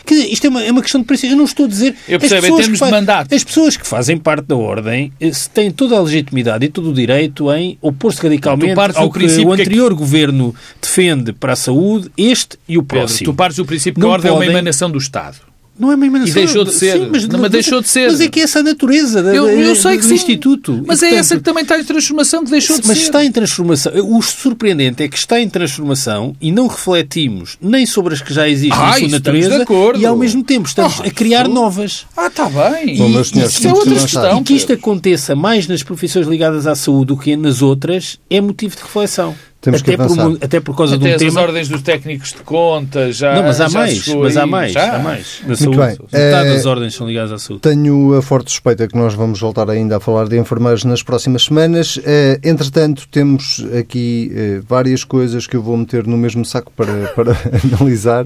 Quer 0.05 0.15
dizer, 0.15 0.27
isto 0.31 0.45
é 0.45 0.49
uma, 0.49 0.63
é 0.63 0.71
uma 0.71 0.81
questão 0.81 1.01
de 1.01 1.07
princípio. 1.07 1.33
Eu 1.33 1.37
não 1.37 1.45
estou 1.45 1.65
a 1.65 1.69
dizer. 1.69 1.95
Eu 2.07 2.19
percebo, 2.19 2.47
em 2.47 2.55
termos 2.55 2.79
de 2.79 2.91
mandato. 2.91 3.33
As 3.33 3.43
pessoas 3.43 3.77
que 3.77 3.87
fazem 3.87 4.17
parte 4.17 4.45
da 4.45 4.55
ordem 4.55 5.11
eh, 5.19 5.31
têm 5.53 5.71
toda 5.71 5.97
a 5.97 6.01
legitimidade 6.01 6.65
e 6.65 6.69
todo 6.69 6.91
o 6.91 6.93
direito 6.93 7.51
em 7.53 7.77
opor-se 7.81 8.21
radicalmente 8.21 8.79
ao 8.95 9.11
que 9.11 9.25
o 9.25 9.51
anterior 9.51 9.91
que... 9.91 9.97
governo 9.97 10.55
defende 10.81 11.33
para 11.33 11.53
a 11.53 11.55
saúde, 11.55 12.11
este 12.17 12.57
e 12.67 12.77
o 12.77 12.83
próximo. 12.83 13.19
Pedro, 13.19 13.33
tu 13.33 13.35
partes 13.35 13.57
do 13.57 13.65
princípio 13.65 13.99
que 13.99 14.05
a 14.05 14.09
ordem 14.09 14.31
podem... 14.31 14.47
é 14.47 14.51
uma 14.51 14.59
emanação 14.59 14.89
do 14.89 14.97
Estado. 14.97 15.48
Não 15.79 15.91
é 15.91 15.95
uma 15.95 16.05
emanação. 16.05 16.31
E 16.31 16.45
deixou 16.45 16.65
de 16.65 16.73
ser. 16.73 16.97
Sim, 16.97 17.09
mas, 17.09 17.27
não, 17.27 17.39
mas 17.39 17.51
deixou 17.51 17.81
de 17.81 17.87
ser. 17.87 18.11
Mas 18.11 18.19
é 18.19 18.27
que 18.27 18.41
é 18.41 18.43
essa 18.43 18.59
a 18.59 18.63
natureza 18.63 19.23
da, 19.23 19.33
eu, 19.33 19.47
eu 19.47 19.75
sei 19.75 19.95
que 19.95 20.03
do 20.03 20.09
sim, 20.09 20.15
Instituto. 20.15 20.83
Mas 20.85 21.01
e, 21.01 21.05
é 21.05 21.15
essa 21.15 21.37
que 21.37 21.43
também 21.43 21.63
está 21.63 21.79
em 21.79 21.83
transformação, 21.85 22.43
que 22.43 22.51
deixou 22.51 22.77
de 22.77 22.85
mas 22.87 22.97
ser. 22.97 23.03
Mas 23.03 23.07
está 23.07 23.23
em 23.23 23.31
transformação. 23.31 23.93
O 24.05 24.21
surpreendente 24.21 25.01
é 25.01 25.07
que 25.07 25.17
está 25.17 25.39
em 25.39 25.49
transformação 25.49 26.35
e 26.41 26.51
não 26.51 26.67
refletimos 26.67 27.57
nem 27.61 27.85
sobre 27.85 28.13
as 28.13 28.21
que 28.21 28.33
já 28.33 28.49
existem 28.49 28.77
ah, 28.77 28.87
na 28.87 28.97
sua 28.97 29.07
natureza 29.07 29.65
e 29.97 30.05
ao 30.05 30.17
mesmo 30.17 30.43
tempo 30.43 30.67
estamos 30.67 30.99
ah, 30.99 31.07
a 31.07 31.11
criar 31.11 31.43
isso... 31.43 31.53
novas. 31.53 32.05
Ah, 32.17 32.27
está 32.27 32.49
bem. 32.49 32.97
Bom, 32.97 33.09
e, 33.09 33.21
isso 33.21 33.67
é 33.67 33.73
outra 33.73 33.95
questão. 33.95 34.41
E 34.41 34.43
que 34.43 34.53
isto 34.53 34.73
aconteça 34.73 35.33
mais 35.33 35.65
nas 35.65 35.81
profissões 35.81 36.27
ligadas 36.27 36.67
à 36.67 36.75
saúde 36.75 37.07
do 37.07 37.17
que 37.17 37.37
nas 37.37 37.61
outras 37.61 38.19
é 38.29 38.41
motivo 38.41 38.75
de 38.75 38.81
reflexão. 38.81 39.35
Temos 39.61 39.81
até, 39.81 39.97
por, 39.97 40.37
até 40.41 40.59
por 40.61 40.77
causa 40.77 40.95
até 40.95 41.17
de 41.17 41.25
um 41.25 41.27
as 41.27 41.35
ordens 41.35 41.67
dos 41.67 41.81
técnicos 41.81 42.29
de 42.29 42.43
conta 42.43 43.11
já 43.11 43.35
Não, 43.35 43.43
mas 43.43 43.59
há 43.59 43.67
mais, 43.67 44.07
mas 44.07 44.37
há 44.37 44.45
mais, 44.45 44.71
já? 44.71 44.95
há 44.95 44.99
mais. 44.99 45.41
Na 45.45 45.55
saúde, 45.57 45.77
bem. 45.77 45.97
metade 46.13 46.49
é, 46.49 46.53
das 46.53 46.65
ordens 46.65 46.95
são 46.95 47.05
ligadas 47.05 47.33
à 47.33 47.37
saúde. 47.37 47.61
Tenho 47.61 48.13
a 48.13 48.21
forte 48.21 48.51
suspeita 48.51 48.87
que 48.87 48.97
nós 48.97 49.13
vamos 49.13 49.37
voltar 49.41 49.69
ainda 49.69 49.97
a 49.97 49.99
falar 49.99 50.29
de 50.29 50.37
enfermeiros 50.37 50.85
nas 50.85 51.03
próximas 51.03 51.43
semanas. 51.43 51.99
É, 52.05 52.39
entretanto, 52.41 53.05
temos 53.11 53.65
aqui 53.77 54.31
é, 54.33 54.61
várias 54.65 55.03
coisas 55.03 55.45
que 55.45 55.57
eu 55.57 55.61
vou 55.61 55.75
meter 55.75 56.07
no 56.07 56.15
mesmo 56.15 56.45
saco 56.45 56.71
para, 56.71 57.07
para 57.13 57.35
analisar. 57.65 58.25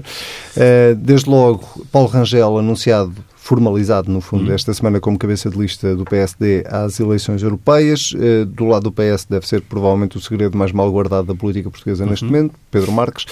Desde 0.98 1.28
logo, 1.28 1.84
Paulo 1.90 2.08
Rangel 2.08 2.58
anunciado 2.58 3.12
formalizado, 3.44 4.10
no 4.10 4.22
fundo, 4.22 4.48
uhum. 4.48 4.54
esta 4.54 4.72
semana 4.72 4.98
como 4.98 5.18
cabeça 5.18 5.50
de 5.50 5.58
lista 5.58 5.94
do 5.94 6.06
PSD 6.06 6.64
às 6.66 6.98
eleições 6.98 7.42
europeias. 7.42 8.14
Eh, 8.18 8.46
do 8.46 8.64
lado 8.64 8.84
do 8.84 8.92
PS 8.92 9.26
deve 9.28 9.46
ser 9.46 9.60
provavelmente 9.60 10.16
o 10.16 10.20
segredo 10.20 10.56
mais 10.56 10.72
mal 10.72 10.90
guardado 10.90 11.26
da 11.26 11.34
política 11.34 11.70
portuguesa 11.70 12.06
neste 12.06 12.24
uhum. 12.24 12.30
momento, 12.30 12.54
Pedro 12.70 12.90
Marques. 12.90 13.26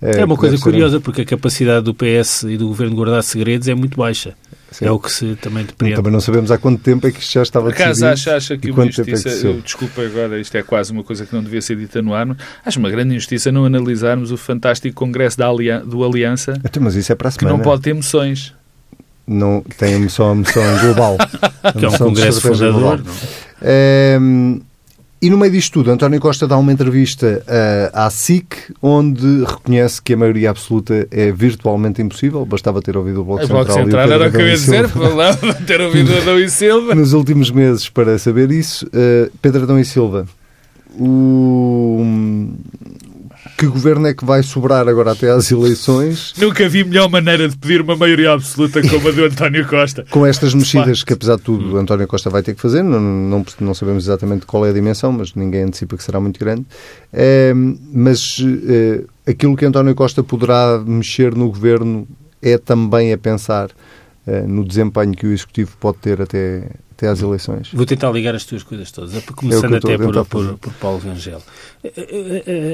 É 0.00 0.24
uma 0.24 0.38
coisa 0.38 0.56
curiosa, 0.56 0.98
porque 1.00 1.20
a 1.20 1.24
capacidade 1.26 1.84
do 1.84 1.92
PS 1.92 2.44
e 2.44 2.56
do 2.56 2.66
governo 2.66 2.92
de 2.92 2.96
guardar 2.96 3.22
segredos 3.22 3.68
é 3.68 3.74
muito 3.74 3.98
baixa. 3.98 4.34
Sim. 4.70 4.86
É 4.86 4.90
o 4.90 4.98
que 4.98 5.12
se 5.12 5.34
também 5.36 5.64
depreende. 5.64 5.96
Também 5.96 6.12
não 6.12 6.20
sabemos 6.20 6.50
há 6.50 6.56
quanto 6.56 6.82
tempo 6.82 7.06
é 7.06 7.10
que 7.10 7.20
isto 7.20 7.32
já 7.32 7.42
estava 7.42 7.70
decidido. 7.70 7.94
Por 7.94 8.06
acaso 8.06 8.30
acha, 8.30 8.56
que 8.56 8.70
uma 8.70 8.86
injustiça, 8.86 9.28
é 9.28 9.46
eu, 9.46 9.60
desculpa 9.60 10.00
agora, 10.00 10.40
isto 10.40 10.56
é 10.56 10.62
quase 10.62 10.92
uma 10.92 11.04
coisa 11.04 11.26
que 11.26 11.34
não 11.34 11.42
devia 11.42 11.60
ser 11.60 11.76
dita 11.76 12.00
no 12.00 12.14
ar, 12.14 12.26
acho 12.64 12.78
uma 12.78 12.90
grande 12.90 13.14
injustiça 13.14 13.52
não 13.52 13.66
analisarmos 13.66 14.30
o 14.30 14.36
fantástico 14.36 14.94
congresso 14.94 15.36
da 15.36 15.48
do 15.84 16.04
Aliança, 16.04 16.58
então, 16.64 16.82
mas 16.82 16.94
isso 16.94 17.10
é 17.12 17.14
para 17.14 17.28
a 17.28 17.30
semana. 17.30 17.50
que 17.50 17.58
não 17.58 17.64
pode 17.64 17.82
ter 17.82 17.90
emoções 17.90 18.54
não 19.28 19.62
tem 19.76 20.08
só 20.08 20.30
a 20.30 20.34
moção 20.34 20.78
global. 20.80 21.16
que 21.78 21.84
é 21.84 21.88
um 21.88 21.98
congresso 21.98 22.40
fundador. 22.40 23.02
É, 23.60 24.18
e 25.20 25.28
no 25.30 25.36
meio 25.36 25.50
disto 25.50 25.72
tudo, 25.72 25.90
António 25.90 26.20
Costa 26.20 26.46
dá 26.46 26.56
uma 26.56 26.72
entrevista 26.72 27.42
uh, 27.44 27.90
à 27.92 28.08
SIC, 28.08 28.72
onde 28.80 29.44
reconhece 29.44 30.00
que 30.00 30.12
a 30.12 30.16
maioria 30.16 30.50
absoluta 30.50 31.08
é 31.10 31.32
virtualmente 31.32 32.00
impossível. 32.00 32.46
Bastava 32.46 32.80
ter 32.80 32.96
ouvido 32.96 33.22
o 33.22 33.24
Bloco 33.24 33.40
Central. 33.40 33.62
O 33.62 33.64
Bloco 33.64 33.80
Central 33.80 34.12
era 34.12 34.28
o 34.28 34.30
que 34.30 34.36
eu 34.36 34.46
ia 34.46 34.52
dizer, 34.52 34.86
ter 35.66 35.80
ouvido 35.80 36.16
Adão 36.16 36.38
e 36.38 36.48
Silva. 36.48 36.94
Nos 36.94 37.12
últimos 37.14 37.50
meses, 37.50 37.88
para 37.88 38.16
saber 38.16 38.52
isso, 38.52 38.86
uh, 38.86 39.30
Pedro 39.42 39.64
Adão 39.64 39.80
e 39.80 39.84
Silva, 39.84 40.24
o, 40.96 42.00
que 43.58 43.66
governo 43.66 44.06
é 44.06 44.14
que 44.14 44.24
vai 44.24 44.40
sobrar 44.40 44.86
agora 44.86 45.10
até 45.10 45.28
às 45.32 45.50
eleições? 45.50 46.32
Nunca 46.38 46.68
vi 46.68 46.84
melhor 46.84 47.10
maneira 47.10 47.48
de 47.48 47.58
pedir 47.58 47.80
uma 47.80 47.96
maioria 47.96 48.32
absoluta 48.32 48.80
como 48.88 49.08
a 49.08 49.10
do 49.10 49.24
António 49.24 49.66
Costa. 49.66 50.06
Com 50.10 50.24
estas 50.24 50.54
mexidas 50.54 51.02
que, 51.02 51.12
apesar 51.12 51.34
de 51.36 51.42
tudo, 51.42 51.74
o 51.74 51.76
António 51.76 52.06
Costa 52.06 52.30
vai 52.30 52.40
ter 52.40 52.54
que 52.54 52.60
fazer, 52.60 52.84
não, 52.84 53.00
não, 53.00 53.44
não, 53.58 53.74
sabemos 53.74 54.04
exatamente 54.04 54.46
qual 54.46 54.64
é 54.64 54.70
a 54.70 54.72
dimensão, 54.72 55.10
mas 55.10 55.34
ninguém 55.34 55.62
antecipa 55.62 55.96
que 55.96 56.04
será 56.04 56.20
muito 56.20 56.38
grande. 56.38 56.64
É, 57.12 57.52
mas 57.92 58.38
é, 58.68 59.02
aquilo 59.28 59.56
que 59.56 59.66
António 59.66 59.94
Costa 59.96 60.22
poderá 60.22 60.80
mexer 60.86 61.34
no 61.34 61.48
governo 61.48 62.06
é 62.40 62.56
também 62.58 63.12
a 63.12 63.18
pensar 63.18 63.70
é, 64.24 64.42
no 64.42 64.64
desempenho 64.64 65.16
que 65.16 65.26
o 65.26 65.32
Executivo 65.32 65.76
pode 65.80 65.98
ter 65.98 66.22
até, 66.22 66.62
até 66.98 67.06
às 67.06 67.22
eleições. 67.22 67.70
Vou 67.72 67.86
tentar 67.86 68.10
ligar 68.10 68.34
as 68.34 68.44
tuas 68.44 68.64
coisas 68.64 68.90
todas, 68.90 69.14
é 69.14 69.20
começando 69.20 69.74
é 69.74 69.78
até 69.78 69.96
por, 69.96 70.26
por, 70.26 70.58
por, 70.58 70.72
Paulo 70.74 70.98
Rangel. 70.98 71.40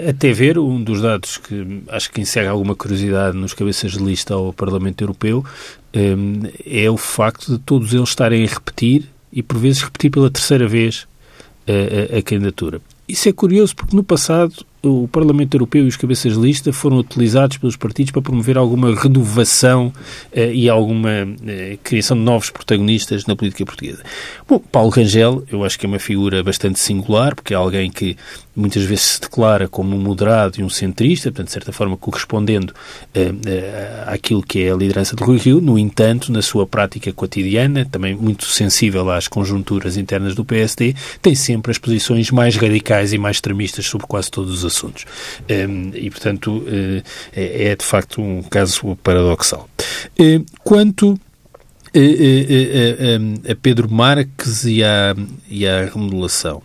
Até 0.08 0.32
ver, 0.32 0.58
um 0.58 0.82
dos 0.82 1.02
dados 1.02 1.36
que 1.36 1.82
acho 1.88 2.10
que 2.10 2.22
encerra 2.22 2.50
alguma 2.50 2.74
curiosidade 2.74 3.36
nos 3.36 3.52
cabeças 3.52 3.92
de 3.92 3.98
lista 3.98 4.32
ao 4.32 4.50
Parlamento 4.54 5.04
Europeu 5.04 5.44
é 6.64 6.90
o 6.90 6.96
facto 6.96 7.52
de 7.52 7.58
todos 7.58 7.92
eles 7.92 8.08
estarem 8.08 8.44
a 8.44 8.48
repetir, 8.48 9.10
e 9.30 9.42
por 9.42 9.58
vezes 9.58 9.82
repetir 9.82 10.10
pela 10.10 10.30
terceira 10.30 10.66
vez, 10.66 11.06
a, 11.68 12.16
a, 12.16 12.18
a 12.18 12.22
candidatura. 12.22 12.80
Isso 13.06 13.28
é 13.28 13.32
curioso 13.32 13.76
porque 13.76 13.94
no 13.94 14.02
passado 14.02 14.54
o 14.84 15.08
Parlamento 15.08 15.54
Europeu 15.54 15.84
e 15.84 15.88
os 15.88 15.96
cabeças 15.96 16.34
de 16.34 16.40
lista 16.40 16.72
foram 16.72 16.98
utilizados 16.98 17.56
pelos 17.56 17.76
partidos 17.76 18.12
para 18.12 18.22
promover 18.22 18.56
alguma 18.58 18.94
renovação 18.94 19.92
eh, 20.32 20.52
e 20.52 20.68
alguma 20.68 21.10
eh, 21.46 21.78
criação 21.82 22.16
de 22.16 22.22
novos 22.22 22.50
protagonistas 22.50 23.26
na 23.26 23.34
política 23.34 23.64
portuguesa. 23.64 24.02
Bom, 24.48 24.58
Paulo 24.58 24.90
Rangel, 24.90 25.42
eu 25.50 25.64
acho 25.64 25.78
que 25.78 25.86
é 25.86 25.88
uma 25.88 25.98
figura 25.98 26.42
bastante 26.42 26.78
singular, 26.78 27.34
porque 27.34 27.54
é 27.54 27.56
alguém 27.56 27.90
que 27.90 28.16
muitas 28.54 28.84
vezes 28.84 29.04
se 29.04 29.20
declara 29.20 29.68
como 29.68 29.96
um 29.96 30.00
moderado 30.00 30.60
e 30.60 30.62
um 30.62 30.68
centrista, 30.68 31.30
portanto, 31.30 31.46
de 31.46 31.52
certa 31.52 31.72
forma 31.72 31.96
correspondendo 31.96 32.70
uh, 32.70 33.20
uh, 33.20 33.34
àquilo 34.06 34.42
que 34.42 34.62
é 34.62 34.70
a 34.70 34.76
liderança 34.76 35.16
de 35.16 35.24
Rui 35.24 35.38
Rio, 35.38 35.60
no 35.60 35.78
entanto, 35.78 36.30
na 36.30 36.42
sua 36.42 36.66
prática 36.66 37.12
cotidiana, 37.12 37.84
também 37.84 38.14
muito 38.14 38.46
sensível 38.46 39.10
às 39.10 39.26
conjunturas 39.26 39.96
internas 39.96 40.34
do 40.34 40.44
PSD, 40.44 40.94
tem 41.20 41.34
sempre 41.34 41.72
as 41.72 41.78
posições 41.78 42.30
mais 42.30 42.56
radicais 42.56 43.12
e 43.12 43.18
mais 43.18 43.36
extremistas 43.36 43.86
sobre 43.86 44.06
quase 44.06 44.30
todos 44.30 44.52
os 44.52 44.64
assuntos. 44.64 45.04
Um, 45.42 45.52
ehm, 45.52 45.90
e, 45.94 46.10
portanto, 46.10 46.58
uh, 46.58 47.02
é, 47.34 47.70
é, 47.70 47.76
de 47.76 47.84
facto 47.84 48.20
um 48.20 48.42
caso 48.42 48.96
paradoxal. 49.02 49.68
quanto 50.62 51.18
a 53.50 53.54
Pedro 53.54 53.90
Marques 53.90 54.64
e 54.64 54.82
à, 54.82 55.14
e 55.48 55.66
à 55.66 55.84
remodelação 55.84 56.60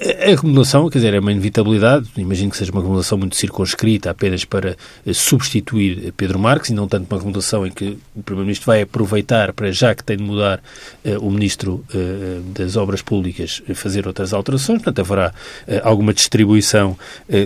A 0.00 0.32
acumulação, 0.32 0.88
quer 0.88 0.98
dizer, 0.98 1.14
é 1.14 1.18
uma 1.18 1.32
inevitabilidade. 1.32 2.08
Imagino 2.16 2.50
que 2.50 2.56
seja 2.56 2.70
uma 2.70 2.80
acumulação 2.80 3.18
muito 3.18 3.34
circunscrita 3.34 4.10
apenas 4.10 4.44
para 4.44 4.76
eh, 5.04 5.12
substituir 5.12 6.12
Pedro 6.16 6.38
Marques 6.38 6.70
e 6.70 6.74
não 6.74 6.86
tanto 6.86 7.10
uma 7.10 7.18
acumulação 7.18 7.66
em 7.66 7.70
que 7.70 7.98
o 8.14 8.22
Primeiro-Ministro 8.22 8.66
vai 8.66 8.82
aproveitar 8.82 9.52
para, 9.52 9.72
já 9.72 9.94
que 9.94 10.04
tem 10.04 10.16
de 10.16 10.22
mudar 10.22 10.60
uh, 11.04 11.26
o 11.26 11.30
Ministro 11.30 11.84
uh, 11.92 12.40
das 12.52 12.76
Obras 12.76 13.02
Públicas, 13.02 13.60
fazer 13.74 14.06
outras 14.06 14.32
alterações. 14.32 14.82
Portanto, 14.82 15.00
haverá 15.00 15.32
uh, 15.66 15.80
alguma 15.82 16.14
distribuição 16.14 16.96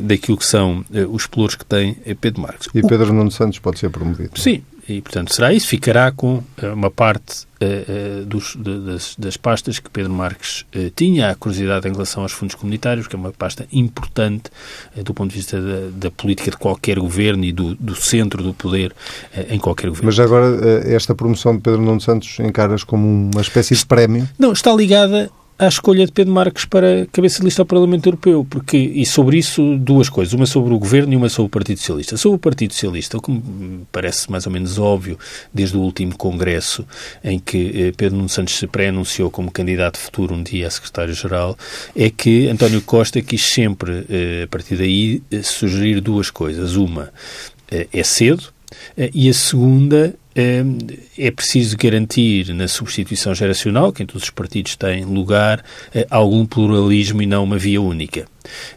daquilo 0.03 0.37
que 0.37 0.47
são 0.47 0.85
os 1.11 1.27
pelouros 1.27 1.55
que 1.55 1.65
tem 1.65 1.95
Pedro 2.21 2.43
Marques. 2.43 2.69
E 2.75 2.83
Pedro 2.83 3.11
o... 3.11 3.13
Nuno 3.13 3.31
Santos 3.31 3.59
pode 3.59 3.79
ser 3.79 3.91
promovido. 3.91 4.39
Sim, 4.39 4.63
e, 4.93 5.01
portanto, 5.01 5.35
será 5.35 5.53
isso. 5.53 5.67
Ficará 5.67 6.11
com 6.13 6.37
uh, 6.37 6.45
uma 6.73 6.91
parte 6.91 7.45
uh, 7.61 8.23
uh, 8.23 8.27
dos, 8.27 8.57
de, 8.57 8.81
das, 8.81 9.17
das, 9.19 9.37
pastas 9.37 9.79
que 9.79 9.91
Pedro 9.91 10.13
Marques 10.13 10.65
tinha. 10.95 11.31
A 11.31 11.35
curiosidade 11.35 11.89
em 11.89 11.93
relação 11.93 12.23
aos 12.23 12.33
fundos 12.33 12.55
comunitários, 12.55 13.07
que 13.07 13.17
é 13.17 13.19
uma 13.19 13.33
pasta 13.33 13.67
importante 13.73 14.45
do 15.05 15.15
ponto 15.15 15.31
de 15.31 15.37
vista 15.37 15.61
da, 15.61 16.09
da, 16.09 16.11
política 16.11 16.51
de 16.51 16.57
qualquer 16.57 16.99
governo 16.99 17.45
e 17.45 17.53
do, 17.53 17.75
do 17.75 17.95
centro 17.95 18.43
do 18.43 18.55
poder 18.55 18.95
em 19.49 19.59
qualquer 19.59 19.89
governo. 19.89 20.07
Mas 20.07 20.19
agora, 20.21 20.57
esta 20.87 21.15
promoção 21.15 21.57
de 21.57 21.63
Pedro 21.63 21.81
Nuno 21.81 22.01
Santos 22.01 22.39
encaras 22.41 22.85
como 22.85 23.31
uma 23.33 23.41
espécie 23.41 23.75
de 23.75 23.85
prémio? 23.87 24.29
Não, 24.39 24.53
está 24.53 24.73
ligada 24.75 25.31
à 25.63 25.69
escolha 25.69 26.05
de 26.05 26.11
Pedro 26.11 26.33
Marques 26.33 26.65
para 26.65 27.07
cabeça 27.13 27.39
de 27.39 27.45
lista 27.45 27.63
ao 27.63 27.67
Parlamento 27.67 28.07
Europeu, 28.07 28.45
porque, 28.51 28.77
e 28.77 29.07
sobre 29.07 29.39
isso, 29.39 29.77
duas 29.79 30.09
coisas, 30.09 30.35
uma 30.35 30.45
sobre 30.45 30.75
o 30.75 30.79
Governo 30.79 31.13
e 31.13 31.17
uma 31.17 31.29
sobre 31.29 31.47
o 31.47 31.51
Partido 31.51 31.79
Socialista. 31.79 32.17
Sobre 32.17 32.37
o 32.37 32.39
Partido 32.41 32.73
Socialista, 32.73 33.17
o 33.17 33.23
que 33.23 33.31
me 33.31 33.87
parece 33.93 34.29
mais 34.29 34.45
ou 34.45 34.53
menos 34.53 34.77
óbvio 34.81 35.17
desde 35.55 35.77
o 35.77 35.81
último 35.81 36.17
Congresso, 36.17 36.85
em 37.23 37.39
que 37.39 37.71
eh, 37.75 37.93
Pedro 37.97 38.17
Nuno 38.17 38.29
Santos 38.29 38.59
se 38.59 38.67
pré-anunciou 38.67 39.31
como 39.31 39.53
candidato 39.53 39.99
futuro 39.99 40.35
um 40.35 40.43
dia 40.43 40.67
a 40.67 40.71
secretário-geral, 40.71 41.57
é 41.95 42.11
que 42.11 42.49
António 42.49 42.83
Costa 42.83 43.23
quis 43.23 43.43
sempre, 43.43 44.05
eh, 44.11 44.43
a 44.45 44.49
partir 44.49 44.75
daí, 44.75 45.23
eh, 45.31 45.45
sugerir 45.45 46.01
duas 46.01 46.29
coisas. 46.29 46.75
Uma, 46.75 47.13
é 47.71 48.03
cedo, 48.03 48.53
e 49.15 49.31
a 49.31 49.33
segunda 49.33 50.15
é 50.35 51.31
preciso 51.31 51.77
garantir 51.77 52.55
na 52.55 52.67
substituição 52.67 53.35
geracional, 53.35 53.93
que 53.93 54.03
em 54.03 54.07
todos 54.07 54.25
os 54.25 54.31
partidos 54.31 54.77
tem 54.77 55.05
lugar, 55.05 55.65
eh, 55.95 56.07
algum 56.11 56.47
pluralismo 56.47 57.23
e 57.23 57.27
não 57.27 57.45
uma 57.45 57.59
via 57.59 57.81
única. 57.81 58.27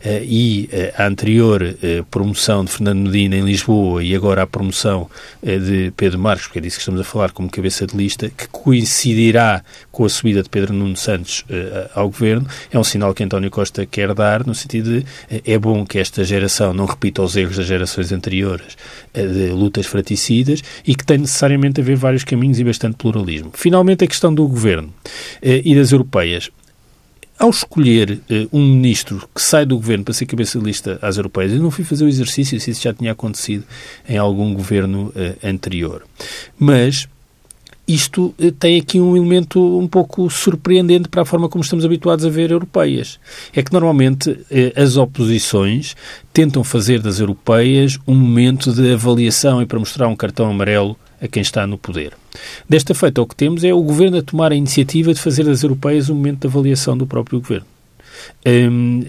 Eh, 0.03 0.23
e 0.23 0.69
eh, 0.71 0.93
a 0.97 1.05
anterior 1.07 1.75
promoção 2.09 2.63
de 2.63 2.71
Fernando 2.71 3.09
Medina 3.09 3.35
em 3.35 3.43
Lisboa 3.43 4.03
e 4.03 4.15
agora 4.15 4.43
a 4.43 4.47
promoção 4.47 5.09
de 5.41 5.91
Pedro 5.95 6.19
Marques, 6.19 6.47
porque 6.47 6.59
é 6.59 6.61
disso 6.61 6.77
que 6.77 6.81
estamos 6.81 7.01
a 7.01 7.03
falar 7.03 7.31
como 7.31 7.49
cabeça 7.49 7.85
de 7.85 7.95
lista, 7.95 8.29
que 8.29 8.47
coincidirá 8.47 9.63
com 9.91 10.05
a 10.05 10.09
subida 10.09 10.41
de 10.43 10.49
Pedro 10.49 10.73
Nuno 10.73 10.95
Santos 10.95 11.45
ao 11.93 12.07
governo, 12.07 12.47
é 12.71 12.79
um 12.79 12.83
sinal 12.83 13.13
que 13.13 13.23
António 13.23 13.49
Costa 13.49 13.85
quer 13.85 14.13
dar, 14.13 14.45
no 14.45 14.55
sentido 14.55 14.99
de 14.99 15.05
é 15.45 15.57
bom 15.57 15.85
que 15.85 15.99
esta 15.99 16.23
geração 16.23 16.73
não 16.73 16.85
repita 16.85 17.21
os 17.21 17.35
erros 17.35 17.57
das 17.57 17.65
gerações 17.65 18.11
anteriores 18.11 18.77
de 19.13 19.49
lutas 19.49 19.85
fraticidas 19.85 20.61
e 20.85 20.95
que 20.95 21.05
tem 21.05 21.19
necessariamente 21.19 21.79
a 21.79 21.83
haver 21.83 21.95
vários 21.95 22.23
caminhos 22.23 22.59
e 22.59 22.63
bastante 22.63 22.97
pluralismo. 22.97 23.51
Finalmente, 23.53 24.03
a 24.03 24.07
questão 24.07 24.33
do 24.33 24.47
governo 24.47 24.93
e 25.41 25.75
das 25.75 25.91
europeias. 25.91 26.49
Ao 27.37 27.49
escolher 27.49 28.21
uh, 28.29 28.57
um 28.57 28.65
ministro 28.65 29.27
que 29.33 29.41
sai 29.41 29.65
do 29.65 29.75
governo 29.75 30.05
para 30.05 30.13
ser 30.13 30.25
cabeça 30.25 30.57
de 30.57 30.63
lista 30.63 30.97
às 31.01 31.17
europeias, 31.17 31.51
eu 31.51 31.59
não 31.59 31.69
fui 31.69 31.83
fazer 31.83 32.05
o 32.05 32.07
exercício 32.07 32.59
se 32.59 32.71
isso 32.71 32.81
já 32.81 32.93
tinha 32.93 33.11
acontecido 33.11 33.65
em 34.07 34.17
algum 34.17 34.53
governo 34.53 35.07
uh, 35.07 35.47
anterior. 35.47 36.03
Mas 36.57 37.09
isto 37.85 38.33
uh, 38.39 38.51
tem 38.53 38.79
aqui 38.79 39.01
um 39.01 39.17
elemento 39.17 39.77
um 39.77 39.85
pouco 39.85 40.29
surpreendente 40.29 41.09
para 41.09 41.23
a 41.23 41.25
forma 41.25 41.49
como 41.49 41.61
estamos 41.61 41.83
habituados 41.83 42.25
a 42.25 42.29
ver 42.29 42.51
europeias. 42.51 43.19
É 43.53 43.61
que 43.61 43.73
normalmente 43.73 44.39
as 44.73 44.95
oposições 44.95 45.93
tentam 46.31 46.63
fazer 46.63 47.01
das 47.01 47.19
europeias 47.19 47.99
um 48.07 48.15
momento 48.15 48.71
de 48.71 48.93
avaliação 48.93 49.61
e 49.61 49.65
para 49.65 49.77
mostrar 49.77 50.07
um 50.07 50.15
cartão 50.15 50.49
amarelo 50.49 50.97
a 51.21 51.27
quem 51.27 51.41
está 51.41 51.65
no 51.65 51.77
poder. 51.77 52.13
Desta 52.67 52.93
feita, 52.93 53.21
o 53.21 53.27
que 53.27 53.35
temos 53.35 53.63
é 53.63 53.73
o 53.73 53.81
Governo 53.81 54.17
a 54.17 54.21
tomar 54.21 54.51
a 54.51 54.55
iniciativa 54.55 55.13
de 55.13 55.19
fazer 55.19 55.43
das 55.43 55.63
europeias 55.63 56.09
um 56.09 56.15
momento 56.15 56.41
de 56.41 56.47
avaliação 56.47 56.97
do 56.97 57.07
próprio 57.07 57.39
Governo. 57.39 57.65
Hum, 58.45 59.03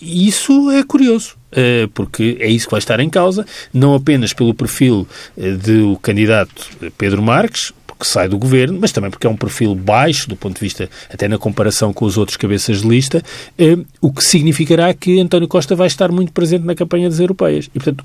isso 0.00 0.70
é 0.70 0.82
curioso, 0.84 1.36
eh, 1.50 1.88
porque 1.92 2.36
é 2.40 2.48
isso 2.48 2.66
que 2.66 2.70
vai 2.70 2.78
estar 2.78 3.00
em 3.00 3.10
causa, 3.10 3.44
não 3.72 3.94
apenas 3.94 4.32
pelo 4.32 4.54
perfil 4.54 5.06
eh, 5.36 5.52
do 5.52 5.98
candidato 6.00 6.68
Pedro 6.96 7.20
Marques, 7.20 7.72
que 7.98 8.06
sai 8.06 8.28
do 8.28 8.38
governo, 8.38 8.78
mas 8.80 8.92
também 8.92 9.10
porque 9.10 9.26
é 9.26 9.30
um 9.30 9.36
perfil 9.36 9.74
baixo 9.74 10.28
do 10.28 10.36
ponto 10.36 10.54
de 10.54 10.60
vista, 10.60 10.88
até 11.12 11.26
na 11.26 11.36
comparação 11.36 11.92
com 11.92 12.04
os 12.04 12.16
outros 12.16 12.36
cabeças 12.36 12.82
de 12.82 12.88
lista, 12.88 13.22
eh, 13.58 13.76
o 14.00 14.12
que 14.12 14.22
significará 14.22 14.94
que 14.94 15.20
António 15.20 15.48
Costa 15.48 15.74
vai 15.74 15.88
estar 15.88 16.12
muito 16.12 16.32
presente 16.32 16.64
na 16.64 16.74
campanha 16.74 17.08
das 17.10 17.18
europeias. 17.18 17.66
E, 17.66 17.70
portanto, 17.78 18.04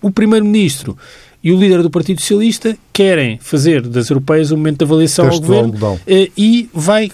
o 0.00 0.10
Primeiro-Ministro 0.10 0.96
e 1.46 1.52
o 1.52 1.60
líder 1.60 1.80
do 1.80 1.88
Partido 1.88 2.20
Socialista 2.20 2.76
querem 2.92 3.38
fazer 3.38 3.80
das 3.80 4.10
europeias 4.10 4.50
um 4.50 4.56
momento 4.56 4.78
de 4.78 4.84
avaliação 4.84 5.26
Teste 5.26 5.40
ao 5.40 5.46
governo 5.46 6.00
eh, 6.04 6.28
e 6.36 6.68
vai, 6.74 7.08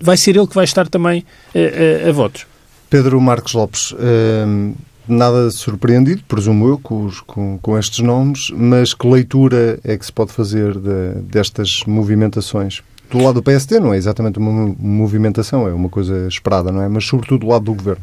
vai 0.00 0.16
ser 0.16 0.36
ele 0.36 0.48
que 0.48 0.56
vai 0.56 0.64
estar 0.64 0.88
também 0.88 1.24
a, 1.54 1.58
eh, 1.58 2.02
a, 2.04 2.08
a 2.08 2.12
votos. 2.12 2.46
Pedro 2.90 3.20
Marcos 3.20 3.52
Lopes, 3.52 3.94
eh, 3.96 4.72
nada 5.06 5.52
surpreendido, 5.52 6.20
presumo 6.26 6.66
eu, 6.66 6.78
com, 6.78 7.04
os, 7.04 7.20
com, 7.20 7.60
com, 7.62 7.78
estes 7.78 8.00
nomes, 8.00 8.50
mas 8.50 8.92
que 8.92 9.06
leitura 9.06 9.78
é 9.84 9.96
que 9.96 10.04
se 10.04 10.12
pode 10.12 10.32
fazer 10.32 10.76
de, 10.76 11.20
destas 11.30 11.84
movimentações? 11.86 12.82
Do 13.08 13.18
lado 13.18 13.34
do 13.34 13.42
PSD 13.44 13.78
não 13.78 13.94
é 13.94 13.96
exatamente 13.96 14.40
uma 14.40 14.74
movimentação, 14.80 15.68
é 15.68 15.72
uma 15.72 15.88
coisa 15.88 16.26
esperada, 16.26 16.72
não 16.72 16.82
é? 16.82 16.88
Mas 16.88 17.04
sobretudo 17.04 17.46
do 17.46 17.52
lado 17.52 17.66
do 17.66 17.74
Governo. 17.74 18.02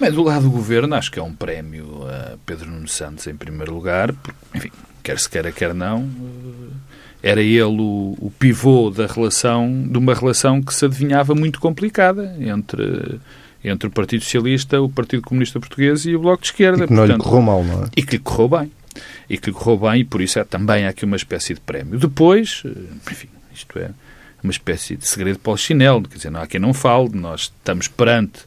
Bem, 0.00 0.10
do 0.10 0.22
lado 0.22 0.44
do 0.44 0.50
Governo 0.50 0.94
acho 0.94 1.12
que 1.12 1.18
é 1.18 1.22
um 1.22 1.34
prémio 1.34 2.06
a 2.06 2.38
Pedro 2.46 2.70
Nuno 2.70 2.88
Santos 2.88 3.26
em 3.26 3.34
primeiro 3.34 3.74
lugar, 3.74 4.10
porque, 4.14 4.38
enfim, 4.54 4.70
quer 5.02 5.18
se 5.18 5.28
queira, 5.28 5.52
quer 5.52 5.74
não, 5.74 6.02
eh, 6.02 7.30
era 7.30 7.42
ele 7.42 7.80
o, 7.80 8.16
o, 8.18 8.32
pivô 8.38 8.90
da 8.90 9.06
relação, 9.06 9.86
de 9.88 9.96
uma 9.96 10.14
relação 10.14 10.62
que 10.62 10.74
se 10.74 10.84
adivinhava 10.84 11.34
muito 11.34 11.60
complicada 11.60 12.34
entre, 12.40 13.20
entre 13.62 13.88
o 13.88 13.90
Partido 13.90 14.24
Socialista, 14.24 14.80
o 14.80 14.88
Partido 14.88 15.22
Comunista 15.22 15.60
Português 15.60 16.04
e 16.04 16.16
o 16.16 16.20
Bloco 16.20 16.42
de 16.42 16.48
Esquerda. 16.48 16.84
E 16.84 16.86
que 16.88 16.92
não 16.92 17.06
Portanto, 17.06 17.18
lhe 17.18 17.24
correu 17.24 17.42
mal, 17.42 17.64
não 17.64 17.84
é? 17.84 17.86
E 17.96 18.02
que 18.02 18.12
lhe 18.16 18.22
correu 18.22 18.48
bem. 18.48 18.72
E 19.28 19.38
que 19.38 19.50
lhe 19.50 19.56
correu 19.56 19.78
bem 19.78 20.00
e 20.00 20.04
por 20.04 20.20
isso 20.20 20.38
é 20.38 20.44
também 20.44 20.86
aqui 20.86 21.04
uma 21.04 21.16
espécie 21.16 21.54
de 21.54 21.60
prémio. 21.60 21.98
Depois, 21.98 22.62
eh, 22.64 22.70
enfim, 23.10 23.28
isto 23.54 23.78
é 23.78 23.90
uma 24.42 24.50
espécie 24.50 24.96
de 24.96 25.06
segredo 25.06 25.38
para 25.38 25.52
o 25.52 25.56
chinelo, 25.56 26.02
quer 26.02 26.16
dizer, 26.16 26.30
não 26.30 26.42
há 26.42 26.46
quem 26.46 26.60
não 26.60 26.74
fale, 26.74 27.10
nós 27.14 27.42
estamos 27.42 27.86
perante 27.86 28.40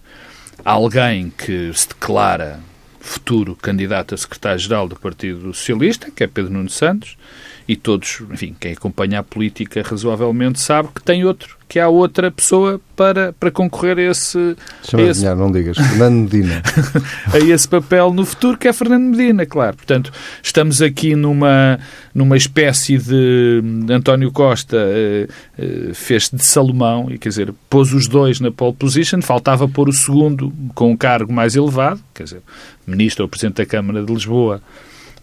alguém 0.63 1.29
que 1.29 1.71
se 1.73 1.87
declara 1.87 2.59
futuro 3.05 3.55
candidato 3.55 4.15
a 4.15 4.17
secretário-geral 4.17 4.87
do 4.87 4.95
Partido 4.95 5.53
Socialista, 5.53 6.09
que 6.09 6.23
é 6.23 6.27
Pedro 6.27 6.51
Nuno 6.51 6.69
Santos, 6.69 7.17
e 7.67 7.75
todos, 7.75 8.21
enfim, 8.31 8.55
quem 8.59 8.73
acompanha 8.73 9.19
a 9.19 9.23
política 9.23 9.81
razoavelmente 9.81 10.59
sabe 10.59 10.89
que 10.93 11.01
tem 11.01 11.25
outro, 11.25 11.57
que 11.67 11.79
há 11.79 11.89
outra 11.89 12.29
pessoa 12.29 12.79
para, 12.95 13.33
para 13.33 13.49
concorrer 13.49 13.97
a 13.97 14.11
esse... 14.11 14.55
Chama 14.83 15.03
a 15.03 15.07
esse... 15.07 15.21
Dinheiro, 15.21 15.39
não 15.39 15.51
digas. 15.51 15.75
Fernando 15.75 16.31
Medina. 16.31 16.61
a 17.33 17.39
esse 17.39 17.67
papel 17.67 18.13
no 18.13 18.23
futuro, 18.23 18.55
que 18.55 18.67
é 18.67 18.73
Fernando 18.73 19.05
Medina, 19.05 19.47
claro. 19.47 19.77
Portanto, 19.77 20.11
estamos 20.43 20.79
aqui 20.79 21.15
numa, 21.15 21.79
numa 22.13 22.37
espécie 22.37 22.99
de... 22.99 23.63
António 23.89 24.31
Costa 24.31 24.77
uh, 24.77 25.89
uh, 25.89 25.93
fez 25.95 26.29
de 26.31 26.45
Salomão, 26.45 27.07
e 27.09 27.17
quer 27.17 27.29
dizer, 27.29 27.51
pôs 27.67 27.91
os 27.93 28.07
dois 28.07 28.39
na 28.39 28.51
pole 28.51 28.73
position, 28.73 29.23
faltava 29.23 29.67
pôr 29.67 29.89
o 29.89 29.93
segundo 29.93 30.53
com 30.75 30.91
um 30.91 30.97
cargo 30.97 31.33
mais 31.33 31.55
elevado, 31.55 31.99
quer 32.13 32.25
dizer, 32.25 32.41
ministro 32.85 33.23
ou 33.23 33.29
presidente 33.29 33.55
da 33.55 33.65
Câmara 33.65 34.03
de 34.03 34.13
Lisboa, 34.13 34.61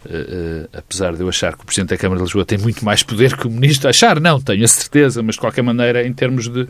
Uh, 0.05 0.69
apesar 0.73 1.15
de 1.15 1.21
eu 1.21 1.29
achar 1.29 1.57
que 1.57 1.63
o 1.63 1.67
Presidente 1.67 1.91
da 1.91 1.97
Câmara 1.97 2.19
de 2.19 2.25
Lisboa 2.25 2.45
tem 2.45 2.59
muito 2.59 2.85
mais 2.85 3.05
poder 3.05 3.37
que 3.37 3.47
o 3.47 3.51
Ministro, 3.51 3.89
achar 3.89 4.19
não, 4.19 4.41
tenho 4.41 4.65
a 4.65 4.69
certeza, 4.69 5.23
mas 5.23 5.37
de 5.37 5.41
qualquer 5.41 5.63
maneira, 5.63 6.05
em 6.05 6.13
termos 6.13 6.49
de, 6.49 6.67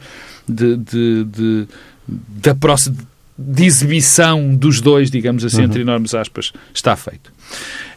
de, 0.46 0.76
de, 0.76 1.24
de, 1.24 1.68
da 2.06 2.54
próxima, 2.54 2.96
de 3.38 3.64
exibição 3.64 4.54
dos 4.54 4.82
dois, 4.82 5.10
digamos 5.10 5.46
assim, 5.46 5.60
uhum. 5.60 5.64
entre 5.64 5.80
enormes 5.80 6.14
aspas, 6.14 6.52
está 6.74 6.94
feito. 6.94 7.32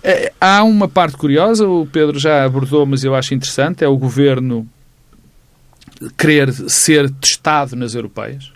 Uh, 0.03 0.31
há 0.39 0.63
uma 0.63 0.87
parte 0.87 1.17
curiosa, 1.17 1.67
o 1.67 1.85
Pedro 1.85 2.17
já 2.17 2.45
abordou, 2.45 2.85
mas 2.85 3.03
eu 3.03 3.13
acho 3.13 3.33
interessante, 3.33 3.83
é 3.83 3.87
o 3.89 3.97
Governo 3.97 4.65
querer 6.17 6.53
ser 6.53 7.09
testado 7.11 7.75
nas 7.75 7.93
europeias. 7.93 8.51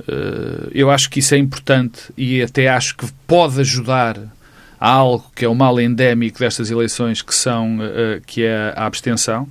Uh, 0.00 0.70
eu 0.72 0.90
acho 0.90 1.08
que 1.08 1.20
isso 1.20 1.34
é 1.34 1.38
importante 1.38 2.00
e 2.16 2.42
até 2.42 2.68
acho 2.68 2.96
que 2.96 3.06
pode 3.26 3.60
ajudar 3.60 4.18
há 4.80 4.90
algo 4.90 5.30
que 5.36 5.44
é 5.44 5.48
o 5.48 5.54
mal 5.54 5.78
endémico 5.78 6.38
destas 6.38 6.70
eleições 6.70 7.20
que 7.20 7.34
são 7.34 7.76
uh, 7.76 8.20
que 8.26 8.42
é 8.42 8.72
a 8.74 8.86
abstenção. 8.86 9.46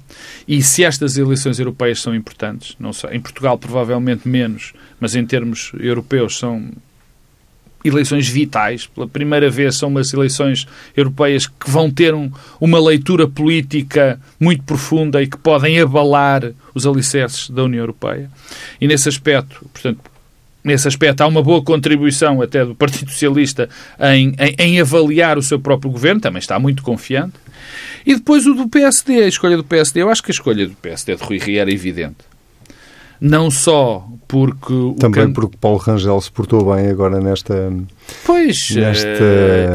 E 0.48 0.62
se 0.64 0.84
estas 0.84 1.18
eleições 1.18 1.60
europeias 1.60 2.02
são 2.02 2.16
importantes 2.16 2.76
não 2.80 2.92
sei, 2.92 3.12
em 3.12 3.22
Portugal 3.22 3.58
provavelmente 3.58 4.28
menos 4.28 4.74
mas 5.00 5.16
em 5.16 5.26
termos 5.26 5.72
europeus 5.80 6.38
são 6.38 6.72
eleições 7.84 8.28
vitais. 8.28 8.88
Pela 8.88 9.08
primeira 9.08 9.50
vez 9.50 9.78
são 9.78 9.90
umas 9.90 10.14
eleições 10.14 10.68
europeias 10.96 11.48
que 11.48 11.70
vão 11.70 11.90
ter 11.90 12.14
um, 12.14 12.32
uma 12.60 12.80
leitura 12.80 13.28
política 13.28 14.20
muito 14.40 14.64
profunda 14.64 15.22
e 15.22 15.28
que 15.28 15.38
podem 15.38 15.80
abalar 15.80 16.52
os 16.74 16.86
alicerces 16.86 17.50
da 17.50 17.64
União 17.64 17.82
Europeia. 17.82 18.30
E 18.82 18.88
nesse 18.88 19.08
aspecto 19.08 19.66
portanto 19.72 20.00
nesse 20.64 20.88
aspecto, 20.88 21.22
há 21.22 21.28
uma 21.28 21.42
boa 21.42 21.64
contribuição 21.64 22.42
até 22.42 22.66
do 22.66 22.76
Partido 22.76 23.12
Socialista 23.12 23.70
em, 24.00 24.34
em, 24.40 24.56
em, 24.58 24.82
avaliar 24.82 25.38
o 25.38 25.42
seu 25.42 25.60
próprio 25.60 25.92
governo, 25.92 26.22
também 26.22 26.40
está 26.40 26.60
muito 26.60 26.84
confiante. 26.84 27.34
E 28.06 28.16
depois 28.16 28.46
o 28.46 28.54
do 28.54 28.68
PSD, 28.68 29.24
a 29.24 29.28
escolha 29.28 29.58
do 29.58 29.64
PSD. 29.64 30.02
Eu 30.02 30.10
acho 30.10 30.24
que 30.24 30.32
a 30.32 30.34
escolha 30.34 30.68
do 30.68 30.76
PSD 30.76 31.16
de 31.16 31.24
Rui 31.24 31.38
Rio 31.38 31.60
era 31.60 31.72
evidente. 31.72 32.18
Não 33.22 33.52
só 33.52 34.08
porque... 34.28 34.74
Também 34.98 35.26
can... 35.26 35.34
porque 35.34 35.58
Paulo 35.60 35.78
Rangel 35.78 36.22
se 36.22 36.32
portou 36.32 36.74
bem 36.74 36.88
agora 36.88 37.20
nesta... 37.20 37.72
Pois, 38.26 38.70
nesta, 38.72 39.10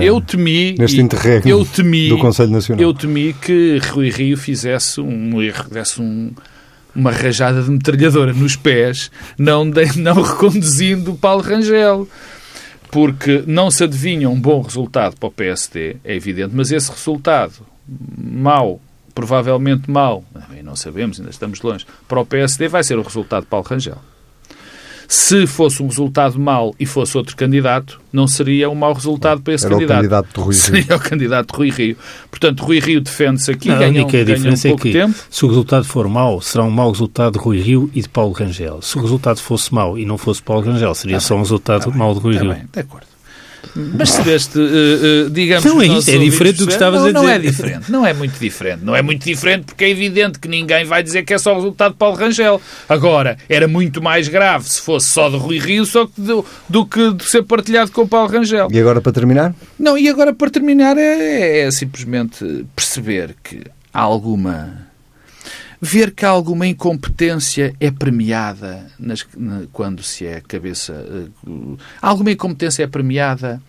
eu 0.00 0.18
temi... 0.20 0.74
Neste 0.78 1.00
interregno 1.00 1.50
eu 1.50 1.64
temi, 1.64 2.08
do 2.08 2.18
Conselho 2.18 2.50
Nacional. 2.50 2.82
Eu 2.82 2.94
temi 2.94 3.34
que 3.34 3.78
Rui 3.90 4.08
Rio 4.08 4.38
fizesse 4.38 4.98
um 5.00 5.42
erro, 5.42 5.68
desse 5.70 6.00
um 6.00 6.32
uma 6.94 7.10
rajada 7.10 7.62
de 7.62 7.70
metralhadora 7.70 8.32
nos 8.32 8.56
pés, 8.56 9.10
não, 9.38 9.68
de, 9.68 9.84
não 9.98 10.22
reconduzindo 10.22 11.14
Paulo 11.14 11.42
Rangel. 11.42 12.08
Porque 12.90 13.42
não 13.46 13.70
se 13.70 13.82
adivinha 13.82 14.30
um 14.30 14.40
bom 14.40 14.62
resultado 14.62 15.16
para 15.16 15.28
o 15.28 15.32
PSD, 15.32 15.96
é 16.04 16.14
evidente, 16.14 16.54
mas 16.54 16.70
esse 16.70 16.90
resultado 16.90 17.54
mau, 18.16 18.80
provavelmente 19.12 19.90
mau, 19.90 20.24
não 20.62 20.76
sabemos, 20.76 21.18
ainda 21.18 21.30
estamos 21.30 21.60
longe, 21.60 21.86
para 22.08 22.20
o 22.20 22.26
PSD 22.26 22.68
vai 22.68 22.82
ser 22.82 22.98
o 22.98 23.02
resultado 23.02 23.42
de 23.42 23.48
Paulo 23.48 23.66
Rangel. 23.66 23.98
Se 25.08 25.46
fosse 25.46 25.82
um 25.82 25.86
resultado 25.86 26.38
mau 26.38 26.74
e 26.78 26.86
fosse 26.86 27.16
outro 27.16 27.36
candidato, 27.36 28.00
não 28.12 28.26
seria 28.26 28.70
um 28.70 28.74
mau 28.74 28.92
resultado 28.92 29.40
para 29.42 29.54
esse 29.54 29.66
Era 29.66 29.74
candidato. 29.74 29.96
O 29.96 30.00
candidato 30.00 30.34
de 30.34 30.40
Rui 30.40 30.54
Rio. 30.54 30.62
Seria 30.62 30.96
o 30.96 31.00
candidato 31.00 31.52
de 31.52 31.56
Rui 31.56 31.70
Rio. 31.70 31.96
Portanto, 32.30 32.64
Rui 32.64 32.78
Rio 32.78 33.00
defende-se 33.00 33.50
aqui, 33.50 33.68
não, 33.68 33.78
ganha, 33.78 34.00
a 34.00 34.04
única 34.04 34.18
um, 34.18 34.24
diferença 34.24 34.68
um 34.68 34.72
é 34.72 34.76
que, 34.76 34.92
tempo. 34.92 35.14
se 35.30 35.44
o 35.44 35.48
resultado 35.48 35.84
for 35.84 36.08
mau, 36.08 36.40
será 36.40 36.64
um 36.64 36.70
mau 36.70 36.90
resultado 36.90 37.34
de 37.34 37.38
Rui 37.38 37.60
Rio 37.60 37.90
e 37.94 38.02
de 38.02 38.08
Paulo 38.08 38.32
Rangel. 38.32 38.80
Se 38.82 38.96
o 38.98 39.02
resultado 39.02 39.40
fosse 39.40 39.72
mau 39.74 39.98
e 39.98 40.04
não 40.04 40.18
fosse 40.18 40.42
Paulo 40.42 40.64
Rangel, 40.64 40.94
seria 40.94 41.16
tá 41.16 41.20
só 41.20 41.34
bem, 41.34 41.38
um 41.38 41.42
resultado 41.42 41.90
tá 41.90 41.96
mau 41.96 42.14
de 42.14 42.20
Rui 42.20 42.34
tá 42.34 42.42
Rio. 42.42 42.52
Bem, 42.52 42.64
de 42.72 42.80
acordo. 42.80 43.13
Mas 43.74 44.10
se 44.10 44.22
deste, 44.22 44.58
uh, 44.58 45.26
uh, 45.26 45.30
digamos... 45.30 45.64
Não 45.64 45.80
é 45.80 45.86
isso, 45.86 46.10
é 46.10 46.18
diferente 46.18 46.58
do 46.58 46.66
que 46.66 46.72
estavas 46.72 47.00
não, 47.00 47.08
a 47.08 47.12
dizer. 47.12 47.22
Não 47.22 47.28
é 47.28 47.38
diferente, 47.38 47.92
não 47.92 48.06
é 48.06 48.12
muito 48.12 48.38
diferente. 48.38 48.84
Não 48.84 48.96
é 48.96 49.02
muito 49.02 49.24
diferente 49.24 49.64
porque 49.66 49.84
é 49.84 49.90
evidente 49.90 50.38
que 50.38 50.48
ninguém 50.48 50.84
vai 50.84 51.02
dizer 51.02 51.22
que 51.24 51.34
é 51.34 51.38
só 51.38 51.52
o 51.52 51.56
resultado 51.56 51.92
de 51.92 51.98
Paulo 51.98 52.16
Rangel. 52.16 52.60
Agora, 52.88 53.36
era 53.48 53.66
muito 53.66 54.02
mais 54.02 54.28
grave 54.28 54.68
se 54.68 54.80
fosse 54.80 55.06
só 55.06 55.28
de 55.28 55.36
Rui 55.36 55.58
Rio 55.58 55.84
só 55.86 56.06
que 56.06 56.20
do, 56.20 56.44
do 56.68 56.86
que 56.86 57.12
de 57.12 57.24
ser 57.24 57.42
partilhado 57.42 57.90
com 57.90 58.06
Paulo 58.06 58.30
Rangel. 58.30 58.68
E 58.70 58.78
agora, 58.78 59.00
para 59.00 59.12
terminar? 59.12 59.54
Não, 59.78 59.96
e 59.96 60.08
agora 60.08 60.32
para 60.32 60.50
terminar 60.50 60.96
é, 60.96 61.60
é 61.60 61.70
simplesmente 61.70 62.66
perceber 62.74 63.34
que 63.42 63.62
há 63.92 64.00
alguma 64.00 64.84
ver 65.84 66.12
que 66.12 66.24
alguma 66.24 66.66
incompetência 66.66 67.74
é 67.78 67.90
premiada 67.90 68.86
nas, 68.98 69.26
na, 69.36 69.64
quando 69.70 70.02
se 70.02 70.26
é 70.26 70.40
cabeça. 70.40 70.94
Uh, 71.46 71.78
alguma 72.00 72.30
incompetência 72.30 72.84
é 72.84 72.86
premiada 72.86 73.60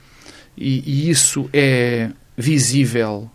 e, 0.57 0.82
e, 0.86 1.09
isso 1.09 1.49
é 1.51 2.09
visível 2.38 3.30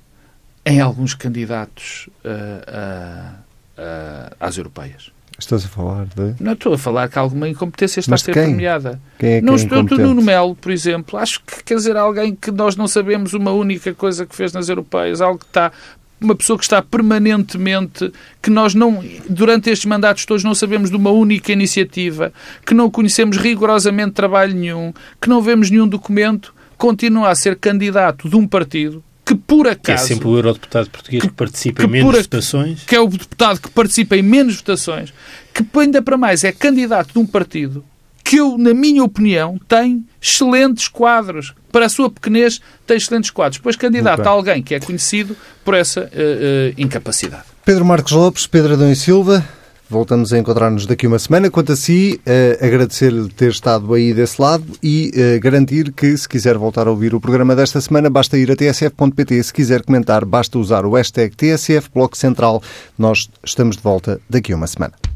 em 0.65 0.81
alguns 0.81 1.13
candidatos 1.13 2.09
uh, 2.25 3.39
uh, 3.77 4.37
às 4.41 4.57
europeias. 4.57 5.13
Estás 5.39 5.65
a 5.65 5.69
falar 5.69 6.07
de... 6.07 6.43
Não 6.43 6.53
estou 6.53 6.75
a 6.75 6.79
falar 6.79 7.09
que 7.09 7.19
alguma 7.19 7.49
incompetência 7.49 8.01
está 8.01 8.13
Mas 8.13 8.23
a 8.23 8.25
ser 8.25 8.33
quem? 8.33 8.45
premiada. 8.45 9.01
Quem 9.19 9.33
é 9.33 9.41
que 9.41 9.47
não 9.47 9.55
é 9.55 9.57
estou 9.57 9.79
incompetente? 9.79 10.09
Nuno 10.09 10.23
Melo, 10.23 10.55
por 10.55 10.71
exemplo. 10.71 11.19
Acho 11.19 11.43
que 11.43 11.65
quer 11.65 11.75
dizer 11.77 11.97
alguém 11.97 12.35
que 12.35 12.51
nós 12.51 12.77
não 12.77 12.87
sabemos 12.87 13.33
uma 13.33 13.51
única 13.51 13.95
coisa 13.95 14.27
que 14.27 14.35
fez 14.35 14.53
nas 14.53 14.69
europeias, 14.69 15.21
algo 15.21 15.39
que 15.39 15.47
está 15.47 15.73
uma 16.21 16.35
pessoa 16.35 16.59
que 16.59 16.65
está 16.65 16.83
permanentemente, 16.83 18.13
que 18.43 18.51
nós 18.51 18.75
não, 18.75 19.03
durante 19.29 19.71
estes 19.71 19.87
mandatos 19.87 20.25
todos, 20.25 20.45
não 20.45 20.55
sabemos 20.55 20.91
de 20.91 20.97
uma 20.97 21.11
única 21.11 21.53
iniciativa, 21.53 22.33
que 22.65 22.75
não 22.75 22.91
conhecemos 22.91 23.37
rigorosamente 23.37 24.13
trabalho 24.13 24.55
nenhum, 24.55 24.93
que 25.21 25.29
não 25.29 25.41
vemos 25.41 25.71
nenhum 25.71 25.89
documento, 25.89 26.55
continua 26.77 27.29
a 27.31 27.35
ser 27.35 27.57
candidato 27.57 28.29
de 28.29 28.37
um 28.37 28.47
partido 28.47 29.03
que, 29.25 29.35
por 29.35 29.67
acaso. 29.69 29.83
Que 29.85 29.93
é 29.93 29.97
sempre 29.97 30.29
o 30.29 30.37
eurodeputado 30.37 30.91
português 30.91 31.23
que, 31.23 31.29
que 31.29 31.35
participa 31.35 31.83
que 31.83 31.89
em 31.89 31.91
menos 31.91 32.15
a- 32.15 32.23
votações. 32.23 32.83
Que 32.85 32.97
é 32.97 33.01
o 33.01 33.07
deputado 33.07 33.61
que 33.61 33.71
participa 33.71 34.17
em 34.17 34.23
menos 34.23 34.57
votações, 34.57 35.13
que 35.55 35.65
ainda 35.79 36.03
para 36.03 36.17
mais 36.17 36.43
é 36.43 36.53
candidato 36.53 37.13
de 37.13 37.19
um 37.19 37.27
partido 37.27 37.85
que 38.31 38.37
eu, 38.37 38.57
na 38.57 38.73
minha 38.73 39.03
opinião, 39.03 39.59
tem 39.67 40.07
excelentes 40.23 40.87
quadros. 40.87 41.53
Para 41.73 41.87
a 41.87 41.89
sua 41.89 42.09
pequenez, 42.09 42.61
tem 42.87 42.97
excelentes 42.97 43.29
quadros. 43.29 43.57
Depois 43.57 43.75
candidato 43.75 44.25
a 44.25 44.31
alguém 44.31 44.63
que 44.63 44.73
é 44.73 44.79
conhecido 44.79 45.37
por 45.65 45.75
essa 45.75 46.09
eh, 46.13 46.13
eh, 46.15 46.75
incapacidade. 46.79 47.43
Pedro 47.65 47.85
Marcos 47.85 48.13
Lopes, 48.13 48.47
Pedro 48.47 48.75
Adão 48.75 48.89
e 48.89 48.95
Silva, 48.95 49.45
voltamos 49.89 50.33
a 50.33 50.39
encontrar-nos 50.39 50.87
daqui 50.87 51.09
uma 51.09 51.19
semana. 51.19 51.51
Quanto 51.51 51.73
a 51.73 51.77
si, 51.77 52.21
eh, 52.25 52.57
agradecer-lhe 52.63 53.29
ter 53.31 53.51
estado 53.51 53.93
aí 53.95 54.15
desse 54.15 54.41
lado 54.41 54.65
e 54.81 55.11
eh, 55.13 55.41
garantir 55.41 55.93
que, 55.93 56.17
se 56.17 56.29
quiser 56.29 56.57
voltar 56.57 56.87
a 56.87 56.91
ouvir 56.93 57.13
o 57.17 57.21
programa 57.21 57.57
desta 57.57 57.81
semana, 57.81 58.09
basta 58.09 58.39
ir 58.39 58.53
a 58.53 58.55
tsf.pt. 58.55 59.43
Se 59.43 59.53
quiser 59.53 59.83
comentar, 59.83 60.25
basta 60.25 60.57
usar 60.57 60.87
o 60.87 60.93
hashtag 60.93 61.35
TSF 61.35 61.91
Bloco 61.93 62.17
Central. 62.17 62.63
Nós 62.97 63.29
estamos 63.45 63.77
de 63.77 63.83
volta 63.83 64.21
daqui 64.31 64.53
a 64.53 64.57
uma 64.57 64.69
semana. 64.69 65.10